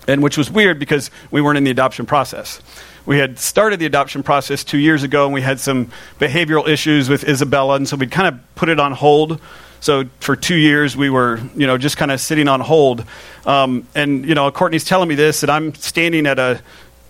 And 0.08 0.22
which 0.22 0.38
was 0.38 0.52
weird 0.52 0.80
because 0.80 1.10
we 1.32 1.42
weren't 1.42 1.58
in 1.58 1.64
the 1.64 1.72
adoption 1.72 2.06
process. 2.06 2.62
We 3.06 3.18
had 3.18 3.40
started 3.40 3.80
the 3.80 3.86
adoption 3.86 4.24
process 4.24 4.64
two 4.64 4.78
years 4.78 5.04
ago 5.04 5.26
and 5.26 5.34
we 5.34 5.42
had 5.42 5.60
some 5.60 5.92
behavioral 6.20 6.68
issues 6.68 7.10
with 7.10 7.28
Isabella, 7.28 7.76
and 7.76 7.88
so 7.88 7.98
we 7.98 8.08
kind 8.08 8.28
of 8.28 8.56
put 8.56 8.70
it 8.70 8.80
on 8.80 8.92
hold 8.92 9.40
so 9.86 10.06
for 10.20 10.36
two 10.36 10.56
years, 10.56 10.98
we 10.98 11.12
were, 11.12 11.40
you 11.56 11.68
know, 11.68 11.78
just 11.78 11.96
kind 11.96 12.10
of 12.10 12.20
sitting 12.20 12.48
on 12.48 12.60
hold. 12.60 13.06
Um, 13.46 13.88
and, 13.94 14.26
you 14.26 14.34
know, 14.34 14.50
Courtney's 14.50 14.84
telling 14.84 15.08
me 15.08 15.14
this, 15.14 15.44
and 15.44 15.52
I'm 15.52 15.76
standing 15.76 16.26
at 16.26 16.40
a, 16.40 16.60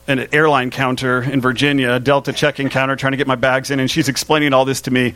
an 0.09 0.27
airline 0.33 0.71
counter 0.71 1.21
in 1.21 1.39
Virginia, 1.39 1.93
a 1.93 2.01
Delta 2.01 2.33
check-in 2.33 2.67
counter, 2.67 2.97
trying 2.97 3.11
to 3.11 3.17
get 3.17 3.27
my 3.27 3.35
bags 3.35 3.71
in, 3.71 3.79
and 3.79 3.89
she's 3.89 4.09
explaining 4.09 4.51
all 4.51 4.65
this 4.65 4.81
to 4.81 4.91
me. 4.91 5.13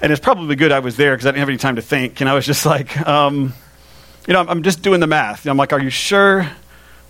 And 0.00 0.12
it's 0.12 0.20
probably 0.20 0.54
good 0.54 0.70
I 0.70 0.78
was 0.78 0.96
there 0.96 1.14
because 1.16 1.26
I 1.26 1.30
didn't 1.30 1.40
have 1.40 1.48
any 1.48 1.58
time 1.58 1.74
to 1.76 1.82
think. 1.82 2.20
And 2.20 2.30
I 2.30 2.34
was 2.34 2.46
just 2.46 2.64
like, 2.64 2.96
um, 3.08 3.54
you 4.28 4.32
know, 4.32 4.38
I'm, 4.38 4.48
I'm 4.48 4.62
just 4.62 4.82
doing 4.82 5.00
the 5.00 5.08
math. 5.08 5.46
I'm 5.46 5.56
like, 5.56 5.72
are 5.72 5.82
you 5.82 5.90
sure 5.90 6.48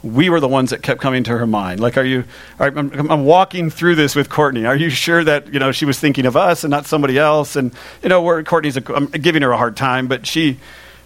we 0.02 0.30
were 0.30 0.40
the 0.40 0.48
ones 0.48 0.70
that 0.70 0.82
kept 0.82 1.00
coming 1.00 1.24
to 1.24 1.36
her 1.36 1.46
mind. 1.46 1.80
Like, 1.80 1.98
are 1.98 2.04
you? 2.04 2.24
I'm, 2.58 3.10
I'm, 3.10 3.24
walking 3.24 3.68
through 3.68 3.96
this 3.96 4.14
with 4.14 4.30
Courtney. 4.30 4.64
Are 4.64 4.76
you 4.76 4.88
sure 4.88 5.22
that 5.22 5.52
you 5.52 5.58
know 5.58 5.72
she 5.72 5.84
was 5.84 5.98
thinking 5.98 6.26
of 6.26 6.36
us 6.36 6.64
and 6.64 6.70
not 6.70 6.86
somebody 6.86 7.18
else? 7.18 7.56
And 7.56 7.72
you 8.02 8.08
know, 8.08 8.22
where 8.22 8.42
Courtney's, 8.42 8.76
a, 8.76 8.94
I'm 8.94 9.06
giving 9.06 9.42
her 9.42 9.52
a 9.52 9.56
hard 9.56 9.76
time, 9.76 10.08
but 10.08 10.26
she, 10.26 10.58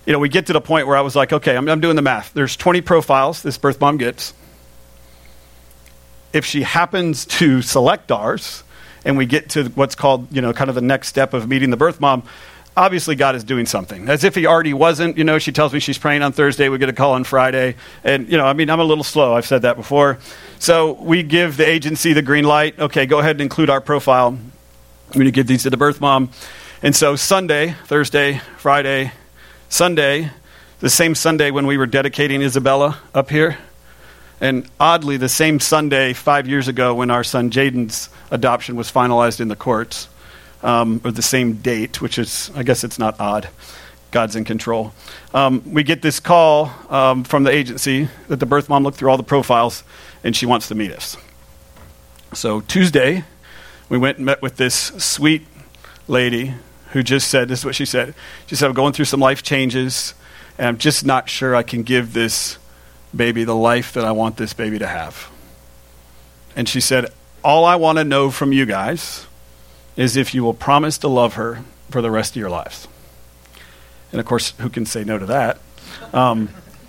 you 0.07 0.13
know, 0.13 0.19
we 0.19 0.29
get 0.29 0.47
to 0.47 0.53
the 0.53 0.61
point 0.61 0.87
where 0.87 0.97
I 0.97 1.01
was 1.01 1.17
like, 1.17 1.33
okay, 1.33 1.57
I'm, 1.57 1.69
I'm 1.69 1.81
doing 1.81 1.97
the 1.97 2.03
math. 2.03 2.33
There's 2.35 2.57
20 2.57 2.81
profiles 2.83 3.43
this 3.43 3.59
birth 3.59 3.81
mom 3.81 3.97
gets. 3.97 4.33
If 6.33 6.45
she 6.45 6.63
happens 6.63 7.27
to 7.27 7.63
select 7.63 8.13
ours, 8.13 8.65
and 9.05 9.19
we 9.19 9.27
get 9.27 9.51
to 9.51 9.65
what's 9.71 9.95
called, 9.95 10.33
you 10.35 10.41
know, 10.41 10.53
kind 10.53 10.69
of 10.69 10.75
the 10.75 10.81
next 10.81 11.09
step 11.09 11.35
of 11.35 11.49
meeting 11.49 11.71
the 11.71 11.77
birth 11.77 12.01
mom, 12.01 12.23
obviously 12.77 13.15
God 13.15 13.35
is 13.35 13.45
doing 13.45 13.67
something. 13.67 14.09
As 14.09 14.25
if 14.25 14.35
he 14.35 14.47
already 14.47 14.75
wasn't. 14.75 15.17
You 15.17 15.25
know, 15.25 15.39
she 15.39 15.53
tells 15.53 15.73
me 15.73 15.81
she's 15.81 15.99
praying 15.99 16.23
on 16.23 16.33
Thursday. 16.33 16.69
We 16.69 16.79
get 16.79 16.89
a 16.89 16.95
call 16.95 17.13
on 17.13 17.25
Friday. 17.25 17.77
And, 18.03 18.29
you 18.31 18.37
know, 18.37 18.47
I 18.47 18.53
mean, 18.53 18.71
I'm 18.71 18.81
a 18.81 18.85
little 18.85 19.05
slow. 19.05 19.35
I've 19.35 19.47
said 19.47 19.63
that 19.63 19.77
before. 19.77 20.19
So 20.59 20.93
we 20.93 21.23
give 21.23 21.57
the 21.57 21.69
agency 21.69 22.13
the 22.13 22.23
green 22.23 22.45
light. 22.45 22.79
Okay, 22.79 23.07
go 23.07 23.19
ahead 23.19 23.33
and 23.33 23.43
include 23.43 23.71
our 23.71 23.81
profile. 23.81 24.29
I'm 24.29 25.13
going 25.13 25.27
to 25.27 25.31
give 25.31 25.47
these 25.47 25.63
to 25.65 25.71
the 25.71 25.77
birth 25.77 26.01
mom. 26.01 26.31
And 26.83 26.95
so 26.95 27.17
Sunday, 27.17 27.77
Thursday, 27.87 28.41
Friday, 28.59 29.13
Sunday, 29.69 30.31
the 30.81 30.91
same 30.91 31.15
Sunday 31.15 31.51
when 31.51 31.67
we 31.67 31.79
were 31.79 31.87
dedicating 31.87 32.43
Isabella 32.43 32.99
up 33.15 33.31
here. 33.31 33.59
And 34.41 34.69
oddly, 34.79 35.17
the 35.17 35.29
same 35.29 35.61
Sunday 35.61 36.13
five 36.13 36.49
years 36.49 36.69
ago 36.69 36.95
when 36.95 37.11
our 37.11 37.25
son 37.25 37.51
Jaden's 37.51 38.11
adoption 38.31 38.77
was 38.77 38.91
finalized 38.91 39.41
in 39.41 39.49
the 39.49 39.57
courts 39.57 40.09
um, 40.65 41.01
or 41.05 41.13
the 41.13 41.23
same 41.23 41.55
date, 41.55 42.01
which 42.01 42.19
is, 42.19 42.51
I 42.57 42.65
guess 42.65 42.83
it's 42.83 42.99
not 42.99 43.21
odd. 43.21 43.49
God's 44.11 44.35
in 44.35 44.45
control. 44.45 44.93
Um, 45.33 45.63
we 45.71 45.83
get 45.83 46.01
this 46.01 46.21
call 46.21 46.73
um, 46.89 47.25
from 47.25 47.45
the 47.45 47.51
agency 47.51 48.09
that 48.29 48.41
the 48.41 48.47
birth 48.47 48.69
mom 48.69 48.83
looked 48.83 48.97
through 48.97 49.11
all 49.11 49.17
the 49.17 49.23
profiles 49.23 49.85
and 50.23 50.35
she 50.35 50.47
wants 50.47 50.69
to 50.69 50.75
meet 50.75 50.93
us. 50.93 51.17
So 52.33 52.61
Tuesday, 52.63 53.25
we 53.89 53.99
went 53.99 54.19
and 54.19 54.27
met 54.27 54.41
with 54.41 54.57
this 54.57 54.75
sweet 54.75 55.47
lady 56.09 56.55
who 56.93 57.03
just 57.03 57.29
said, 57.29 57.49
This 57.49 57.61
is 57.61 57.65
what 57.65 57.75
she 57.75 57.85
said. 57.85 58.15
She 58.47 58.55
said, 58.55 58.69
I'm 58.69 58.75
going 58.75 58.93
through 58.93 59.05
some 59.07 59.21
life 59.21 59.43
changes 59.43 60.15
and 60.59 60.69
I'm 60.69 60.79
just 60.79 61.05
not 61.05 61.29
sure 61.29 61.55
I 61.55 61.65
can 61.65 61.83
give 61.83 62.13
this 62.13 62.57
baby 63.15 63.45
the 63.45 63.55
life 63.55 63.93
that 63.95 64.05
I 64.05 64.13
want 64.13 64.37
this 64.37 64.53
baby 64.53 64.79
to 64.79 64.87
have. 64.87 65.31
And 66.57 66.69
she 66.69 66.81
said, 66.81 67.07
All 67.43 67.65
I 67.65 67.75
want 67.77 67.99
to 67.99 68.05
know 68.05 68.31
from 68.31 68.53
you 68.53 68.65
guys 68.65 69.27
is 69.97 70.17
if 70.17 70.35
you 70.35 70.43
will 70.43 70.55
promise 70.55 70.99
to 70.99 71.09
love 71.09 71.35
her 71.35 71.63
for 71.91 72.03
the 72.03 72.11
rest 72.11 72.33
of 72.33 72.37
your 72.37 72.51
lives. 72.51 72.89
And 74.13 74.21
of 74.21 74.27
course, 74.27 74.53
who 74.59 74.69
can 74.69 74.87
say 74.87 75.05
no 75.05 75.19
to 75.19 75.27
that? 75.27 75.59
Um, 76.13 76.49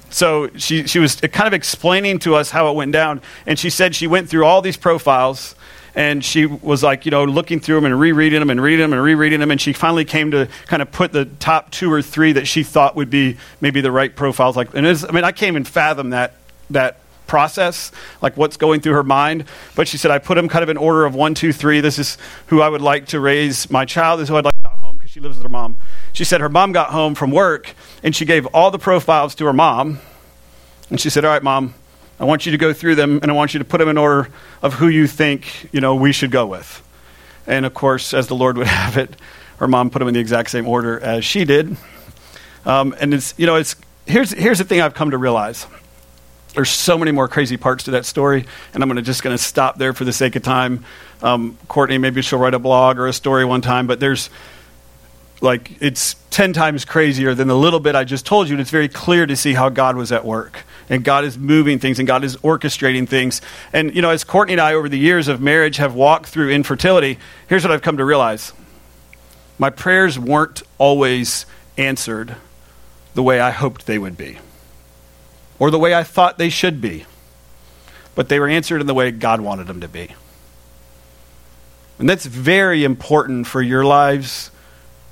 so 0.09 0.49
she, 0.55 0.87
she 0.87 0.99
was 0.99 1.15
kind 1.15 1.47
of 1.47 1.53
explaining 1.53 2.19
to 2.19 2.35
us 2.35 2.49
how 2.49 2.69
it 2.71 2.75
went 2.75 2.91
down. 2.91 3.21
And 3.45 3.59
she 3.59 3.69
said 3.69 3.95
she 3.95 4.07
went 4.07 4.29
through 4.29 4.45
all 4.45 4.61
these 4.61 4.77
profiles 4.77 5.55
and 5.95 6.23
she 6.23 6.45
was 6.45 6.83
like, 6.83 7.05
you 7.05 7.11
know, 7.11 7.23
looking 7.23 7.59
through 7.59 7.75
them 7.75 7.85
and 7.85 7.99
rereading 7.99 8.39
them 8.39 8.49
and 8.49 8.61
reading 8.61 8.81
them 8.81 8.93
and 8.93 9.01
rereading 9.01 9.39
them. 9.39 9.49
And 9.49 9.59
she 9.59 9.73
finally 9.73 10.05
came 10.05 10.31
to 10.31 10.47
kind 10.67 10.81
of 10.81 10.91
put 10.91 11.11
the 11.11 11.25
top 11.25 11.71
two 11.71 11.91
or 11.91 12.01
three 12.01 12.33
that 12.33 12.47
she 12.47 12.63
thought 12.63 12.95
would 12.95 13.09
be 13.09 13.37
maybe 13.61 13.81
the 13.81 13.91
right 13.91 14.13
profiles. 14.13 14.55
Like, 14.55 14.73
and 14.73 14.85
was, 14.85 15.05
I 15.05 15.11
mean, 15.11 15.23
I 15.23 15.31
can't 15.31 15.49
even 15.49 15.63
fathom 15.63 16.11
that, 16.11 16.33
that 16.69 16.99
process, 17.27 17.91
like 18.21 18.37
what's 18.37 18.57
going 18.57 18.81
through 18.81 18.93
her 18.93 19.03
mind. 19.03 19.45
But 19.75 19.87
she 19.87 19.97
said, 19.97 20.11
I 20.11 20.19
put 20.19 20.35
them 20.35 20.47
kind 20.47 20.63
of 20.63 20.69
in 20.69 20.77
order 20.77 21.05
of 21.05 21.15
one, 21.15 21.33
two, 21.33 21.53
three. 21.53 21.81
This 21.81 21.99
is 21.99 22.17
who 22.47 22.61
I 22.61 22.69
would 22.69 22.81
like 22.81 23.07
to 23.07 23.19
raise 23.19 23.69
my 23.69 23.85
child. 23.85 24.19
This 24.19 24.25
is 24.25 24.29
who 24.29 24.37
I'd 24.37 24.45
like 24.45 24.53
to 24.63 24.69
home 24.69 24.97
because 24.97 25.11
she 25.11 25.19
lives 25.19 25.37
with 25.37 25.43
her 25.43 25.49
mom. 25.49 25.77
She 26.13 26.23
said 26.23 26.41
her 26.41 26.49
mom 26.49 26.71
got 26.71 26.91
home 26.91 27.15
from 27.15 27.31
work 27.31 27.73
and 28.03 28.15
she 28.15 28.25
gave 28.25 28.45
all 28.47 28.71
the 28.71 28.79
profiles 28.79 29.35
to 29.35 29.45
her 29.45 29.53
mom. 29.53 29.99
And 30.89 30.99
she 30.99 31.09
said, 31.09 31.25
All 31.25 31.31
right, 31.31 31.43
mom, 31.43 31.73
I 32.19 32.25
want 32.25 32.45
you 32.45 32.51
to 32.51 32.57
go 32.57 32.73
through 32.73 32.95
them 32.95 33.19
and 33.21 33.31
I 33.31 33.33
want 33.33 33.53
you 33.53 33.59
to 33.59 33.65
put 33.65 33.79
them 33.79 33.89
in 33.89 33.97
order 33.97 34.29
of 34.61 34.75
who 34.75 34.87
you 34.87 35.07
think, 35.07 35.69
you 35.71 35.81
know, 35.81 35.95
we 35.95 36.11
should 36.11 36.31
go 36.31 36.45
with. 36.45 36.81
And 37.47 37.65
of 37.65 37.73
course, 37.73 38.13
as 38.13 38.27
the 38.27 38.35
Lord 38.35 38.57
would 38.57 38.67
have 38.81 38.97
it, 38.97 39.15
her 39.57 39.67
mom 39.67 39.89
put 39.89 39.99
them 39.99 40.07
in 40.07 40.13
the 40.13 40.19
exact 40.19 40.49
same 40.49 40.67
order 40.67 40.99
as 40.99 41.25
she 41.25 41.45
did. 41.45 41.77
Um, 42.65 42.95
and 42.99 43.13
it's, 43.13 43.33
you 43.37 43.45
know, 43.45 43.55
it's, 43.55 43.75
here's, 44.05 44.31
here's 44.31 44.57
the 44.57 44.63
thing 44.63 44.81
I've 44.81 44.93
come 44.93 45.11
to 45.11 45.17
realize 45.17 45.67
there's 46.55 46.71
so 46.71 46.97
many 46.97 47.11
more 47.11 47.27
crazy 47.27 47.57
parts 47.57 47.83
to 47.83 47.91
that 47.91 48.05
story, 48.05 48.45
and 48.73 48.81
I'm 48.81 48.89
gonna, 48.89 49.01
just 49.01 49.21
going 49.21 49.35
to 49.37 49.41
stop 49.41 49.77
there 49.77 49.93
for 49.93 50.05
the 50.05 50.13
sake 50.13 50.35
of 50.35 50.43
time. 50.43 50.85
Um, 51.21 51.57
Courtney, 51.67 51.97
maybe 51.97 52.21
she'll 52.21 52.39
write 52.39 52.53
a 52.53 52.59
blog 52.59 52.97
or 52.97 53.07
a 53.07 53.13
story 53.13 53.45
one 53.45 53.61
time, 53.61 53.87
but 53.87 53.99
there's 53.99 54.29
like 55.41 55.81
it's 55.81 56.15
10 56.31 56.53
times 56.53 56.85
crazier 56.85 57.33
than 57.35 57.47
the 57.47 57.57
little 57.57 57.79
bit 57.79 57.95
I 57.95 58.03
just 58.03 58.25
told 58.25 58.47
you, 58.47 58.53
and 58.53 58.61
it's 58.61 58.71
very 58.71 58.87
clear 58.87 59.25
to 59.25 59.35
see 59.35 59.53
how 59.53 59.69
God 59.69 59.95
was 59.95 60.11
at 60.11 60.25
work. 60.25 60.63
And 60.89 61.03
God 61.03 61.25
is 61.25 61.37
moving 61.37 61.79
things, 61.79 61.99
and 61.99 62.07
God 62.07 62.23
is 62.23 62.37
orchestrating 62.37 63.07
things. 63.07 63.41
And, 63.73 63.95
you 63.95 64.01
know, 64.01 64.11
as 64.11 64.23
Courtney 64.23 64.53
and 64.53 64.61
I, 64.61 64.73
over 64.73 64.87
the 64.87 64.99
years 64.99 65.27
of 65.27 65.41
marriage, 65.41 65.77
have 65.77 65.93
walked 65.95 66.27
through 66.27 66.51
infertility, 66.51 67.17
here's 67.47 67.63
what 67.63 67.71
I've 67.71 67.81
come 67.81 67.97
to 67.97 68.05
realize 68.05 68.53
my 69.57 69.69
prayers 69.69 70.19
weren't 70.19 70.61
always 70.77 71.45
answered 71.77 72.35
the 73.13 73.23
way 73.23 73.39
I 73.39 73.51
hoped 73.51 73.85
they 73.85 73.97
would 73.97 74.17
be 74.17 74.37
or 75.59 75.71
the 75.71 75.79
way 75.79 75.93
I 75.93 76.03
thought 76.03 76.37
they 76.37 76.49
should 76.49 76.81
be, 76.81 77.05
but 78.13 78.29
they 78.29 78.39
were 78.39 78.47
answered 78.47 78.81
in 78.81 78.87
the 78.87 78.93
way 78.93 79.11
God 79.11 79.41
wanted 79.41 79.67
them 79.67 79.81
to 79.81 79.87
be. 79.87 80.09
And 81.97 82.09
that's 82.09 82.25
very 82.25 82.83
important 82.83 83.47
for 83.47 83.61
your 83.61 83.85
lives, 83.85 84.51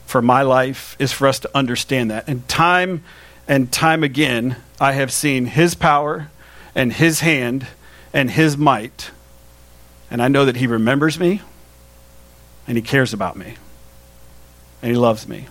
for 0.05 0.21
my 0.21 0.41
life, 0.41 0.95
is 0.99 1.11
for 1.13 1.27
us 1.27 1.39
to 1.39 1.49
understand 1.55 2.11
that. 2.11 2.27
And 2.27 2.47
time 2.49 3.03
and 3.47 3.71
time 3.71 4.03
again, 4.03 4.57
I 4.79 4.93
have 4.93 5.11
seen 5.11 5.45
His 5.45 5.75
power 5.75 6.29
and 6.75 6.91
His 6.91 7.21
hand 7.21 7.67
and 8.11 8.31
His 8.31 8.57
might. 8.57 9.11
And 10.11 10.21
I 10.21 10.27
know 10.27 10.45
that 10.45 10.57
He 10.57 10.67
remembers 10.67 11.17
me 11.19 11.41
and 12.67 12.77
He 12.77 12.81
cares 12.81 13.13
about 13.13 13.37
me 13.37 13.55
and 14.81 14.91
He 14.91 14.97
loves 14.97 15.27
me. 15.27 15.47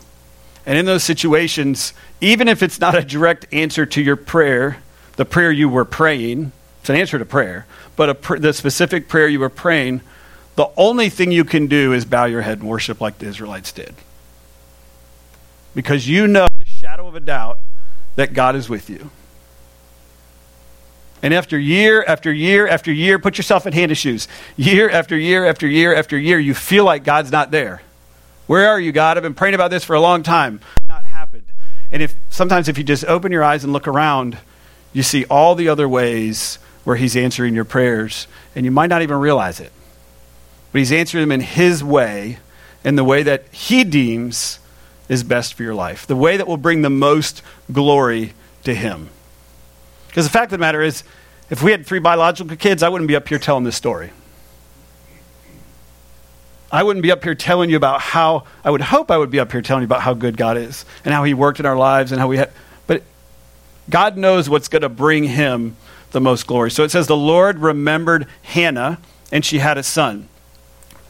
And 0.67 0.79
in 0.79 0.85
those 0.85 1.03
situations, 1.03 1.93
even 2.23 2.47
if 2.47 2.63
it's 2.63 2.81
not 2.81 2.95
a 2.95 3.03
direct 3.03 3.47
answer 3.53 3.85
to 3.85 4.01
your 4.01 4.17
prayer, 4.17 4.79
the 5.17 5.25
prayer 5.25 5.51
you 5.51 5.69
were 5.69 5.85
praying, 5.85 6.53
it's 6.81 6.89
an 6.89 6.97
answer 6.97 7.19
to 7.19 7.25
prayer, 7.25 7.67
but 7.97 8.23
pr- 8.23 8.39
the 8.39 8.53
specific 8.53 9.09
prayer 9.09 9.27
you 9.27 9.41
were 9.41 9.49
praying, 9.49 10.01
the 10.55 10.71
only 10.77 11.09
thing 11.09 11.33
you 11.33 11.45
can 11.45 11.67
do 11.67 11.93
is 11.93 12.05
bow 12.05 12.27
your 12.27 12.43
head 12.43 12.61
and 12.61 12.69
worship 12.69 13.01
like 13.01 13.19
the 13.19 13.27
Israelites 13.27 13.73
did. 13.73 13.95
Because 15.75 16.09
you 16.09 16.29
know 16.29 16.47
the 16.59 16.65
shadow 16.65 17.09
of 17.09 17.17
a 17.17 17.21
doubt 17.21 17.59
that 18.15 18.35
God 18.35 18.55
is 18.55 18.69
with 18.69 18.89
you. 18.89 19.11
And 21.23 21.35
after 21.35 21.59
year 21.59 22.05
after 22.07 22.33
year 22.33 22.69
after 22.69 22.93
year, 22.93 23.19
put 23.19 23.37
yourself 23.37 23.67
in 23.67 23.73
Hannah's 23.73 23.99
shoes. 23.99 24.29
Year 24.57 24.91
after 24.91 25.17
year 25.17 25.47
after 25.47 25.67
year 25.67 25.95
after 25.95 26.19
year, 26.19 26.39
you 26.39 26.55
feel 26.55 26.85
like 26.85 27.05
God's 27.05 27.33
not 27.33 27.51
there. 27.51 27.83
Where 28.47 28.69
are 28.69 28.81
you, 28.81 28.93
God? 28.93 29.17
I've 29.17 29.23
been 29.23 29.35
praying 29.35 29.55
about 29.55 29.71
this 29.71 29.85
for 29.85 29.95
a 29.95 30.01
long 30.01 30.23
time. 30.23 30.61
And 31.93 32.03
if 32.03 32.15
sometimes 32.31 32.69
if 32.69 32.79
you 32.79 32.85
just 32.85 33.05
open 33.05 33.31
your 33.31 33.45
eyes 33.45 33.63
and 33.63 33.73
look 33.73 33.87
around, 33.87 34.39
you 34.93 35.03
see 35.03 35.25
all 35.27 35.55
the 35.55 35.69
other 35.69 35.89
ways 35.89 36.59
where 36.85 36.97
he's 36.97 37.17
answering 37.17 37.55
your 37.55 37.65
prayers, 37.65 38.27
and 38.57 38.65
you 38.65 38.71
might 38.71 38.89
not 38.89 39.03
even 39.03 39.19
realize 39.19 39.61
it. 39.61 39.71
But 40.73 40.81
he's 40.81 40.91
answering 40.91 41.23
them 41.23 41.33
in 41.33 41.41
his 41.41 41.85
way, 41.85 42.39
in 42.83 42.97
the 42.97 43.05
way 43.05 43.23
that 43.23 43.45
he 43.53 43.85
deems 43.85 44.59
is 45.09 45.23
best 45.23 45.55
for 45.55 45.63
your 45.63 45.75
life, 45.75 46.07
the 46.07 46.17
way 46.17 46.37
that 46.39 46.49
will 46.49 46.57
bring 46.57 46.83
the 46.83 46.91
most 46.91 47.43
glory 47.71 48.33
to 48.65 48.75
him. 48.75 49.11
Because 50.09 50.25
the 50.25 50.33
fact 50.33 50.47
of 50.47 50.51
the 50.53 50.59
matter 50.59 50.83
is, 50.83 51.05
if 51.51 51.63
we 51.63 51.71
had 51.71 51.87
three 51.87 51.99
biological 51.99 52.57
kids, 52.57 52.83
I 52.83 52.89
wouldn't 52.89 53.09
be 53.09 53.17
up 53.17 53.29
here 53.29 53.39
telling 53.39 53.65
this 53.65 53.77
story. 53.77 54.11
I 56.73 56.83
wouldn't 56.83 57.03
be 57.03 57.13
up 57.13 57.23
here 57.23 57.35
telling 57.35 57.69
you 57.69 57.77
about 57.77 58.01
how, 58.01 58.45
I 58.65 58.71
would 58.71 58.81
hope 58.81 59.11
I 59.11 59.19
would 59.19 59.31
be 59.31 59.39
up 59.39 59.53
here 59.53 59.61
telling 59.61 59.83
you 59.83 59.87
about 59.87 60.01
how 60.01 60.15
good 60.15 60.39
God 60.39 60.57
is 60.57 60.87
and 61.05 61.13
how 61.13 61.23
He 61.23 61.35
worked 61.35 61.61
in 61.61 61.67
our 61.67 61.77
lives 61.77 62.13
and 62.13 62.21
how 62.21 62.29
we 62.29 62.39
had, 62.39 62.51
but 62.87 63.03
God 63.91 64.17
knows 64.17 64.49
what's 64.49 64.69
going 64.69 64.83
to 64.83 64.89
bring 64.89 65.25
Him 65.25 65.77
the 66.13 66.21
most 66.21 66.47
glory. 66.47 66.71
So 66.71 66.83
it 66.83 66.91
says, 66.91 67.07
The 67.07 67.17
Lord 67.17 67.59
remembered 67.59 68.27
Hannah, 68.43 68.99
and 69.31 69.45
she 69.45 69.59
had 69.59 69.77
a 69.77 69.83
son. 69.83 70.29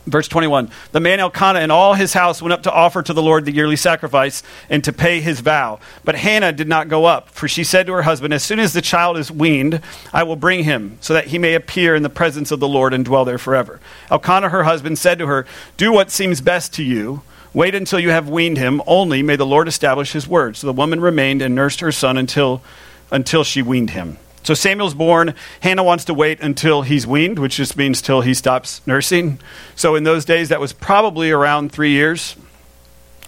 Verse 0.07 0.27
21 0.27 0.71
The 0.91 1.01
man 1.01 1.21
Elkanah 1.21 1.61
and 1.61 1.71
all 1.71 1.95
his 1.95 2.13
house 2.13 2.43
went 2.43 2.53
up 2.53 2.65
to 2.65 2.73
offer 2.73 3.03
to 3.03 3.13
the 3.13 3.23
Lord 3.23 3.45
the 3.45 3.53
yearly 3.53 3.77
sacrifice 3.77 4.43
and 4.69 4.83
to 4.85 4.93
pay 4.93 5.21
his 5.21 5.41
vow. 5.41 5.79
But 6.05 6.17
Hannah 6.17 6.53
did 6.53 6.69
not 6.69 6.89
go 6.89 7.05
up, 7.05 7.29
for 7.29 7.47
she 7.47 7.63
said 7.63 7.87
to 7.87 7.93
her 7.93 8.03
husband, 8.03 8.35
As 8.35 8.43
soon 8.43 8.59
as 8.59 8.73
the 8.73 8.83
child 8.83 9.17
is 9.17 9.31
weaned, 9.31 9.81
I 10.13 10.25
will 10.25 10.37
bring 10.37 10.65
him, 10.65 10.99
so 11.01 11.15
that 11.15 11.29
he 11.29 11.39
may 11.39 11.55
appear 11.55 11.95
in 11.95 12.03
the 12.03 12.11
presence 12.11 12.51
of 12.51 12.59
the 12.59 12.69
Lord 12.69 12.93
and 12.93 13.05
dwell 13.05 13.25
there 13.25 13.39
forever. 13.39 13.81
Elkanah, 14.11 14.49
her 14.49 14.65
husband, 14.65 14.99
said 14.99 15.19
to 15.21 15.27
her, 15.29 15.47
Do 15.77 15.93
what 15.93 16.11
seems 16.11 16.41
best 16.41 16.75
to 16.75 16.83
you. 16.83 17.23
Wait 17.55 17.75
until 17.75 18.01
you 18.01 18.11
have 18.11 18.29
weaned 18.29 18.57
him, 18.57 18.81
only 18.87 19.23
may 19.23 19.37
the 19.37 19.47
Lord 19.47 19.69
establish 19.69 20.13
his 20.13 20.27
word. 20.27 20.57
So 20.57 20.67
the 20.67 20.73
woman 20.73 21.01
remained 21.01 21.43
and 21.43 21.55
nursed 21.55 21.81
her 21.81 21.93
son 21.93 22.17
until, 22.17 22.63
until 23.11 23.45
she 23.45 23.63
weaned 23.63 23.91
him. 23.91 24.17
So 24.43 24.55
Samuel's 24.55 24.95
born. 24.95 25.35
Hannah 25.61 25.85
wants 25.85 26.05
to 26.07 26.15
wait 26.15 26.41
until 26.41 26.83
he's 26.83 27.07
weaned, 27.07 27.39
which 27.39 27.57
just 27.57 27.77
means 27.77 28.03
till 28.03 28.23
he 28.23 28.35
stops 28.35 28.81
nursing. 28.87 29.39
So 29.77 29.95
in 29.95 30.05
those 30.05 30.25
days, 30.25 30.49
that 30.49 30.61
was 30.61 30.73
probably 30.73 31.31
around 31.31 31.73
three 31.73 31.93
years. 31.93 32.37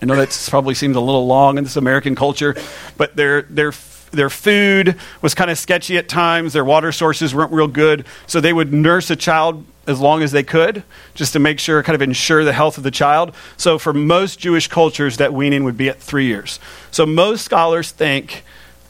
I 0.03 0.07
know 0.07 0.16
that 0.16 0.46
probably 0.50 0.74
seems 0.74 0.96
a 0.96 1.00
little 1.00 1.27
long 1.27 1.57
in 1.57 1.64
this 1.64 1.77
American 1.77 2.14
culture, 2.14 2.57
but 2.96 3.16
their 3.16 3.42
their 3.42 3.72
their 4.11 4.31
food 4.31 4.96
was 5.22 5.35
kind 5.35 5.50
of 5.50 5.59
sketchy 5.59 5.96
at 5.98 6.09
times. 6.09 6.53
Their 6.53 6.64
water 6.64 6.92
sources 6.92 7.35
weren't 7.35 7.53
real 7.53 7.68
good, 7.68 8.05
so 8.27 8.40
they 8.40 8.53
would 8.53 8.72
nurse 8.72 9.11
a 9.11 9.16
child 9.16 9.64
as 9.87 10.00
long 10.00 10.22
as 10.22 10.33
they 10.33 10.42
could, 10.42 10.83
just 11.14 11.33
to 11.35 11.38
make 11.38 11.59
sure, 11.59 11.83
kind 11.83 11.94
of 11.94 12.03
ensure 12.03 12.44
the 12.44 12.53
health 12.53 12.79
of 12.79 12.85
the 12.85 12.90
child. 12.90 13.35
So 13.57 13.79
for 13.79 13.92
most 13.92 14.38
Jewish 14.38 14.68
cultures, 14.68 15.18
that 15.18 15.35
weaning 15.35 15.64
would 15.64 15.77
be 15.77 15.88
at 15.88 16.00
three 16.00 16.27
years. 16.27 16.59
So 16.90 17.05
most 17.05 17.44
scholars 17.44 17.90
think 17.90 18.44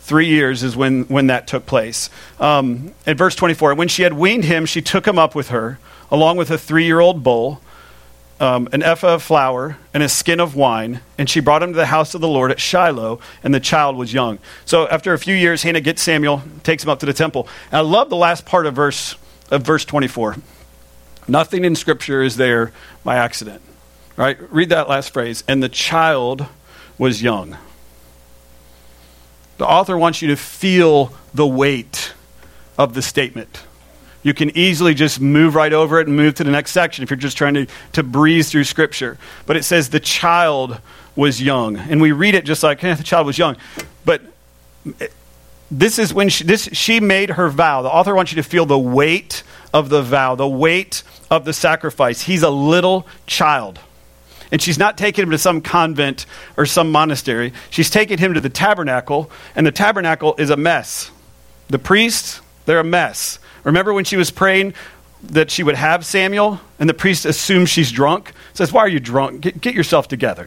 Three 0.04 0.26
years 0.26 0.62
is 0.62 0.76
when, 0.76 1.04
when 1.04 1.28
that 1.28 1.46
took 1.46 1.64
place. 1.64 2.10
Um, 2.38 2.92
in 3.06 3.16
verse 3.16 3.34
24, 3.34 3.74
when 3.74 3.88
she 3.88 4.02
had 4.02 4.12
weaned 4.12 4.44
him, 4.44 4.66
she 4.66 4.82
took 4.82 5.08
him 5.08 5.18
up 5.18 5.34
with 5.34 5.48
her, 5.48 5.78
along 6.10 6.36
with 6.36 6.50
a 6.50 6.58
three 6.58 6.84
year 6.84 7.00
old 7.00 7.22
bull, 7.22 7.62
um, 8.38 8.68
an 8.72 8.82
ephah 8.82 9.14
of 9.14 9.22
flour, 9.22 9.78
and 9.94 10.02
a 10.02 10.08
skin 10.10 10.40
of 10.40 10.54
wine, 10.54 11.00
and 11.16 11.30
she 11.30 11.40
brought 11.40 11.62
him 11.62 11.72
to 11.72 11.76
the 11.76 11.86
house 11.86 12.14
of 12.14 12.20
the 12.20 12.28
Lord 12.28 12.50
at 12.50 12.60
Shiloh, 12.60 13.18
and 13.42 13.54
the 13.54 13.60
child 13.60 13.96
was 13.96 14.12
young. 14.12 14.40
So 14.66 14.86
after 14.88 15.14
a 15.14 15.18
few 15.18 15.34
years, 15.34 15.62
Hannah 15.62 15.80
gets 15.80 16.02
Samuel, 16.02 16.42
takes 16.64 16.84
him 16.84 16.90
up 16.90 17.00
to 17.00 17.06
the 17.06 17.14
temple. 17.14 17.48
And 17.72 17.78
I 17.78 17.80
love 17.80 18.10
the 18.10 18.16
last 18.16 18.44
part 18.44 18.66
of 18.66 18.74
verse, 18.74 19.14
of 19.50 19.62
verse 19.62 19.86
24. 19.86 20.36
Nothing 21.26 21.64
in 21.64 21.74
Scripture 21.74 22.22
is 22.22 22.36
there 22.36 22.74
by 23.04 23.16
accident. 23.16 23.62
Right? 24.16 24.36
Read 24.52 24.68
that 24.68 24.86
last 24.86 25.14
phrase. 25.14 25.44
And 25.48 25.62
the 25.62 25.70
child 25.70 26.46
was 26.98 27.22
young. 27.22 27.56
The 29.58 29.66
author 29.66 29.96
wants 29.96 30.22
you 30.22 30.28
to 30.28 30.36
feel 30.36 31.12
the 31.32 31.46
weight 31.46 32.14
of 32.76 32.94
the 32.94 33.02
statement. 33.02 33.64
You 34.22 34.34
can 34.34 34.56
easily 34.56 34.94
just 34.94 35.20
move 35.20 35.54
right 35.54 35.72
over 35.72 36.00
it 36.00 36.08
and 36.08 36.16
move 36.16 36.34
to 36.36 36.44
the 36.44 36.50
next 36.50 36.72
section 36.72 37.02
if 37.02 37.10
you're 37.10 37.16
just 37.16 37.36
trying 37.36 37.54
to, 37.54 37.66
to 37.92 38.02
breeze 38.02 38.50
through 38.50 38.64
Scripture. 38.64 39.18
But 39.46 39.56
it 39.56 39.64
says 39.64 39.90
the 39.90 40.00
child 40.00 40.80
was 41.14 41.42
young. 41.42 41.76
And 41.76 42.00
we 42.00 42.12
read 42.12 42.34
it 42.34 42.44
just 42.44 42.62
like, 42.62 42.82
eh, 42.82 42.94
the 42.94 43.02
child 43.04 43.26
was 43.26 43.38
young. 43.38 43.56
But 44.04 44.22
this 45.70 45.98
is 45.98 46.14
when 46.14 46.30
she, 46.30 46.44
this, 46.44 46.68
she 46.72 47.00
made 47.00 47.30
her 47.30 47.48
vow. 47.48 47.82
The 47.82 47.90
author 47.90 48.14
wants 48.14 48.32
you 48.32 48.36
to 48.42 48.48
feel 48.48 48.66
the 48.66 48.78
weight 48.78 49.42
of 49.72 49.88
the 49.90 50.02
vow, 50.02 50.34
the 50.34 50.48
weight 50.48 51.02
of 51.30 51.44
the 51.44 51.52
sacrifice. 51.52 52.22
He's 52.22 52.42
a 52.42 52.50
little 52.50 53.06
child. 53.26 53.78
And 54.54 54.62
she's 54.62 54.78
not 54.78 54.96
taking 54.96 55.24
him 55.24 55.30
to 55.32 55.38
some 55.38 55.60
convent 55.60 56.26
or 56.56 56.64
some 56.64 56.92
monastery. 56.92 57.52
She's 57.70 57.90
taking 57.90 58.18
him 58.18 58.34
to 58.34 58.40
the 58.40 58.48
tabernacle, 58.48 59.28
and 59.56 59.66
the 59.66 59.72
tabernacle 59.72 60.36
is 60.38 60.48
a 60.48 60.56
mess. 60.56 61.10
The 61.70 61.80
priests, 61.80 62.40
they're 62.64 62.78
a 62.78 62.84
mess. 62.84 63.40
Remember 63.64 63.92
when 63.92 64.04
she 64.04 64.16
was 64.16 64.30
praying 64.30 64.74
that 65.24 65.50
she 65.50 65.64
would 65.64 65.74
have 65.74 66.06
Samuel, 66.06 66.60
and 66.78 66.88
the 66.88 66.94
priest 66.94 67.24
assumes 67.26 67.68
she's 67.68 67.90
drunk? 67.90 68.30
Says, 68.52 68.72
Why 68.72 68.82
are 68.82 68.88
you 68.88 69.00
drunk? 69.00 69.40
Get, 69.40 69.60
get 69.60 69.74
yourself 69.74 70.06
together. 70.06 70.44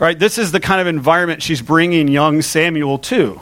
All 0.00 0.06
right, 0.06 0.16
this 0.16 0.38
is 0.38 0.52
the 0.52 0.60
kind 0.60 0.80
of 0.80 0.86
environment 0.86 1.42
she's 1.42 1.60
bringing 1.60 2.06
young 2.06 2.42
Samuel 2.42 2.98
to. 2.98 3.40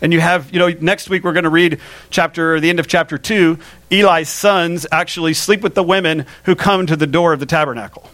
And 0.00 0.12
you 0.12 0.18
have, 0.18 0.52
you 0.52 0.58
know, 0.58 0.70
next 0.80 1.08
week 1.08 1.22
we're 1.22 1.32
going 1.32 1.44
to 1.44 1.48
read 1.48 1.78
chapter, 2.10 2.58
the 2.58 2.70
end 2.70 2.80
of 2.80 2.88
chapter 2.88 3.16
2. 3.16 3.56
Eli's 3.92 4.30
sons 4.30 4.84
actually 4.90 5.34
sleep 5.34 5.60
with 5.60 5.76
the 5.76 5.84
women 5.84 6.26
who 6.42 6.56
come 6.56 6.88
to 6.88 6.96
the 6.96 7.06
door 7.06 7.32
of 7.32 7.38
the 7.38 7.46
tabernacle. 7.46 8.10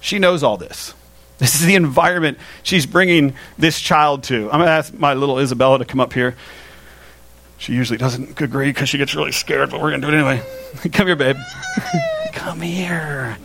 She 0.00 0.18
knows 0.18 0.42
all 0.42 0.56
this. 0.56 0.94
This 1.40 1.54
is 1.54 1.64
the 1.64 1.74
environment 1.74 2.36
she's 2.62 2.84
bringing 2.84 3.32
this 3.56 3.80
child 3.80 4.24
to. 4.24 4.50
I'm 4.50 4.58
going 4.58 4.66
to 4.66 4.72
ask 4.72 4.92
my 4.92 5.14
little 5.14 5.38
Isabella 5.38 5.78
to 5.78 5.86
come 5.86 5.98
up 5.98 6.12
here. 6.12 6.36
She 7.56 7.72
usually 7.72 7.96
doesn't 7.96 8.38
agree 8.38 8.68
because 8.68 8.90
she 8.90 8.98
gets 8.98 9.14
really 9.14 9.32
scared, 9.32 9.70
but 9.70 9.80
we're 9.80 9.88
going 9.88 10.02
to 10.02 10.06
do 10.06 10.12
it 10.12 10.16
anyway. 10.18 10.42
come 10.92 11.06
here, 11.06 11.16
babe. 11.16 11.36
come 12.34 12.60
here. 12.60 13.38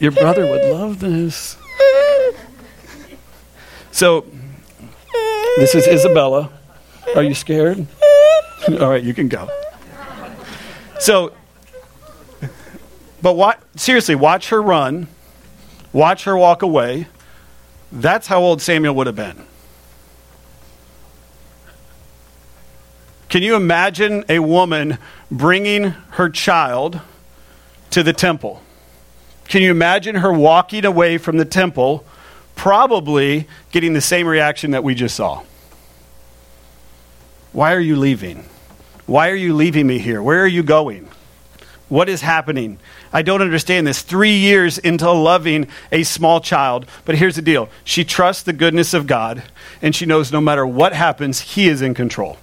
Your 0.00 0.12
brother 0.12 0.46
would 0.46 0.70
love 0.70 1.00
this. 1.00 1.56
So, 3.90 4.26
this 5.56 5.74
is 5.74 5.86
Isabella. 5.86 6.50
Are 7.14 7.22
you 7.22 7.32
scared? 7.32 7.86
All 8.68 8.90
right, 8.90 9.02
you 9.02 9.14
can 9.14 9.28
go. 9.28 9.48
So, 10.98 11.32
but 13.22 13.32
what, 13.32 13.62
seriously, 13.76 14.14
watch 14.14 14.50
her 14.50 14.60
run 14.60 15.08
watch 15.96 16.24
her 16.24 16.36
walk 16.36 16.60
away. 16.60 17.06
That's 17.90 18.26
how 18.26 18.42
old 18.42 18.60
Samuel 18.60 18.94
would 18.96 19.06
have 19.06 19.16
been. 19.16 19.42
Can 23.30 23.42
you 23.42 23.56
imagine 23.56 24.22
a 24.28 24.38
woman 24.40 24.98
bringing 25.30 25.84
her 26.10 26.28
child 26.28 27.00
to 27.90 28.02
the 28.02 28.12
temple? 28.12 28.62
Can 29.48 29.62
you 29.62 29.70
imagine 29.70 30.16
her 30.16 30.32
walking 30.32 30.84
away 30.84 31.16
from 31.16 31.38
the 31.38 31.44
temple, 31.46 32.04
probably 32.54 33.48
getting 33.72 33.94
the 33.94 34.00
same 34.00 34.26
reaction 34.26 34.72
that 34.72 34.84
we 34.84 34.94
just 34.94 35.16
saw? 35.16 35.42
Why 37.52 37.72
are 37.72 37.80
you 37.80 37.96
leaving? 37.96 38.44
Why 39.06 39.30
are 39.30 39.34
you 39.34 39.54
leaving 39.54 39.86
me 39.86 39.98
here? 39.98 40.22
Where 40.22 40.42
are 40.42 40.46
you 40.46 40.62
going? 40.62 41.08
What 41.88 42.08
is 42.08 42.20
happening? 42.20 42.78
I 43.16 43.22
don't 43.22 43.40
understand 43.40 43.86
this. 43.86 44.02
Three 44.02 44.36
years 44.36 44.76
into 44.76 45.10
loving 45.10 45.68
a 45.90 46.02
small 46.02 46.38
child. 46.38 46.84
But 47.06 47.14
here's 47.14 47.36
the 47.36 47.40
deal 47.40 47.70
she 47.82 48.04
trusts 48.04 48.42
the 48.42 48.52
goodness 48.52 48.92
of 48.92 49.06
God, 49.06 49.42
and 49.80 49.94
she 49.94 50.04
knows 50.04 50.30
no 50.30 50.40
matter 50.42 50.66
what 50.66 50.92
happens, 50.92 51.40
He 51.40 51.66
is 51.66 51.80
in 51.80 51.94
control. 51.94 52.36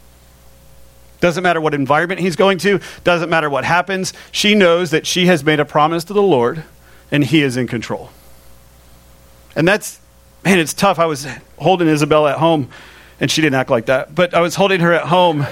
Doesn't 1.20 1.44
matter 1.44 1.62
what 1.62 1.76
environment 1.76 2.22
he's 2.22 2.36
going 2.36 2.58
to, 2.58 2.80
doesn't 3.04 3.30
matter 3.30 3.52
what 3.52 3.66
happens. 3.66 4.14
She 4.32 4.56
knows 4.56 4.90
that 4.90 5.06
she 5.06 5.28
has 5.28 5.44
made 5.44 5.60
a 5.60 5.66
promise 5.66 6.06
to 6.06 6.14
the 6.14 6.24
Lord, 6.24 6.64
and 7.12 7.24
He 7.24 7.44
is 7.44 7.56
in 7.56 7.68
control. 7.68 8.10
And 9.56 9.68
that's, 9.68 10.00
man, 10.44 10.58
it's 10.58 10.74
tough. 10.74 10.98
I 10.98 11.06
was 11.06 11.28
holding 11.60 11.88
Isabel 11.88 12.28
at 12.28 12.40
home, 12.40 12.70
and 13.20 13.30
she 13.30 13.44
didn't 13.44 13.60
act 13.60 13.70
like 13.70 13.86
that, 13.86 14.16
but 14.16 14.34
I 14.34 14.40
was 14.40 14.56
holding 14.56 14.80
her 14.80 14.92
at 14.92 15.06
home 15.06 15.46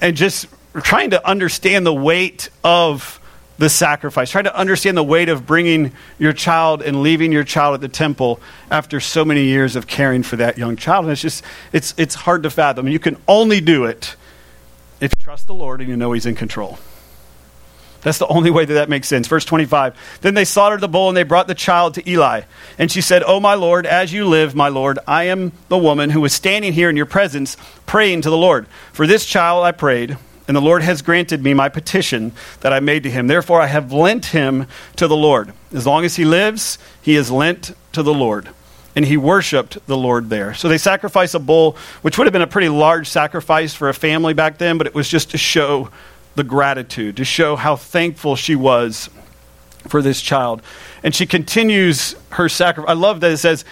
and 0.00 0.16
just 0.16 0.46
trying 0.84 1.10
to 1.10 1.28
understand 1.28 1.84
the 1.84 1.92
weight 1.92 2.48
of 2.62 3.17
the 3.58 3.68
sacrifice, 3.68 4.30
Try 4.30 4.42
to 4.42 4.56
understand 4.56 4.96
the 4.96 5.04
weight 5.04 5.28
of 5.28 5.46
bringing 5.46 5.92
your 6.18 6.32
child 6.32 6.80
and 6.80 7.02
leaving 7.02 7.32
your 7.32 7.44
child 7.44 7.74
at 7.74 7.80
the 7.80 7.88
temple 7.88 8.40
after 8.70 9.00
so 9.00 9.24
many 9.24 9.44
years 9.44 9.76
of 9.76 9.86
caring 9.86 10.22
for 10.22 10.36
that 10.36 10.58
young 10.58 10.76
child. 10.76 11.04
And 11.04 11.12
it's 11.12 11.20
just, 11.20 11.44
it's, 11.72 11.92
it's 11.98 12.14
hard 12.14 12.44
to 12.44 12.50
fathom. 12.50 12.88
You 12.88 12.98
can 12.98 13.16
only 13.26 13.60
do 13.60 13.84
it 13.84 14.16
if 15.00 15.12
you 15.16 15.22
trust 15.22 15.46
the 15.46 15.54
Lord 15.54 15.80
and 15.80 15.88
you 15.88 15.96
know 15.96 16.12
He's 16.12 16.26
in 16.26 16.34
control. 16.34 16.78
That's 18.00 18.18
the 18.18 18.28
only 18.28 18.50
way 18.50 18.64
that 18.64 18.74
that 18.74 18.88
makes 18.88 19.08
sense. 19.08 19.26
Verse 19.26 19.44
25. 19.44 20.20
Then 20.20 20.34
they 20.34 20.44
slaughtered 20.44 20.80
the 20.80 20.88
bull 20.88 21.08
and 21.08 21.16
they 21.16 21.24
brought 21.24 21.48
the 21.48 21.54
child 21.54 21.94
to 21.94 22.08
Eli. 22.08 22.42
And 22.78 22.92
she 22.92 23.00
said, 23.00 23.24
Oh, 23.26 23.40
my 23.40 23.54
Lord, 23.54 23.86
as 23.86 24.12
you 24.12 24.26
live, 24.26 24.54
my 24.54 24.68
Lord, 24.68 25.00
I 25.06 25.24
am 25.24 25.52
the 25.68 25.78
woman 25.78 26.10
who 26.10 26.20
was 26.20 26.32
standing 26.32 26.72
here 26.72 26.88
in 26.88 26.96
your 26.96 27.06
presence 27.06 27.56
praying 27.86 28.22
to 28.22 28.30
the 28.30 28.36
Lord. 28.36 28.68
For 28.92 29.06
this 29.06 29.26
child 29.26 29.64
I 29.64 29.72
prayed, 29.72 30.16
and 30.48 30.56
the 30.56 30.62
Lord 30.62 30.82
has 30.82 31.02
granted 31.02 31.44
me 31.44 31.54
my 31.54 31.68
petition 31.68 32.32
that 32.60 32.72
I 32.72 32.80
made 32.80 33.02
to 33.04 33.10
him. 33.10 33.26
Therefore 33.26 33.60
I 33.60 33.66
have 33.66 33.92
lent 33.92 34.26
him 34.26 34.66
to 34.96 35.06
the 35.06 35.16
Lord. 35.16 35.52
As 35.72 35.86
long 35.86 36.04
as 36.04 36.16
he 36.16 36.24
lives, 36.24 36.78
he 37.02 37.14
is 37.14 37.30
lent 37.30 37.72
to 37.92 38.02
the 38.02 38.14
Lord. 38.14 38.48
And 38.96 39.04
he 39.04 39.18
worshiped 39.18 39.86
the 39.86 39.96
Lord 39.96 40.30
there. 40.30 40.54
So 40.54 40.68
they 40.68 40.78
sacrificed 40.78 41.34
a 41.34 41.38
bull, 41.38 41.76
which 42.02 42.16
would 42.16 42.26
have 42.26 42.32
been 42.32 42.42
a 42.42 42.46
pretty 42.46 42.70
large 42.70 43.08
sacrifice 43.08 43.74
for 43.74 43.90
a 43.90 43.94
family 43.94 44.32
back 44.32 44.58
then, 44.58 44.78
but 44.78 44.86
it 44.86 44.94
was 44.94 45.08
just 45.08 45.30
to 45.30 45.38
show 45.38 45.90
the 46.34 46.44
gratitude, 46.44 47.18
to 47.18 47.24
show 47.24 47.54
how 47.54 47.76
thankful 47.76 48.34
she 48.34 48.56
was 48.56 49.10
for 49.86 50.02
this 50.02 50.20
child. 50.20 50.62
And 51.02 51.14
she 51.14 51.26
continues 51.26 52.16
her 52.30 52.48
sacrifice. 52.48 52.90
I 52.90 52.94
love 52.94 53.20
that 53.20 53.30
it 53.30 53.36
says, 53.36 53.64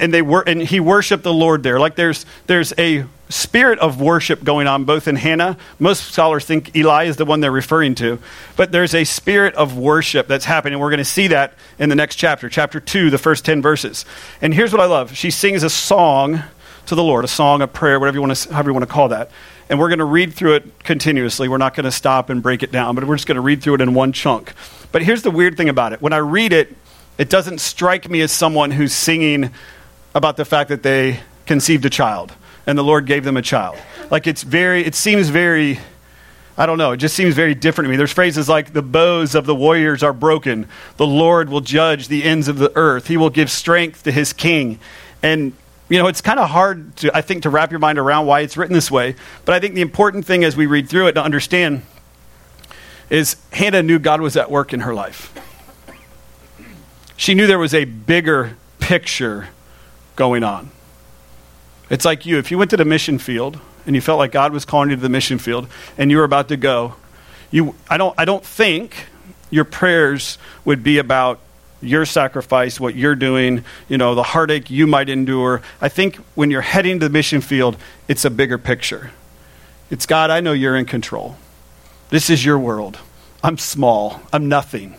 and 0.00 0.12
they 0.12 0.22
were 0.22 0.42
and 0.46 0.62
he 0.62 0.80
worshiped 0.80 1.22
the 1.22 1.32
Lord 1.32 1.62
there. 1.62 1.78
Like 1.78 1.94
there's 1.94 2.26
there's 2.46 2.72
a 2.78 3.04
spirit 3.28 3.78
of 3.78 4.00
worship 4.00 4.42
going 4.42 4.66
on 4.66 4.84
both 4.84 5.06
in 5.06 5.14
Hannah. 5.14 5.56
Most 5.78 6.12
scholars 6.12 6.44
think 6.44 6.74
Eli 6.74 7.04
is 7.04 7.16
the 7.16 7.24
one 7.24 7.40
they're 7.40 7.52
referring 7.52 7.94
to, 7.96 8.18
but 8.56 8.72
there's 8.72 8.94
a 8.94 9.04
spirit 9.04 9.54
of 9.54 9.78
worship 9.78 10.26
that's 10.26 10.44
happening. 10.44 10.78
We're 10.80 10.90
going 10.90 10.98
to 10.98 11.04
see 11.04 11.28
that 11.28 11.54
in 11.78 11.88
the 11.88 11.94
next 11.94 12.16
chapter, 12.16 12.48
chapter 12.48 12.80
2, 12.80 13.10
the 13.10 13.18
first 13.18 13.44
10 13.44 13.62
verses. 13.62 14.04
And 14.42 14.52
here's 14.52 14.72
what 14.72 14.80
I 14.80 14.86
love. 14.86 15.16
She 15.16 15.30
sings 15.30 15.62
a 15.62 15.70
song 15.70 16.42
to 16.86 16.94
the 16.96 17.04
Lord, 17.04 17.24
a 17.24 17.28
song, 17.28 17.62
a 17.62 17.68
prayer, 17.68 18.00
whatever 18.00 18.16
you 18.16 18.22
want 18.22 18.36
to 18.36 18.52
however 18.52 18.70
you 18.70 18.74
want 18.74 18.88
to 18.88 18.92
call 18.92 19.08
that 19.10 19.30
and 19.70 19.78
we're 19.78 19.88
going 19.88 20.00
to 20.00 20.04
read 20.04 20.34
through 20.34 20.54
it 20.54 20.80
continuously. 20.80 21.48
We're 21.48 21.56
not 21.56 21.74
going 21.74 21.84
to 21.84 21.92
stop 21.92 22.28
and 22.28 22.42
break 22.42 22.64
it 22.64 22.72
down, 22.72 22.96
but 22.96 23.04
we're 23.04 23.14
just 23.14 23.28
going 23.28 23.36
to 23.36 23.40
read 23.40 23.62
through 23.62 23.74
it 23.74 23.80
in 23.80 23.94
one 23.94 24.12
chunk. 24.12 24.52
But 24.90 25.02
here's 25.02 25.22
the 25.22 25.30
weird 25.30 25.56
thing 25.56 25.68
about 25.68 25.92
it 25.92 26.02
when 26.02 26.12
I 26.12 26.18
read 26.18 26.52
it, 26.52 26.76
it 27.16 27.30
doesn't 27.30 27.58
strike 27.58 28.10
me 28.10 28.20
as 28.20 28.32
someone 28.32 28.72
who's 28.72 28.92
singing 28.92 29.52
about 30.14 30.36
the 30.36 30.44
fact 30.44 30.68
that 30.68 30.82
they 30.82 31.20
conceived 31.46 31.84
a 31.84 31.90
child 31.90 32.32
and 32.66 32.78
the 32.78 32.84
Lord 32.84 33.06
gave 33.06 33.24
them 33.24 33.36
a 33.36 33.42
child. 33.42 33.78
Like 34.10 34.26
it's 34.26 34.42
very, 34.42 34.84
it 34.84 34.94
seems 34.94 35.28
very. 35.28 35.80
I 36.58 36.66
don't 36.66 36.76
know. 36.76 36.92
It 36.92 36.98
just 36.98 37.14
seems 37.14 37.34
very 37.34 37.54
different 37.54 37.86
to 37.86 37.90
me. 37.90 37.96
There's 37.96 38.12
phrases 38.12 38.46
like, 38.46 38.74
the 38.74 38.82
bows 38.82 39.34
of 39.34 39.46
the 39.46 39.54
warriors 39.54 40.02
are 40.02 40.12
broken. 40.12 40.68
The 40.98 41.06
Lord 41.06 41.48
will 41.48 41.62
judge 41.62 42.08
the 42.08 42.22
ends 42.22 42.48
of 42.48 42.58
the 42.58 42.70
earth. 42.76 43.06
He 43.06 43.16
will 43.16 43.30
give 43.30 43.50
strength 43.50 44.02
to 44.02 44.12
his 44.12 44.34
king. 44.34 44.78
And 45.22 45.54
you 45.88 45.98
know, 45.98 46.06
it's 46.06 46.20
kind 46.20 46.38
of 46.38 46.50
hard 46.50 46.96
to, 46.98 47.16
I 47.16 47.20
think, 47.20 47.42
to 47.42 47.50
wrap 47.50 47.70
your 47.70 47.80
mind 47.80 47.98
around 47.98 48.26
why 48.26 48.40
it's 48.40 48.56
written 48.56 48.74
this 48.74 48.90
way. 48.90 49.16
But 49.44 49.54
I 49.54 49.60
think 49.60 49.74
the 49.74 49.80
important 49.80 50.24
thing 50.24 50.44
as 50.44 50.56
we 50.56 50.66
read 50.66 50.88
through 50.88 51.08
it 51.08 51.12
to 51.12 51.22
understand 51.22 51.82
is 53.08 53.36
Hannah 53.52 53.82
knew 53.82 53.98
God 53.98 54.20
was 54.20 54.36
at 54.36 54.50
work 54.50 54.72
in 54.72 54.80
her 54.80 54.94
life. 54.94 55.34
She 57.16 57.34
knew 57.34 57.46
there 57.46 57.58
was 57.58 57.74
a 57.74 57.84
bigger 57.84 58.56
picture 58.78 59.48
going 60.20 60.44
on. 60.44 60.70
It's 61.88 62.04
like 62.04 62.26
you, 62.26 62.36
if 62.36 62.50
you 62.50 62.58
went 62.58 62.68
to 62.72 62.76
the 62.76 62.84
mission 62.84 63.18
field 63.18 63.58
and 63.86 63.96
you 63.96 64.02
felt 64.02 64.18
like 64.18 64.32
God 64.32 64.52
was 64.52 64.66
calling 64.66 64.90
you 64.90 64.96
to 64.96 65.00
the 65.00 65.08
mission 65.08 65.38
field 65.38 65.66
and 65.96 66.10
you 66.10 66.18
were 66.18 66.24
about 66.24 66.48
to 66.48 66.58
go, 66.58 66.94
you, 67.50 67.74
I, 67.88 67.96
don't, 67.96 68.14
I 68.18 68.26
don't 68.26 68.44
think 68.44 69.06
your 69.48 69.64
prayers 69.64 70.36
would 70.66 70.82
be 70.82 70.98
about 70.98 71.40
your 71.80 72.04
sacrifice, 72.04 72.78
what 72.78 72.94
you're 72.94 73.14
doing, 73.14 73.64
you 73.88 73.96
know, 73.96 74.14
the 74.14 74.22
heartache 74.22 74.68
you 74.68 74.86
might 74.86 75.08
endure. 75.08 75.62
I 75.80 75.88
think 75.88 76.16
when 76.34 76.50
you're 76.50 76.60
heading 76.60 77.00
to 77.00 77.08
the 77.08 77.10
mission 77.10 77.40
field, 77.40 77.78
it's 78.06 78.26
a 78.26 78.30
bigger 78.30 78.58
picture. 78.58 79.12
It's 79.88 80.04
God, 80.04 80.28
I 80.28 80.40
know 80.40 80.52
you're 80.52 80.76
in 80.76 80.84
control. 80.84 81.36
This 82.10 82.28
is 82.28 82.44
your 82.44 82.58
world. 82.58 82.98
I'm 83.42 83.56
small. 83.56 84.20
I'm 84.34 84.50
nothing. 84.50 84.96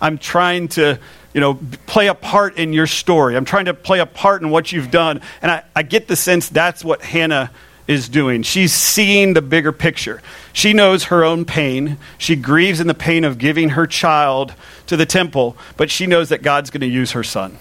I'm 0.00 0.16
trying 0.16 0.68
to, 0.68 0.98
you 1.34 1.40
know, 1.40 1.58
play 1.86 2.08
a 2.08 2.14
part 2.14 2.58
in 2.58 2.72
your 2.72 2.86
story. 2.86 3.36
I'm 3.36 3.44
trying 3.44 3.64
to 3.66 3.74
play 3.74 4.00
a 4.00 4.06
part 4.06 4.42
in 4.42 4.50
what 4.50 4.72
you've 4.72 4.90
done. 4.90 5.20
And 5.40 5.50
I, 5.50 5.64
I 5.74 5.82
get 5.82 6.08
the 6.08 6.16
sense 6.16 6.48
that's 6.48 6.84
what 6.84 7.02
Hannah 7.02 7.50
is 7.88 8.08
doing. 8.08 8.42
She's 8.42 8.72
seeing 8.72 9.34
the 9.34 9.42
bigger 9.42 9.72
picture. 9.72 10.22
She 10.52 10.72
knows 10.72 11.04
her 11.04 11.24
own 11.24 11.44
pain. 11.44 11.98
She 12.18 12.36
grieves 12.36 12.80
in 12.80 12.86
the 12.86 12.94
pain 12.94 13.24
of 13.24 13.38
giving 13.38 13.70
her 13.70 13.86
child 13.86 14.54
to 14.86 14.96
the 14.96 15.06
temple, 15.06 15.56
but 15.76 15.90
she 15.90 16.06
knows 16.06 16.28
that 16.28 16.42
God's 16.42 16.70
going 16.70 16.82
to 16.82 16.86
use 16.86 17.12
her 17.12 17.24
son. 17.24 17.58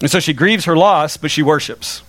And 0.00 0.10
so 0.10 0.20
she 0.20 0.32
grieves 0.32 0.64
her 0.64 0.76
loss, 0.76 1.16
but 1.16 1.30
she 1.30 1.42
worships. 1.42 2.02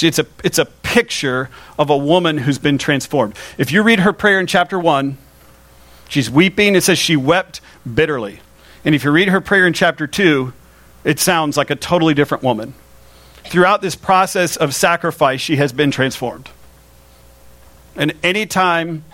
It's, 0.00 0.18
a, 0.18 0.26
it's 0.42 0.58
a 0.58 0.64
picture 0.64 1.50
of 1.78 1.90
a 1.90 1.96
woman 1.96 2.38
who's 2.38 2.58
been 2.58 2.78
transformed. 2.78 3.36
If 3.58 3.72
you 3.72 3.82
read 3.82 4.00
her 4.00 4.12
prayer 4.12 4.40
in 4.40 4.46
chapter 4.46 4.78
1, 4.78 5.18
she's 6.08 6.30
weeping. 6.30 6.74
It 6.74 6.82
says 6.82 6.98
she 6.98 7.14
wept 7.14 7.60
bitterly. 7.92 8.40
And 8.84 8.94
if 8.94 9.04
you 9.04 9.10
read 9.10 9.28
her 9.28 9.40
prayer 9.40 9.66
in 9.66 9.72
chapter 9.72 10.06
2, 10.06 10.52
it 11.04 11.18
sounds 11.18 11.56
like 11.56 11.70
a 11.70 11.76
totally 11.76 12.14
different 12.14 12.42
woman 12.42 12.74
throughout 13.44 13.82
this 13.82 13.94
process 13.94 14.56
of 14.56 14.74
sacrifice, 14.74 15.40
she 15.40 15.56
has 15.56 15.72
been 15.72 15.90
transformed. 15.90 16.48
And 17.96 18.14
anytime 18.22 19.04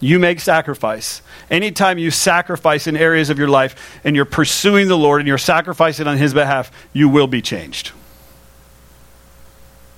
you 0.00 0.18
make 0.18 0.40
sacrifice, 0.40 1.22
anytime 1.50 1.98
you 1.98 2.10
sacrifice 2.10 2.86
in 2.86 2.96
areas 2.96 3.30
of 3.30 3.38
your 3.38 3.48
life 3.48 4.00
and 4.02 4.16
you're 4.16 4.24
pursuing 4.24 4.88
the 4.88 4.98
Lord 4.98 5.20
and 5.20 5.28
you're 5.28 5.38
sacrificing 5.38 6.06
on 6.06 6.16
His 6.16 6.34
behalf, 6.34 6.72
you 6.92 7.08
will 7.08 7.26
be 7.26 7.42
changed. 7.42 7.92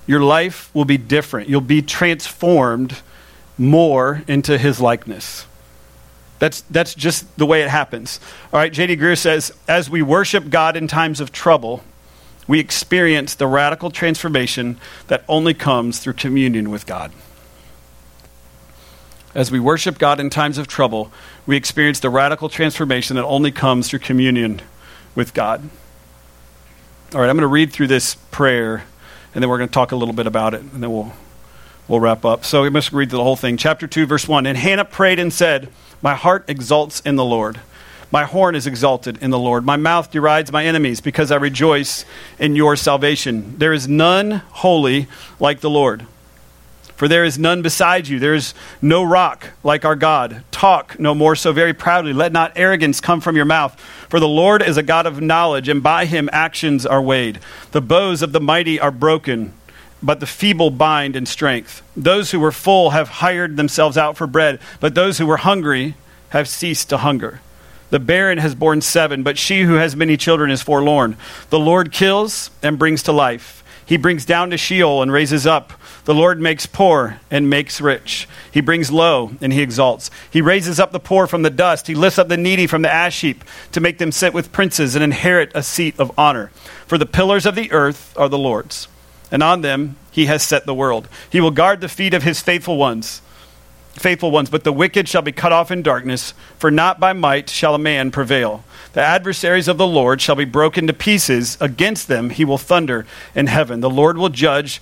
Your 0.05 0.21
life 0.21 0.69
will 0.75 0.85
be 0.85 0.97
different. 0.97 1.49
You'll 1.49 1.61
be 1.61 1.81
transformed 1.81 2.97
more 3.57 4.21
into 4.27 4.57
His 4.57 4.81
likeness. 4.81 5.47
That's, 6.39 6.61
that's 6.61 6.93
just 6.93 7.37
the 7.37 7.45
way 7.45 7.61
it 7.61 7.69
happens. 7.69 8.19
All 8.51 8.59
right, 8.59 8.71
J.D. 8.71 8.97
Greear 8.97 9.17
says, 9.17 9.53
as 9.67 9.89
we 9.89 10.01
worship 10.01 10.49
God 10.49 10.75
in 10.75 10.87
times 10.87 11.19
of 11.19 11.31
trouble, 11.31 11.83
we 12.47 12.59
experience 12.59 13.35
the 13.35 13.47
radical 13.47 13.89
transformation 13.89 14.77
that 15.07 15.23
only 15.27 15.53
comes 15.53 15.99
through 15.99 16.13
communion 16.13 16.69
with 16.69 16.85
God. 16.85 17.11
As 19.35 19.51
we 19.51 19.59
worship 19.59 19.97
God 19.97 20.19
in 20.19 20.29
times 20.29 20.57
of 20.57 20.67
trouble, 20.67 21.11
we 21.45 21.55
experience 21.55 21.99
the 21.99 22.09
radical 22.09 22.49
transformation 22.49 23.15
that 23.15 23.25
only 23.25 23.51
comes 23.51 23.89
through 23.89 23.99
communion 23.99 24.61
with 25.15 25.33
God. 25.33 25.69
All 27.13 27.21
right, 27.21 27.29
I'm 27.29 27.35
going 27.35 27.41
to 27.41 27.47
read 27.47 27.71
through 27.71 27.87
this 27.87 28.15
prayer, 28.31 28.83
and 29.33 29.41
then 29.41 29.49
we're 29.49 29.57
going 29.57 29.69
to 29.69 29.73
talk 29.73 29.91
a 29.91 29.95
little 29.95 30.13
bit 30.13 30.27
about 30.27 30.53
it, 30.53 30.61
and 30.61 30.83
then 30.83 30.91
we'll, 30.91 31.13
we'll 31.87 31.99
wrap 31.99 32.25
up. 32.25 32.45
So 32.45 32.61
we 32.61 32.69
must 32.69 32.91
read 32.91 33.09
the 33.09 33.23
whole 33.23 33.35
thing. 33.35 33.57
Chapter 33.57 33.87
2, 33.87 34.05
verse 34.05 34.27
1. 34.27 34.45
And 34.45 34.57
Hannah 34.57 34.85
prayed 34.85 35.19
and 35.19 35.31
said, 35.31 35.69
My 36.01 36.15
heart 36.15 36.45
exults 36.47 36.99
in 37.01 37.15
the 37.15 37.25
Lord. 37.25 37.59
My 38.11 38.25
horn 38.25 38.53
is 38.53 38.67
exalted 38.67 39.17
in 39.23 39.31
the 39.31 39.39
Lord. 39.39 39.65
My 39.65 39.75
mouth 39.75 40.11
derides 40.11 40.51
my 40.51 40.65
enemies 40.65 41.01
because 41.01 41.31
I 41.31 41.37
rejoice 41.37 42.05
in 42.37 42.55
your 42.55 42.75
salvation. 42.75 43.57
There 43.57 43.73
is 43.73 43.87
none 43.87 44.43
holy 44.51 45.07
like 45.39 45.61
the 45.61 45.69
Lord. 45.69 46.05
For 46.95 47.07
there 47.07 47.25
is 47.25 47.39
none 47.39 47.63
beside 47.63 48.07
you. 48.07 48.19
There 48.19 48.35
is 48.35 48.53
no 48.81 49.03
rock 49.03 49.49
like 49.63 49.83
our 49.83 49.95
God. 49.95 50.43
Talk 50.51 50.99
no 50.99 51.15
more 51.15 51.35
so 51.35 51.51
very 51.51 51.73
proudly. 51.73 52.13
Let 52.13 52.31
not 52.31 52.53
arrogance 52.55 53.01
come 53.01 53.19
from 53.19 53.35
your 53.35 53.45
mouth. 53.45 53.79
For 54.09 54.19
the 54.19 54.27
Lord 54.27 54.61
is 54.61 54.77
a 54.77 54.83
God 54.83 55.07
of 55.07 55.19
knowledge, 55.19 55.67
and 55.67 55.81
by 55.81 56.05
him 56.05 56.29
actions 56.31 56.85
are 56.85 57.01
weighed. 57.01 57.39
The 57.71 57.81
bows 57.81 58.21
of 58.21 58.31
the 58.31 58.39
mighty 58.39 58.79
are 58.79 58.91
broken, 58.91 59.53
but 60.03 60.19
the 60.19 60.27
feeble 60.27 60.69
bind 60.69 61.15
in 61.15 61.25
strength. 61.25 61.81
Those 61.95 62.31
who 62.31 62.39
were 62.39 62.51
full 62.51 62.91
have 62.91 63.07
hired 63.07 63.57
themselves 63.57 63.97
out 63.97 64.17
for 64.17 64.27
bread, 64.27 64.59
but 64.79 64.93
those 64.93 65.17
who 65.17 65.25
were 65.25 65.37
hungry 65.37 65.95
have 66.29 66.47
ceased 66.47 66.89
to 66.89 66.97
hunger. 66.97 67.39
The 67.89 67.99
barren 67.99 68.39
has 68.39 68.55
borne 68.55 68.81
seven, 68.81 69.23
but 69.23 69.37
she 69.37 69.63
who 69.63 69.75
has 69.75 69.95
many 69.95 70.17
children 70.17 70.51
is 70.51 70.61
forlorn. 70.61 71.15
The 71.49 71.59
Lord 71.59 71.91
kills 71.91 72.49
and 72.61 72.77
brings 72.77 73.03
to 73.03 73.11
life. 73.11 73.63
He 73.85 73.97
brings 73.97 74.25
down 74.25 74.49
to 74.49 74.57
Sheol 74.57 75.01
and 75.01 75.11
raises 75.11 75.45
up. 75.45 75.73
The 76.05 76.13
Lord 76.13 76.39
makes 76.39 76.65
poor 76.65 77.19
and 77.31 77.49
makes 77.49 77.79
rich. 77.79 78.27
He 78.51 78.61
brings 78.61 78.91
low 78.91 79.31
and 79.41 79.53
he 79.53 79.61
exalts. 79.61 80.09
He 80.31 80.41
raises 80.41 80.79
up 80.79 80.91
the 80.91 80.99
poor 80.99 81.27
from 81.27 81.43
the 81.43 81.49
dust. 81.49 81.87
He 81.87 81.95
lifts 81.95 82.19
up 82.19 82.27
the 82.27 82.37
needy 82.37 82.67
from 82.67 82.81
the 82.81 82.91
ash 82.91 83.21
heap 83.21 83.43
to 83.71 83.79
make 83.79 83.99
them 83.99 84.11
sit 84.11 84.33
with 84.33 84.51
princes 84.51 84.95
and 84.95 85.03
inherit 85.03 85.51
a 85.53 85.63
seat 85.63 85.99
of 85.99 86.17
honor. 86.17 86.47
For 86.87 86.97
the 86.97 87.05
pillars 87.05 87.45
of 87.45 87.55
the 87.55 87.71
earth 87.71 88.13
are 88.17 88.27
the 88.27 88.37
Lord's, 88.37 88.87
and 89.33 89.43
on 89.43 89.59
them 89.59 89.97
he 90.11 90.27
has 90.27 90.43
set 90.43 90.65
the 90.65 90.73
world. 90.73 91.09
He 91.29 91.41
will 91.41 91.51
guard 91.51 91.81
the 91.81 91.89
feet 91.89 92.13
of 92.13 92.23
his 92.23 92.39
faithful 92.39 92.77
ones 92.77 93.21
faithful 93.93 94.31
ones, 94.31 94.49
but 94.49 94.63
the 94.63 94.73
wicked 94.73 95.07
shall 95.07 95.21
be 95.21 95.31
cut 95.31 95.51
off 95.51 95.71
in 95.71 95.81
darkness, 95.81 96.33
for 96.57 96.71
not 96.71 96.99
by 96.99 97.13
might 97.13 97.49
shall 97.49 97.75
a 97.75 97.79
man 97.79 98.11
prevail. 98.11 98.63
The 98.93 99.01
adversaries 99.01 99.67
of 99.67 99.77
the 99.77 99.87
Lord 99.87 100.21
shall 100.21 100.35
be 100.35 100.45
broken 100.45 100.87
to 100.87 100.93
pieces. 100.93 101.57
Against 101.61 102.07
them 102.07 102.29
he 102.29 102.45
will 102.45 102.57
thunder 102.57 103.05
in 103.35 103.47
heaven. 103.47 103.81
The 103.81 103.89
Lord 103.89 104.17
will 104.17 104.29
judge 104.29 104.81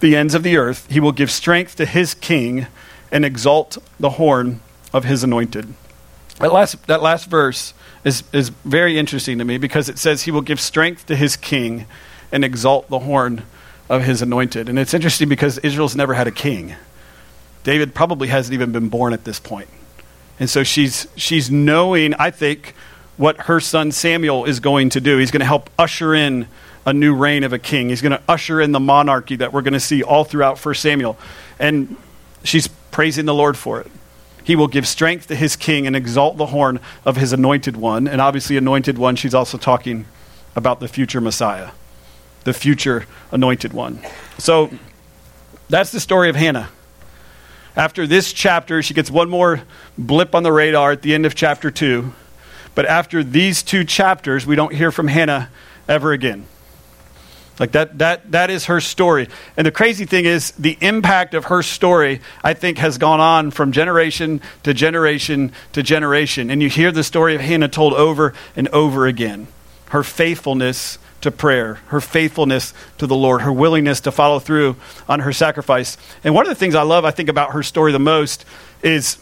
the 0.00 0.16
ends 0.16 0.34
of 0.34 0.42
the 0.42 0.56
earth. 0.56 0.90
He 0.90 1.00
will 1.00 1.12
give 1.12 1.30
strength 1.30 1.76
to 1.76 1.86
his 1.86 2.14
king 2.14 2.66
and 3.10 3.24
exalt 3.24 3.78
the 4.00 4.10
horn 4.10 4.60
of 4.92 5.04
his 5.04 5.22
anointed. 5.22 5.74
That 6.38 6.52
last, 6.52 6.86
that 6.86 7.02
last 7.02 7.28
verse 7.28 7.74
is, 8.04 8.24
is 8.32 8.48
very 8.48 8.98
interesting 8.98 9.38
to 9.38 9.44
me 9.44 9.58
because 9.58 9.88
it 9.88 9.98
says 9.98 10.22
he 10.22 10.30
will 10.30 10.40
give 10.40 10.60
strength 10.60 11.06
to 11.06 11.16
his 11.16 11.36
king 11.36 11.86
and 12.32 12.44
exalt 12.44 12.88
the 12.88 13.00
horn 13.00 13.44
of 13.92 14.02
his 14.02 14.22
anointed. 14.22 14.70
And 14.70 14.78
it's 14.78 14.94
interesting 14.94 15.28
because 15.28 15.58
Israel's 15.58 15.94
never 15.94 16.14
had 16.14 16.26
a 16.26 16.30
king. 16.30 16.74
David 17.62 17.94
probably 17.94 18.28
hasn't 18.28 18.54
even 18.54 18.72
been 18.72 18.88
born 18.88 19.12
at 19.12 19.24
this 19.24 19.38
point. 19.38 19.68
And 20.40 20.48
so 20.48 20.64
she's, 20.64 21.06
she's 21.14 21.50
knowing, 21.50 22.14
I 22.14 22.30
think, 22.30 22.74
what 23.18 23.36
her 23.42 23.60
son 23.60 23.92
Samuel 23.92 24.46
is 24.46 24.60
going 24.60 24.88
to 24.90 25.00
do. 25.00 25.18
He's 25.18 25.30
going 25.30 25.40
to 25.40 25.46
help 25.46 25.68
usher 25.78 26.14
in 26.14 26.48
a 26.86 26.94
new 26.94 27.14
reign 27.14 27.44
of 27.44 27.52
a 27.52 27.58
king. 27.58 27.90
He's 27.90 28.00
going 28.00 28.12
to 28.12 28.22
usher 28.26 28.62
in 28.62 28.72
the 28.72 28.80
monarchy 28.80 29.36
that 29.36 29.52
we're 29.52 29.60
going 29.60 29.74
to 29.74 29.80
see 29.80 30.02
all 30.02 30.24
throughout 30.24 30.58
1 30.58 30.74
Samuel. 30.74 31.18
And 31.58 31.94
she's 32.44 32.68
praising 32.68 33.26
the 33.26 33.34
Lord 33.34 33.58
for 33.58 33.78
it. 33.78 33.90
He 34.42 34.56
will 34.56 34.68
give 34.68 34.88
strength 34.88 35.28
to 35.28 35.36
his 35.36 35.54
king 35.54 35.86
and 35.86 35.94
exalt 35.94 36.38
the 36.38 36.46
horn 36.46 36.80
of 37.04 37.16
his 37.16 37.34
anointed 37.34 37.76
one. 37.76 38.08
And 38.08 38.22
obviously, 38.22 38.56
anointed 38.56 38.96
one, 38.96 39.16
she's 39.16 39.34
also 39.34 39.58
talking 39.58 40.06
about 40.56 40.80
the 40.80 40.88
future 40.88 41.20
Messiah, 41.20 41.72
the 42.44 42.52
future 42.52 43.06
anointed 43.30 43.72
one. 43.72 44.00
So 44.38 44.70
that's 45.68 45.92
the 45.92 46.00
story 46.00 46.28
of 46.28 46.36
Hannah. 46.36 46.68
After 47.74 48.06
this 48.06 48.32
chapter, 48.32 48.82
she 48.82 48.92
gets 48.94 49.10
one 49.10 49.30
more 49.30 49.62
blip 49.96 50.34
on 50.34 50.42
the 50.42 50.52
radar 50.52 50.92
at 50.92 51.02
the 51.02 51.14
end 51.14 51.24
of 51.24 51.34
chapter 51.34 51.70
2. 51.70 52.12
But 52.74 52.86
after 52.86 53.24
these 53.24 53.62
two 53.62 53.84
chapters, 53.84 54.46
we 54.46 54.56
don't 54.56 54.74
hear 54.74 54.90
from 54.90 55.08
Hannah 55.08 55.50
ever 55.88 56.12
again. 56.12 56.46
Like 57.58 57.72
that, 57.72 57.98
that, 57.98 58.32
that 58.32 58.50
is 58.50 58.66
her 58.66 58.80
story. 58.80 59.28
And 59.56 59.66
the 59.66 59.70
crazy 59.70 60.04
thing 60.04 60.24
is, 60.24 60.52
the 60.52 60.76
impact 60.80 61.34
of 61.34 61.44
her 61.44 61.62
story, 61.62 62.20
I 62.42 62.54
think, 62.54 62.78
has 62.78 62.98
gone 62.98 63.20
on 63.20 63.50
from 63.50 63.72
generation 63.72 64.40
to 64.62 64.74
generation 64.74 65.52
to 65.72 65.82
generation. 65.82 66.50
And 66.50 66.62
you 66.62 66.68
hear 66.68 66.90
the 66.90 67.04
story 67.04 67.34
of 67.34 67.40
Hannah 67.40 67.68
told 67.68 67.92
over 67.92 68.34
and 68.56 68.68
over 68.68 69.06
again. 69.06 69.48
Her 69.90 70.02
faithfulness 70.02 70.98
to 71.22 71.30
prayer, 71.30 71.74
her 71.86 72.00
faithfulness 72.00 72.74
to 72.98 73.06
the 73.06 73.16
Lord, 73.16 73.42
her 73.42 73.52
willingness 73.52 74.00
to 74.00 74.12
follow 74.12 74.38
through 74.38 74.76
on 75.08 75.20
her 75.20 75.32
sacrifice. 75.32 75.96
And 76.22 76.34
one 76.34 76.44
of 76.44 76.48
the 76.48 76.54
things 76.54 76.74
I 76.74 76.82
love, 76.82 77.04
I 77.04 77.10
think, 77.10 77.28
about 77.28 77.52
her 77.52 77.62
story 77.62 77.92
the 77.92 77.98
most 77.98 78.44
is 78.82 79.18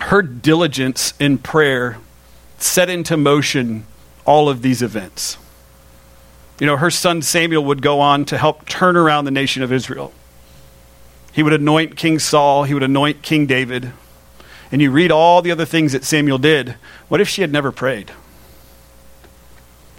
her 0.00 0.22
diligence 0.22 1.14
in 1.18 1.38
prayer 1.38 1.98
set 2.58 2.88
into 2.88 3.16
motion 3.16 3.86
all 4.24 4.48
of 4.48 4.62
these 4.62 4.82
events. 4.82 5.36
You 6.60 6.66
know, 6.66 6.76
her 6.76 6.90
son 6.90 7.22
Samuel 7.22 7.64
would 7.64 7.82
go 7.82 8.00
on 8.00 8.24
to 8.26 8.38
help 8.38 8.68
turn 8.68 8.96
around 8.96 9.24
the 9.24 9.30
nation 9.30 9.62
of 9.62 9.72
Israel. 9.72 10.12
He 11.32 11.42
would 11.42 11.52
anoint 11.52 11.96
King 11.96 12.18
Saul, 12.18 12.64
he 12.64 12.74
would 12.74 12.82
anoint 12.82 13.22
King 13.22 13.46
David. 13.46 13.92
And 14.70 14.82
you 14.82 14.90
read 14.90 15.10
all 15.10 15.40
the 15.40 15.52
other 15.52 15.64
things 15.64 15.92
that 15.92 16.04
Samuel 16.04 16.38
did. 16.38 16.76
What 17.08 17.20
if 17.20 17.28
she 17.28 17.40
had 17.40 17.52
never 17.52 17.72
prayed? 17.72 18.12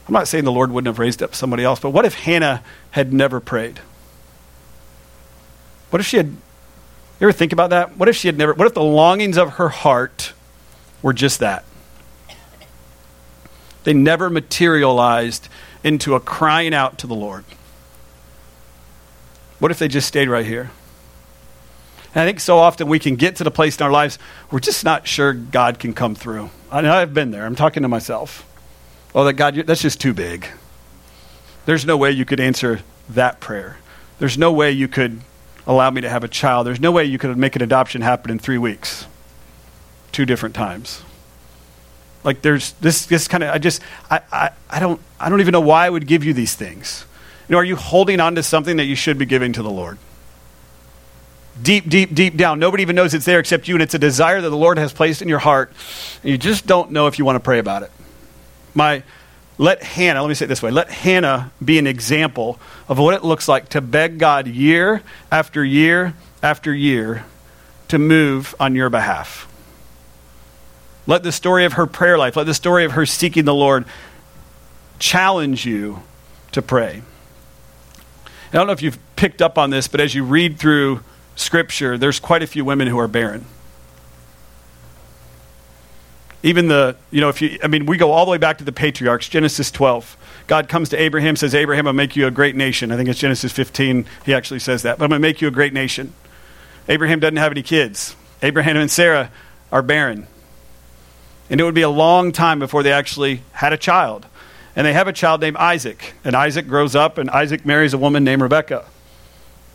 I'm 0.10 0.13
not 0.13 0.28
saying 0.28 0.43
the 0.43 0.52
Lord 0.52 0.72
wouldn't 0.72 0.88
have 0.88 0.98
raised 0.98 1.22
up 1.22 1.36
somebody 1.36 1.63
else, 1.63 1.80
but 1.80 1.91
what 1.91 2.04
if 2.04 2.15
Hannah 2.15 2.63
had 2.89 3.13
never 3.13 3.39
prayed? 3.39 3.80
What 5.91 6.00
if 6.00 6.08
she 6.08 6.17
had 6.17 6.26
you 6.26 7.28
ever 7.28 7.32
think 7.32 7.54
about 7.54 7.69
that? 7.69 7.95
What 7.95 8.10
if 8.10 8.15
she 8.15 8.28
had 8.28 8.36
never 8.36 8.56
what 8.56 8.65
if 8.65 8.74
the 8.74 8.82
longings 8.82 9.38
of 9.38 9.54
her 9.54 9.69
heart 9.69 10.34
were 11.04 11.13
just 11.13 11.41
that? 11.41 11.63
They 13.84 13.93
never 13.93 14.32
materialized 14.32 15.48
into 15.84 16.15
a 16.15 16.19
crying 16.19 16.74
out 16.74 16.98
to 16.98 17.08
the 17.08 17.13
Lord. 17.13 17.45
What 19.60 19.69
if 19.69 19.78
they 19.78 19.88
just 19.88 20.08
stayed 20.08 20.28
right 20.28 20.45
here? 20.45 20.72
And 22.15 22.24
I 22.24 22.26
think 22.26 22.39
so 22.39 22.58
often 22.58 22.88
we 22.88 22.98
can 22.98 23.15
get 23.15 23.36
to 23.36 23.43
the 23.43 23.52
place 23.52 23.78
in 23.78 23.84
our 23.84 23.91
lives 23.91 24.17
we're 24.50 24.60
just 24.60 24.84
not 24.84 25.08
sure 25.08 25.34
God 25.34 25.78
can 25.78 25.93
come 25.93 26.15
through. 26.15 26.50
I 26.72 26.82
know 26.82 26.95
I've 26.95 27.13
been 27.13 27.30
there. 27.30 27.45
I'm 27.45 27.56
talking 27.56 27.84
to 27.84 27.89
myself. 27.89 28.48
Oh, 29.13 29.24
that 29.26 29.34
God, 29.34 29.56
that's 29.56 29.82
just 29.82 30.00
too 30.00 30.13
big. 30.13 30.48
There's 31.65 31.86
no 31.86 31.98
way 31.98 32.12
you 32.12 32.26
could 32.26 32.39
answer 32.39 32.82
that 33.10 33.39
prayer. 33.39 33.78
There's 34.19 34.38
no 34.38 34.52
way 34.52 34.72
you 34.72 34.88
could 34.88 35.22
allow 35.65 35.89
me 35.89 36.02
to 36.02 36.10
have 36.10 36.24
a 36.24 36.28
child. 36.28 36.67
There's 36.67 36.80
no 36.80 36.91
way 36.91 37.06
you 37.06 37.17
could 37.17 37.36
make 37.38 37.56
an 37.56 37.62
adoption 37.62 38.02
happen 38.02 38.32
in 38.32 38.39
three 38.39 38.58
weeks. 38.58 39.06
Two 40.12 40.26
different 40.26 40.56
times. 40.56 41.04
Like 42.24 42.41
there's 42.41 42.74
this 42.74 43.06
this 43.06 43.28
kind 43.28 43.43
of 43.43 43.54
I 43.54 43.60
just 43.60 43.82
I, 44.10 44.22
I, 44.32 44.52
I 44.69 44.80
don't 44.80 45.00
I 45.19 45.30
don't 45.30 45.39
even 45.39 45.54
know 45.54 45.62
why 45.62 45.86
I 45.86 45.89
would 45.89 46.06
give 46.06 46.24
you 46.24 46.34
these 46.34 46.54
things. 46.54 47.06
You 47.48 47.54
know, 47.54 47.60
are 47.60 47.65
you 47.65 47.76
holding 47.76 48.19
on 48.19 48.36
to 48.36 48.43
something 48.43 48.78
that 48.78 48.86
you 48.86 48.95
should 48.95 49.17
be 49.17 49.26
giving 49.26 49.54
to 49.54 49.63
the 49.63 49.69
Lord? 49.72 49.98
Deep, 51.62 51.89
deep, 51.89 52.13
deep 52.13 52.38
down. 52.38 52.60
Nobody 52.60 52.84
even 52.84 52.95
knows 52.95 53.13
it's 53.13 53.26
there 53.26 53.39
except 53.39 53.67
you, 53.67 53.76
and 53.76 53.82
it's 53.82 53.93
a 53.93 54.00
desire 54.00 54.39
that 54.39 54.50
the 54.50 54.58
Lord 54.58 54.78
has 54.78 54.93
placed 54.93 55.22
in 55.22 55.28
your 55.28 55.39
heart. 55.39 55.74
And 56.24 56.32
you 56.32 56.38
just 56.38 56.65
don't 56.65 56.91
know 56.91 57.08
if 57.08 57.19
you 57.19 57.26
want 57.26 57.36
to 57.36 57.39
pray 57.39 57.60
about 57.60 57.84
it. 57.84 57.91
My 58.73 59.03
let 59.60 59.84
Hannah, 59.84 60.21
let 60.21 60.29
me 60.29 60.36
say 60.36 60.45
it 60.45 60.47
this 60.47 60.63
way, 60.63 60.71
let 60.71 60.89
Hannah 60.89 61.51
be 61.63 61.77
an 61.77 61.86
example 61.86 62.58
of 62.88 62.97
what 62.97 63.13
it 63.13 63.25
looks 63.25 63.49
like 63.49 63.67
to 63.69 63.82
beg 63.82 64.17
God 64.17 64.47
year 64.47 65.03
after 65.29 65.63
year 65.65 66.13
after 66.41 66.73
year 66.73 67.25
to 67.89 67.99
move 67.99 68.55
on 68.58 68.73
your 68.73 68.89
behalf. 68.89 69.47
Let 71.05 71.23
the 71.23 71.34
story 71.34 71.65
of 71.65 71.73
her 71.73 71.88
prayer 71.88 72.17
life, 72.17 72.38
let 72.38 72.45
the 72.45 72.53
story 72.53 72.86
of 72.86 72.93
her 72.93 73.05
seeking 73.05 73.43
the 73.43 73.53
Lord 73.53 73.84
challenge 74.97 75.65
you 75.65 76.03
to 76.53 76.62
pray. 76.62 77.01
I 78.25 78.58
don't 78.58 78.65
know 78.65 78.73
if 78.73 78.82
you've 78.82 78.99
picked 79.17 79.41
up 79.41 79.58
on 79.58 79.71
this, 79.71 79.89
but 79.89 79.99
as 79.99 80.15
you 80.15 80.23
read 80.23 80.58
through 80.58 81.01
Scripture, 81.36 81.97
there's 81.97 82.19
quite 82.19 82.43
a 82.43 82.47
few 82.47 82.63
women 82.63 82.88
who 82.88 82.97
are 82.97 83.08
barren. 83.08 83.45
Even 86.41 86.67
the, 86.67 86.95
you 87.12 87.19
know, 87.19 87.30
if 87.30 87.41
you, 87.41 87.60
I 87.63 87.67
mean, 87.67 87.86
we 87.86 87.97
go 87.97 88.12
all 88.12 88.25
the 88.25 88.32
way 88.32 88.38
back 88.38 88.60
to 88.60 88.63
the 88.63 88.71
patriarchs, 88.71 89.28
Genesis 89.28 89.71
12. 89.71 90.15
God 90.47 90.69
comes 90.69 90.89
to 90.89 90.97
Abraham, 90.97 91.36
says, 91.36 91.54
Abraham, 91.54 91.86
I'll 91.86 91.93
make 91.93 92.15
you 92.15 92.28
a 92.28 92.32
great 92.32 92.56
nation. 92.56 92.91
I 92.91 92.97
think 92.97 93.10
it's 93.10 93.19
Genesis 93.19 93.52
15, 93.52 94.06
he 94.25 94.34
actually 94.34 94.60
says 94.60 94.84
that. 94.84 94.97
But 94.97 95.06
I'm 95.06 95.10
going 95.10 95.21
to 95.21 95.28
make 95.28 95.41
you 95.41 95.47
a 95.47 95.52
great 95.52 95.73
nation. 95.73 96.13
Abraham 96.88 97.19
doesn't 97.19 97.38
have 97.38 97.52
any 97.52 97.62
kids. 97.62 98.15
Abraham 98.41 98.78
and 98.78 98.89
Sarah 98.89 99.32
are 99.71 99.82
barren. 99.82 100.28
And 101.49 101.60
it 101.60 101.63
would 101.63 101.75
be 101.75 101.82
a 101.82 101.89
long 101.89 102.32
time 102.32 102.60
before 102.60 102.84
they 102.84 102.91
actually 102.91 103.41
had 103.52 103.73
a 103.73 103.78
child. 103.78 104.25
And 104.75 104.88
they 104.88 104.93
have 104.93 105.08
a 105.08 105.13
child 105.13 105.41
named 105.41 105.58
Isaac. 105.58 106.13
And 106.23 106.36
Isaac 106.36 106.67
grows 106.67 106.95
up, 106.95 107.17
and 107.17 107.30
Isaac 107.30 107.65
marries 107.65 107.93
a 107.93 107.97
woman 107.97 108.23
named 108.23 108.41
Rebekah. 108.41 108.86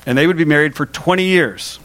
And 0.06 0.16
they 0.16 0.26
would 0.26 0.36
be 0.36 0.44
married 0.44 0.74
for 0.74 0.86
20 0.86 1.24
years 1.24 1.78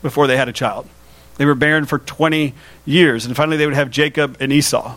before 0.00 0.26
they 0.26 0.36
had 0.36 0.48
a 0.48 0.52
child. 0.52 0.88
They 1.36 1.46
were 1.46 1.54
barren 1.54 1.86
for 1.86 1.98
20 1.98 2.54
years. 2.84 3.26
And 3.26 3.36
finally, 3.36 3.56
they 3.56 3.66
would 3.66 3.74
have 3.74 3.90
Jacob 3.90 4.36
and 4.40 4.52
Esau. 4.52 4.96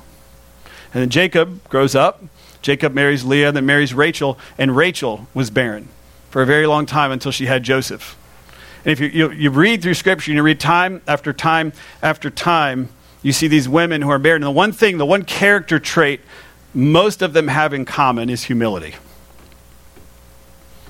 And 0.93 1.02
then 1.02 1.10
Jacob 1.10 1.67
grows 1.69 1.95
up. 1.95 2.24
Jacob 2.62 2.93
marries 2.93 3.24
Leah, 3.24 3.50
and 3.50 3.58
then 3.58 3.65
marries 3.65 3.93
Rachel. 3.93 4.38
And 4.58 4.76
Rachel 4.76 5.28
was 5.34 5.50
barren 5.50 5.88
for 6.30 6.41
a 6.41 6.45
very 6.45 6.67
long 6.67 6.86
time 6.86 7.12
until 7.12 7.32
she 7.32 7.45
had 7.45 7.63
Joseph. 7.63 8.17
And 8.84 8.91
if 8.91 9.00
you, 9.00 9.08
you, 9.08 9.32
you 9.32 9.50
read 9.50 9.82
through 9.82 9.93
Scripture 9.93 10.32
and 10.32 10.38
you 10.38 10.43
read 10.43 10.60
time 10.60 11.02
after 11.08 11.34
time 11.34 11.74
after 12.02 12.30
time, 12.30 12.89
you 13.21 13.32
see 13.32 13.48
these 13.48 13.67
women 13.67 14.02
who 14.02 14.10
are 14.10 14.19
barren. 14.19 14.43
And 14.43 14.48
the 14.48 14.52
one 14.52 14.71
thing, 14.71 14.98
the 14.98 15.06
one 15.06 15.24
character 15.24 15.80
trait 15.80 16.21
most 16.76 17.21
of 17.21 17.34
them 17.34 17.48
have 17.48 17.74
in 17.74 17.86
common 17.86 18.30
is 18.30 18.43
humility. 18.43 18.95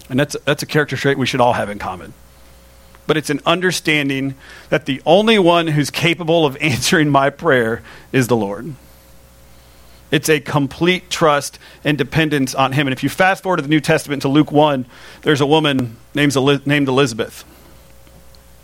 And 0.10 0.20
that's, 0.20 0.36
that's 0.44 0.64
a 0.64 0.66
character 0.66 0.98
trait 0.98 1.18
we 1.18 1.26
should 1.26 1.40
all 1.40 1.54
have 1.54 1.70
in 1.70 1.80
common. 1.80 2.14
But 3.08 3.18
it's 3.18 3.30
an 3.30 3.42
understanding 3.46 4.36
that 4.70 4.86
the 4.86 5.02
only 5.06 5.38
one 5.38 5.68
who's 5.68 5.90
capable 5.90 6.46
of 6.46 6.58
answering 6.62 7.10
my 7.10 7.30
prayer 7.30 7.82
is 8.12 8.28
the 8.28 8.36
Lord. 8.36 8.76
It's 10.12 10.30
a 10.30 10.40
complete 10.40 11.10
trust 11.10 11.60
and 11.84 11.98
dependence 11.98 12.56
on 12.56 12.72
Him. 12.72 12.88
And 12.88 12.94
if 12.94 13.04
you 13.04 13.10
fast 13.10 13.44
forward 13.44 13.58
to 13.58 13.64
the 13.64 13.70
New 13.70 13.80
Testament 13.80 14.22
to 14.22 14.28
Luke 14.28 14.52
1, 14.52 14.86
there's 15.24 15.42
a 15.42 15.46
woman 15.46 15.98
named 16.14 16.36
Elizabeth. 16.36 17.44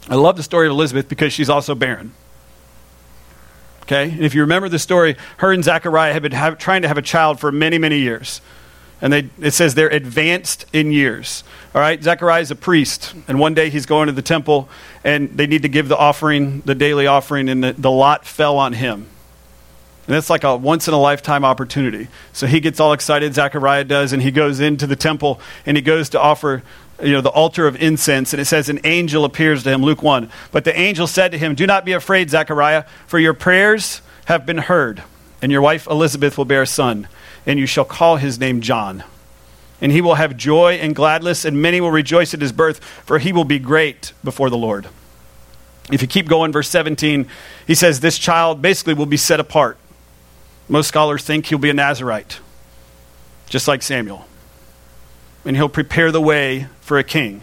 I 0.07 0.15
love 0.15 0.37
the 0.37 0.43
story 0.43 0.67
of 0.67 0.71
Elizabeth 0.71 1.09
because 1.09 1.33
she's 1.33 1.49
also 1.49 1.75
barren. 1.75 2.13
Okay? 3.83 4.09
And 4.09 4.21
if 4.21 4.33
you 4.33 4.41
remember 4.41 4.69
the 4.69 4.79
story, 4.79 5.17
her 5.37 5.51
and 5.51 5.63
Zechariah 5.63 6.13
have 6.13 6.21
been 6.21 6.31
have, 6.31 6.57
trying 6.57 6.83
to 6.83 6.87
have 6.87 6.97
a 6.97 7.01
child 7.01 7.39
for 7.39 7.51
many, 7.51 7.77
many 7.77 7.99
years. 7.99 8.41
And 9.01 9.11
they, 9.11 9.29
it 9.39 9.51
says 9.51 9.73
they're 9.73 9.89
advanced 9.89 10.65
in 10.71 10.91
years. 10.91 11.43
All 11.73 11.81
right? 11.81 12.01
Zechariah 12.01 12.41
is 12.41 12.51
a 12.51 12.55
priest. 12.55 13.13
And 13.27 13.39
one 13.39 13.53
day 13.53 13.69
he's 13.69 13.85
going 13.85 14.07
to 14.07 14.13
the 14.13 14.21
temple 14.21 14.69
and 15.03 15.29
they 15.29 15.47
need 15.47 15.63
to 15.63 15.69
give 15.69 15.87
the 15.87 15.97
offering, 15.97 16.61
the 16.61 16.75
daily 16.75 17.07
offering, 17.07 17.49
and 17.49 17.63
the, 17.63 17.73
the 17.73 17.91
lot 17.91 18.25
fell 18.25 18.57
on 18.57 18.73
him. 18.73 19.07
And 20.07 20.15
that's 20.15 20.29
like 20.29 20.43
a 20.43 20.55
once 20.55 20.87
in 20.87 20.93
a 20.93 20.99
lifetime 20.99 21.45
opportunity. 21.45 22.07
So 22.33 22.45
he 22.45 22.59
gets 22.59 22.79
all 22.79 22.93
excited, 22.93 23.33
Zechariah 23.33 23.85
does, 23.85 24.13
and 24.13 24.21
he 24.21 24.31
goes 24.31 24.59
into 24.59 24.85
the 24.85 24.95
temple 24.95 25.39
and 25.65 25.77
he 25.77 25.81
goes 25.81 26.09
to 26.09 26.19
offer 26.19 26.63
you 27.01 27.11
know, 27.13 27.21
the 27.21 27.29
altar 27.29 27.67
of 27.67 27.81
incense, 27.81 28.33
and 28.33 28.41
it 28.41 28.45
says 28.45 28.69
an 28.69 28.79
angel 28.83 29.25
appears 29.25 29.63
to 29.63 29.71
him, 29.71 29.81
Luke 29.81 30.03
1. 30.03 30.29
But 30.51 30.63
the 30.63 30.77
angel 30.77 31.07
said 31.07 31.31
to 31.31 31.37
him, 31.37 31.55
Do 31.55 31.65
not 31.65 31.85
be 31.85 31.93
afraid, 31.93 32.29
Zechariah, 32.29 32.85
for 33.07 33.19
your 33.19 33.33
prayers 33.33 34.01
have 34.25 34.45
been 34.45 34.59
heard, 34.59 35.03
and 35.41 35.51
your 35.51 35.61
wife 35.61 35.87
Elizabeth 35.87 36.37
will 36.37 36.45
bear 36.45 36.61
a 36.61 36.67
son, 36.67 37.07
and 37.45 37.59
you 37.59 37.65
shall 37.65 37.85
call 37.85 38.17
his 38.17 38.39
name 38.39 38.61
John. 38.61 39.03
And 39.79 39.91
he 39.91 40.01
will 40.01 40.15
have 40.15 40.37
joy 40.37 40.73
and 40.73 40.95
gladness, 40.95 41.43
and 41.43 41.61
many 41.61 41.81
will 41.81 41.91
rejoice 41.91 42.33
at 42.33 42.41
his 42.41 42.51
birth, 42.51 42.83
for 42.83 43.19
he 43.19 43.33
will 43.33 43.45
be 43.45 43.59
great 43.59 44.13
before 44.23 44.49
the 44.49 44.57
Lord. 44.57 44.87
If 45.91 46.01
you 46.01 46.07
keep 46.07 46.27
going, 46.27 46.51
verse 46.51 46.69
17, 46.69 47.27
he 47.65 47.75
says, 47.75 47.99
This 47.99 48.17
child 48.17 48.61
basically 48.61 48.93
will 48.93 49.07
be 49.07 49.17
set 49.17 49.39
apart. 49.39 49.77
Most 50.69 50.87
scholars 50.87 51.23
think 51.23 51.47
he'll 51.47 51.57
be 51.57 51.71
a 51.71 51.73
Nazarite, 51.73 52.39
just 53.49 53.67
like 53.67 53.81
Samuel 53.81 54.25
and 55.45 55.55
he'll 55.55 55.69
prepare 55.69 56.11
the 56.11 56.21
way 56.21 56.67
for 56.81 56.97
a 56.97 57.03
king. 57.03 57.41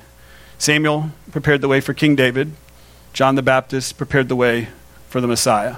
Samuel 0.58 1.10
prepared 1.30 1.60
the 1.60 1.68
way 1.68 1.80
for 1.80 1.94
King 1.94 2.16
David. 2.16 2.52
John 3.12 3.34
the 3.34 3.42
Baptist 3.42 3.96
prepared 3.96 4.28
the 4.28 4.36
way 4.36 4.68
for 5.08 5.20
the 5.20 5.26
Messiah. 5.26 5.76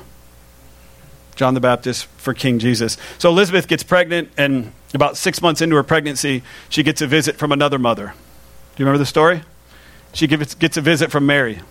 John 1.40 1.54
the 1.54 1.60
Baptist 1.60 2.04
for 2.18 2.34
King 2.34 2.58
Jesus. 2.58 2.98
So 3.16 3.30
Elizabeth 3.30 3.66
gets 3.66 3.82
pregnant, 3.82 4.30
and 4.36 4.72
about 4.92 5.16
six 5.16 5.40
months 5.40 5.62
into 5.62 5.74
her 5.76 5.82
pregnancy, 5.82 6.42
she 6.68 6.82
gets 6.82 7.00
a 7.00 7.06
visit 7.06 7.36
from 7.36 7.50
another 7.50 7.78
mother. 7.78 8.08
Do 8.08 8.82
you 8.82 8.84
remember 8.84 8.98
the 8.98 9.06
story? 9.06 9.40
She 10.12 10.26
gets, 10.26 10.76
a 10.76 10.82
visit 10.82 11.10
from 11.10 11.24
Mary. 11.24 11.62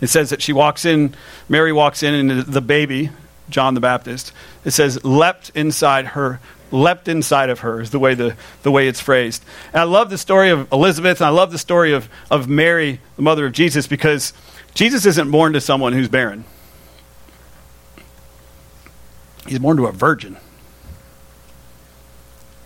It 0.00 0.06
says 0.06 0.30
that 0.30 0.40
she 0.40 0.52
walks 0.52 0.84
in, 0.84 1.16
Mary 1.48 1.72
walks 1.72 2.04
in, 2.04 2.14
and 2.14 2.42
the 2.42 2.60
baby, 2.60 3.10
John 3.50 3.74
the 3.74 3.80
Baptist, 3.80 4.30
it 4.64 4.70
says, 4.70 5.04
leapt 5.04 5.50
inside 5.56 6.06
her 6.06 6.38
leapt 6.70 7.08
inside 7.08 7.50
of 7.50 7.58
her 7.58 7.80
is 7.80 7.90
the 7.90 7.98
way 7.98 8.14
the, 8.14 8.34
the 8.62 8.70
way 8.70 8.88
it's 8.88 8.98
phrased 8.98 9.44
and 9.74 9.80
i 9.82 9.82
love 9.82 10.08
the 10.08 10.16
story 10.16 10.48
of 10.48 10.72
elizabeth 10.72 11.20
and 11.20 11.26
i 11.26 11.28
love 11.28 11.52
the 11.52 11.58
story 11.58 11.92
of, 11.92 12.08
of 12.30 12.48
mary 12.48 12.98
the 13.16 13.20
mother 13.20 13.44
of 13.44 13.52
jesus 13.52 13.86
because 13.86 14.32
jesus 14.72 15.04
isn't 15.04 15.30
born 15.30 15.52
to 15.52 15.60
someone 15.60 15.92
who's 15.92 16.08
barren 16.08 16.42
he's 19.46 19.58
born 19.58 19.76
to 19.76 19.86
a 19.86 19.92
virgin. 19.92 20.36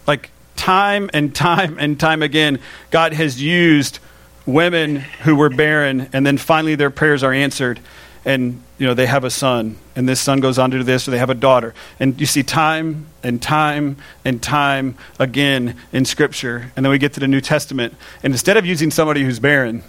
Like 0.06 0.30
time 0.56 1.10
and 1.12 1.34
time 1.34 1.76
and 1.78 2.00
time 2.00 2.22
again 2.22 2.58
god 2.90 3.12
has 3.12 3.40
used 3.40 3.98
women 4.46 4.96
who 4.96 5.36
were 5.36 5.50
barren 5.50 6.08
and 6.12 6.26
then 6.26 6.38
finally 6.38 6.74
their 6.74 6.90
prayers 6.90 7.22
are 7.22 7.32
answered 7.32 7.78
and 8.26 8.60
you 8.78 8.86
know 8.86 8.92
they 8.92 9.06
have 9.06 9.24
a 9.24 9.30
son 9.30 9.76
and 9.94 10.08
this 10.08 10.20
son 10.20 10.40
goes 10.40 10.58
on 10.58 10.70
to 10.70 10.78
do 10.78 10.82
this 10.82 11.06
or 11.08 11.12
they 11.12 11.18
have 11.18 11.30
a 11.30 11.34
daughter. 11.34 11.72
And 11.98 12.20
you 12.20 12.26
see 12.26 12.42
time 12.42 13.06
and 13.22 13.40
time 13.40 13.96
and 14.24 14.42
time 14.42 14.96
again 15.18 15.76
in 15.92 16.04
scripture 16.04 16.72
and 16.76 16.84
then 16.84 16.90
we 16.90 16.98
get 16.98 17.14
to 17.14 17.20
the 17.20 17.28
new 17.28 17.40
testament. 17.40 17.94
And 18.22 18.34
instead 18.34 18.56
of 18.56 18.66
using 18.66 18.90
somebody 18.90 19.22
who's 19.22 19.38
barren 19.38 19.84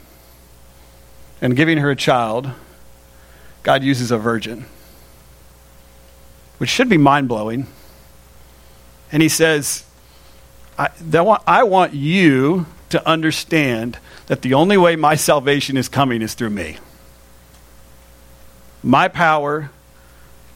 and 1.41 1.55
giving 1.55 1.79
her 1.79 1.91
a 1.91 1.95
child 1.95 2.51
god 3.63 3.83
uses 3.83 4.11
a 4.11 4.17
virgin 4.17 4.65
which 6.57 6.69
should 6.69 6.89
be 6.89 6.97
mind-blowing 6.97 7.67
and 9.11 9.21
he 9.21 9.29
says 9.29 9.83
I, 10.77 10.89
want, 11.21 11.41
I 11.47 11.63
want 11.63 11.93
you 11.93 12.67
to 12.89 13.07
understand 13.07 13.97
that 14.27 14.43
the 14.43 14.53
only 14.53 14.77
way 14.77 14.95
my 14.95 15.15
salvation 15.15 15.75
is 15.75 15.89
coming 15.89 16.21
is 16.21 16.35
through 16.35 16.51
me 16.51 16.77
my 18.83 19.07
power, 19.07 19.69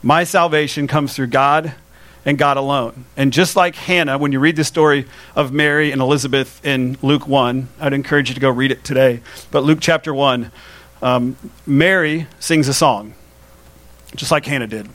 my 0.02 0.24
salvation 0.24 0.86
comes 0.86 1.14
through 1.14 1.28
God 1.28 1.74
and 2.24 2.38
God 2.38 2.56
alone. 2.56 3.04
And 3.16 3.32
just 3.32 3.56
like 3.56 3.74
Hannah, 3.74 4.16
when 4.16 4.32
you 4.32 4.40
read 4.40 4.56
the 4.56 4.64
story 4.64 5.06
of 5.34 5.52
Mary 5.52 5.92
and 5.92 6.00
Elizabeth 6.00 6.64
in 6.64 6.96
Luke 7.02 7.26
1, 7.26 7.68
I'd 7.80 7.92
encourage 7.92 8.28
you 8.28 8.34
to 8.34 8.40
go 8.40 8.50
read 8.50 8.70
it 8.70 8.84
today. 8.84 9.20
But 9.50 9.64
Luke 9.64 9.78
chapter 9.80 10.14
1, 10.14 10.50
um, 11.02 11.36
Mary 11.66 12.26
sings 12.38 12.68
a 12.68 12.74
song, 12.74 13.14
just 14.14 14.30
like 14.30 14.46
Hannah 14.46 14.66
did. 14.66 14.88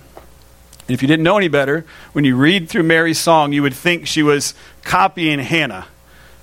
And 0.88 0.94
if 0.94 1.02
you 1.02 1.08
didn't 1.08 1.24
know 1.24 1.38
any 1.38 1.50
better, 1.50 1.86
when 2.14 2.24
you 2.24 2.36
read 2.38 2.70
through 2.70 2.84
Mary's 2.84 3.20
song, 3.20 3.52
you 3.52 3.62
would 3.62 3.74
think 3.74 4.08
she 4.08 4.24
was 4.24 4.54
copying 4.84 5.40
Hannah 5.40 5.88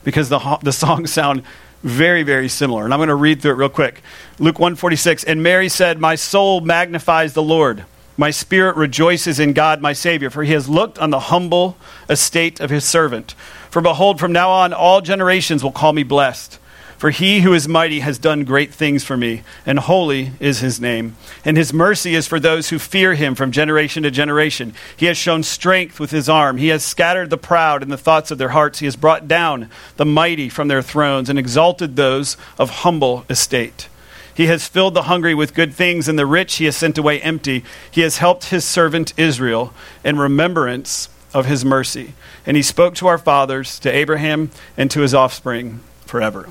because 0.04 0.28
the, 0.28 0.58
the 0.62 0.72
songs 0.72 1.12
sound 1.12 1.42
very 1.84 2.22
very 2.22 2.48
similar. 2.48 2.84
And 2.84 2.94
i'm 2.94 2.98
going 2.98 3.10
to 3.10 3.14
read 3.14 3.42
through 3.42 3.52
it 3.52 3.56
real 3.56 3.68
quick. 3.68 4.02
Luke 4.38 4.58
146 4.58 5.24
and 5.24 5.42
mary 5.42 5.68
said 5.68 6.00
my 6.00 6.14
soul 6.14 6.60
magnifies 6.62 7.34
the 7.34 7.42
lord. 7.42 7.84
My 8.16 8.30
spirit 8.30 8.76
rejoices 8.76 9.38
in 9.38 9.52
god 9.52 9.82
my 9.82 9.92
savior 9.92 10.30
for 10.30 10.42
he 10.42 10.52
has 10.54 10.66
looked 10.66 10.98
on 10.98 11.10
the 11.10 11.20
humble 11.20 11.76
estate 12.08 12.58
of 12.58 12.70
his 12.70 12.84
servant. 12.84 13.32
For 13.70 13.82
behold 13.82 14.18
from 14.18 14.32
now 14.32 14.50
on 14.50 14.72
all 14.72 15.02
generations 15.02 15.62
will 15.62 15.72
call 15.72 15.92
me 15.92 16.04
blessed 16.04 16.58
for 16.98 17.10
he 17.10 17.40
who 17.40 17.52
is 17.52 17.68
mighty 17.68 18.00
has 18.00 18.18
done 18.18 18.44
great 18.44 18.72
things 18.72 19.04
for 19.04 19.16
me, 19.16 19.42
and 19.66 19.78
holy 19.78 20.32
is 20.40 20.60
his 20.60 20.80
name. 20.80 21.16
And 21.44 21.56
his 21.56 21.72
mercy 21.72 22.14
is 22.14 22.26
for 22.26 22.40
those 22.40 22.68
who 22.70 22.78
fear 22.78 23.14
him 23.14 23.34
from 23.34 23.52
generation 23.52 24.02
to 24.04 24.10
generation. 24.10 24.74
He 24.96 25.06
has 25.06 25.16
shown 25.16 25.42
strength 25.42 26.00
with 26.00 26.10
his 26.10 26.28
arm. 26.28 26.56
He 26.56 26.68
has 26.68 26.84
scattered 26.84 27.30
the 27.30 27.38
proud 27.38 27.82
in 27.82 27.88
the 27.88 27.98
thoughts 27.98 28.30
of 28.30 28.38
their 28.38 28.50
hearts. 28.50 28.78
He 28.78 28.86
has 28.86 28.96
brought 28.96 29.28
down 29.28 29.70
the 29.96 30.06
mighty 30.06 30.48
from 30.48 30.68
their 30.68 30.82
thrones 30.82 31.28
and 31.28 31.38
exalted 31.38 31.96
those 31.96 32.36
of 32.58 32.70
humble 32.70 33.24
estate. 33.28 33.88
He 34.34 34.46
has 34.46 34.66
filled 34.66 34.94
the 34.94 35.04
hungry 35.04 35.34
with 35.34 35.54
good 35.54 35.74
things, 35.74 36.08
and 36.08 36.18
the 36.18 36.26
rich 36.26 36.56
he 36.56 36.64
has 36.64 36.76
sent 36.76 36.98
away 36.98 37.20
empty. 37.20 37.64
He 37.90 38.00
has 38.00 38.18
helped 38.18 38.46
his 38.46 38.64
servant 38.64 39.12
Israel 39.16 39.72
in 40.02 40.18
remembrance 40.18 41.08
of 41.32 41.46
his 41.46 41.64
mercy. 41.64 42.14
And 42.44 42.56
he 42.56 42.62
spoke 42.62 42.94
to 42.96 43.06
our 43.06 43.18
fathers, 43.18 43.78
to 43.80 43.90
Abraham, 43.90 44.50
and 44.76 44.90
to 44.90 45.00
his 45.00 45.14
offspring 45.14 45.80
forever. 46.06 46.50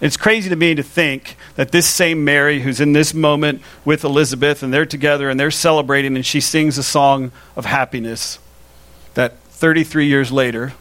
It's 0.00 0.16
crazy 0.16 0.50
to 0.50 0.56
me 0.56 0.74
to 0.74 0.82
think 0.82 1.36
that 1.54 1.70
this 1.72 1.86
same 1.86 2.24
Mary, 2.24 2.60
who's 2.60 2.80
in 2.80 2.92
this 2.92 3.14
moment 3.14 3.62
with 3.84 4.04
Elizabeth, 4.04 4.62
and 4.62 4.72
they're 4.72 4.86
together 4.86 5.30
and 5.30 5.38
they're 5.38 5.50
celebrating, 5.50 6.16
and 6.16 6.26
she 6.26 6.40
sings 6.40 6.78
a 6.78 6.82
song 6.82 7.32
of 7.56 7.64
happiness, 7.64 8.38
that 9.14 9.38
33 9.44 10.06
years 10.06 10.32
later, 10.32 10.74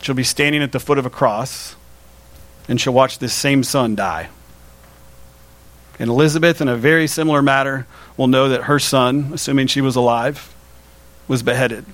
she'll 0.00 0.14
be 0.14 0.24
standing 0.24 0.62
at 0.62 0.72
the 0.72 0.80
foot 0.80 0.98
of 0.98 1.06
a 1.06 1.10
cross 1.10 1.76
and 2.68 2.80
she'll 2.80 2.92
watch 2.92 3.18
this 3.18 3.34
same 3.34 3.64
son 3.64 3.94
die. 3.94 4.28
And 5.98 6.08
Elizabeth, 6.08 6.60
in 6.60 6.68
a 6.68 6.76
very 6.76 7.06
similar 7.06 7.42
matter, 7.42 7.86
will 8.16 8.28
know 8.28 8.48
that 8.48 8.64
her 8.64 8.78
son, 8.78 9.30
assuming 9.34 9.66
she 9.66 9.80
was 9.80 9.96
alive, 9.96 10.54
was 11.28 11.42
beheaded. 11.42 11.84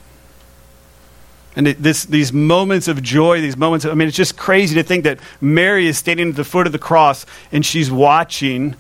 And 1.59 1.67
this, 1.67 2.05
these 2.05 2.33
moments 2.33 2.87
of 2.87 3.03
joy, 3.03 3.41
these 3.41 3.57
moments 3.57 3.85
of, 3.85 3.91
I 3.91 3.97
mean, 3.97 4.07
it's 4.07 4.17
just 4.17 4.37
crazy 4.37 4.77
to 4.77 4.85
think 4.85 5.03
that 5.03 5.19
Mary 5.41 5.89
is 5.89 5.99
standing 5.99 6.29
at 6.29 6.37
the 6.37 6.45
foot 6.45 6.69
of 6.69 6.73
the 6.73 6.79
cross 6.79 7.27
and 7.51 7.67
she's 7.67 7.91
watching 7.91 8.77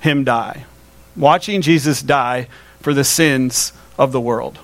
him 0.00 0.24
die, 0.24 0.64
watching 1.14 1.60
Jesus 1.60 2.00
die 2.00 2.48
for 2.80 2.94
the 2.94 3.04
sins 3.04 3.74
of 3.98 4.12
the 4.12 4.20
world. 4.20 4.58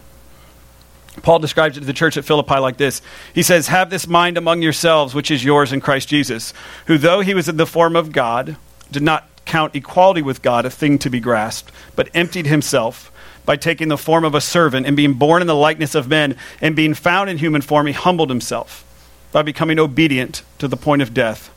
Paul 1.21 1.41
describes 1.41 1.77
it 1.77 1.81
to 1.81 1.87
the 1.87 1.93
church 1.93 2.17
at 2.17 2.25
Philippi 2.25 2.57
like 2.57 2.79
this 2.79 3.03
He 3.35 3.43
says, 3.43 3.69
Have 3.69 3.91
this 3.91 4.07
mind 4.07 4.39
among 4.39 4.63
yourselves, 4.63 5.15
which 5.15 5.31
is 5.31 5.45
yours 5.45 5.71
in 5.71 5.83
Christ 5.83 6.09
Jesus, 6.09 6.55
who, 6.87 6.97
though 6.97 7.21
he 7.21 7.35
was 7.35 7.51
in 7.51 7.59
the 7.59 7.67
form 7.67 7.97
of 7.97 8.13
God, 8.13 8.57
did 8.91 9.03
not 9.03 9.29
count 9.45 9.77
equality 9.77 10.23
with 10.23 10.41
God 10.41 10.65
a 10.65 10.71
thing 10.71 10.99
to 11.01 11.11
be 11.11 11.21
grasped, 11.21 11.71
but 11.95 12.09
emptied 12.15 12.47
himself 12.47 13.13
by 13.49 13.57
taking 13.57 13.89
the 13.89 13.97
form 13.97 14.27
of 14.27 14.35
a 14.35 14.43
servant 14.43 14.85
and 14.85 14.95
being 14.95 15.15
born 15.15 15.41
in 15.41 15.47
the 15.47 15.55
likeness 15.55 15.95
of 15.95 16.07
men 16.07 16.37
and 16.61 16.77
being 16.77 16.93
found 16.93 17.31
in 17.31 17.39
human 17.39 17.63
form, 17.63 17.87
he 17.87 17.95
humbled 17.95 18.29
himself 18.29 18.85
by 19.33 19.41
becoming 19.41 19.79
obedient 19.79 20.43
to 20.59 20.69
the 20.69 20.77
point 20.77 21.01
of 21.01 21.15
death, 21.15 21.51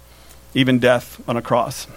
even 0.53 0.79
death 0.79 1.21
on 1.27 1.35
a 1.35 1.41
cross. 1.41 1.87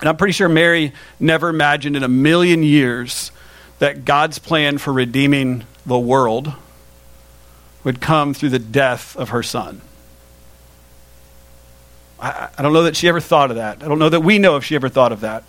And 0.00 0.08
I'm 0.08 0.16
pretty 0.16 0.32
sure 0.32 0.48
Mary 0.48 0.94
never 1.20 1.50
imagined 1.50 1.94
in 1.94 2.02
a 2.02 2.08
million 2.08 2.62
years 2.62 3.32
that 3.80 4.06
God's 4.06 4.38
plan 4.38 4.78
for 4.78 4.94
redeeming 4.94 5.66
the 5.84 5.98
world 5.98 6.54
would 7.84 8.00
come 8.00 8.32
through 8.32 8.48
the 8.48 8.58
death 8.58 9.14
of 9.18 9.28
her 9.28 9.42
son. 9.42 9.82
I, 12.18 12.48
I, 12.56 12.62
don't 12.62 12.72
know 12.72 12.84
that 12.84 12.96
she 12.96 13.08
ever 13.08 13.20
thought 13.20 13.50
of 13.50 13.56
that. 13.56 13.82
I 13.82 13.88
don't 13.88 13.98
know 13.98 14.08
that 14.08 14.20
we 14.20 14.38
know 14.38 14.56
if 14.56 14.64
she 14.64 14.74
ever 14.74 14.88
thought 14.88 15.12
of 15.12 15.20
that. 15.20 15.44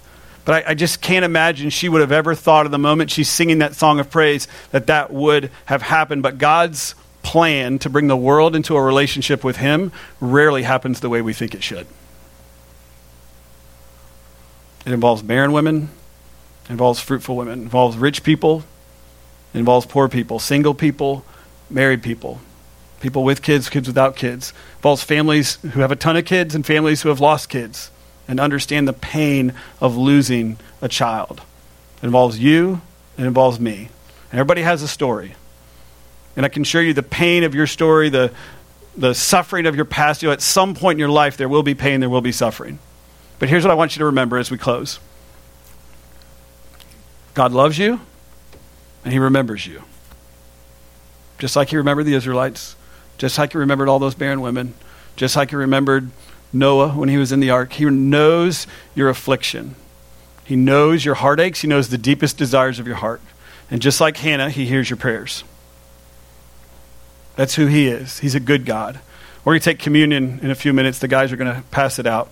But 0.46 0.66
I, 0.66 0.72
I, 0.72 0.74
just 0.74 1.02
can't 1.02 1.24
imagine 1.24 1.70
she 1.70 1.88
would 1.88 2.02
have 2.02 2.12
ever 2.12 2.36
thought 2.36 2.66
of 2.66 2.72
the 2.72 2.80
moment 2.80 3.12
she's 3.12 3.30
singing 3.30 3.60
that 3.60 3.76
song 3.76 4.00
of 4.00 4.10
praise 4.10 4.48
that 4.72 4.88
that 4.88 5.12
would 5.12 5.50
have 5.66 5.82
happened. 5.82 6.22
But 6.22 6.38
God's 6.38 6.96
plan 7.22 7.80
to 7.80 7.90
bring 7.90 8.08
the 8.08 8.18
world 8.18 8.56
into 8.56 8.76
a 8.76 8.82
relationship 8.82 9.44
with 9.44 9.58
Him 9.58 9.92
rarely 10.20 10.64
happens 10.64 11.00
the 11.00 11.10
way 11.10 11.22
we 11.22 11.34
think 11.34 11.56
it 11.56 11.64
should. 11.64 11.88
It 14.86 14.92
involves 14.92 15.22
barren 15.22 15.54
women, 15.54 15.90
involves 16.70 17.00
fruitful 17.00 17.38
women, 17.38 17.62
involves 17.62 17.96
rich 17.96 18.22
people, 18.22 18.66
involves 19.54 19.86
poor 19.86 20.10
people, 20.10 20.40
single 20.40 20.74
people, 20.74 21.24
married 21.70 22.04
people, 22.04 22.42
people 23.00 23.24
with 23.24 23.42
kids, 23.42 23.70
kids 23.70 23.88
without 23.88 24.18
kids. 24.18 24.50
It 24.50 24.76
involves 24.80 25.04
families 25.06 25.56
who 25.56 25.80
have 25.80 25.92
a 25.94 25.96
ton 25.96 26.18
of 26.18 26.26
kids 26.26 26.54
and 26.54 26.66
families 26.66 27.02
who 27.02 27.10
have 27.10 27.22
lost 27.22 27.48
kids 27.48 27.92
and 28.28 28.40
understand 28.40 28.88
the 28.88 28.94
pain 28.94 29.54
of 29.82 29.98
losing 29.98 30.58
a 30.82 30.88
child. 30.88 31.42
It 32.02 32.06
involves 32.06 32.40
you, 32.40 32.82
it 33.18 33.26
involves 33.26 33.60
me. 33.60 33.90
And 34.32 34.40
everybody 34.40 34.62
has 34.62 34.82
a 34.82 34.88
story. 34.88 35.36
And 36.36 36.46
I 36.46 36.50
can 36.50 36.64
assure 36.64 36.82
you 36.82 36.94
the 36.94 37.04
pain 37.04 37.44
of 37.44 37.54
your 37.54 37.68
story, 37.68 38.10
the, 38.10 38.32
the 38.98 39.14
suffering 39.14 39.66
of 39.66 39.76
your 39.76 39.86
past, 39.86 40.22
you 40.22 40.30
know, 40.30 40.34
at 40.34 40.42
some 40.42 40.74
point 40.74 40.96
in 40.96 41.00
your 41.00 41.10
life, 41.10 41.38
there 41.38 41.50
will 41.50 41.64
be 41.64 41.76
pain, 41.76 42.00
there 42.00 42.10
will 42.10 42.22
be 42.22 42.32
suffering. 42.32 42.80
But 43.40 43.50
here's 43.50 43.64
what 43.64 43.72
I 43.72 43.76
want 43.76 43.96
you 43.96 44.00
to 44.00 44.06
remember 44.06 44.38
as 44.38 44.50
we 44.50 44.58
close 44.58 45.00
God 47.34 47.52
loves 47.52 47.78
you, 47.78 48.00
and 49.04 49.14
He 49.14 49.20
remembers 49.20 49.66
you. 49.66 49.84
Just 51.40 51.56
like 51.56 51.70
He 51.70 51.78
remembered 51.78 52.06
the 52.06 52.16
Israelites, 52.16 52.76
just 53.18 53.38
like 53.38 53.52
He 53.52 53.58
remembered 53.58 53.90
all 53.90 54.00
those 54.00 54.16
barren 54.16 54.42
women, 54.42 54.74
just 55.16 55.36
like 55.36 55.50
He 55.50 55.56
remembered 55.56 56.10
Noah 56.54 56.90
when 56.90 57.10
he 57.10 57.18
was 57.18 57.32
in 57.32 57.40
the 57.40 57.50
ark. 57.50 57.74
He 57.74 57.86
knows 57.86 58.68
your 58.96 59.10
affliction. 59.10 59.76
He 60.46 60.56
knows 60.56 61.04
your 61.04 61.16
heartaches. 61.16 61.62
He 61.62 61.68
knows 61.68 61.90
the 61.90 61.98
deepest 61.98 62.38
desires 62.38 62.80
of 62.80 62.88
your 62.88 62.98
heart. 62.98 63.22
And 63.72 63.82
just 63.82 64.00
like 64.00 64.18
Hannah, 64.18 64.50
he 64.50 64.66
hears 64.66 64.90
your 64.90 64.98
prayers. 64.98 65.44
That's 67.36 67.56
who 67.56 67.66
he 67.66 67.88
is. 67.88 68.20
He's 68.20 68.36
a 68.36 68.40
good 68.40 68.66
God. 68.66 69.00
We're 69.44 69.54
going 69.54 69.62
to 69.62 69.66
take 69.66 69.80
communion 69.80 70.40
in 70.42 70.52
a 70.52 70.56
few 70.56 70.74
minutes. 70.74 71.00
The 71.00 71.08
guys 71.08 71.32
are 71.32 71.38
going 71.38 71.54
to 71.54 71.64
pass 71.72 72.00
it 72.00 72.06
out. 72.06 72.32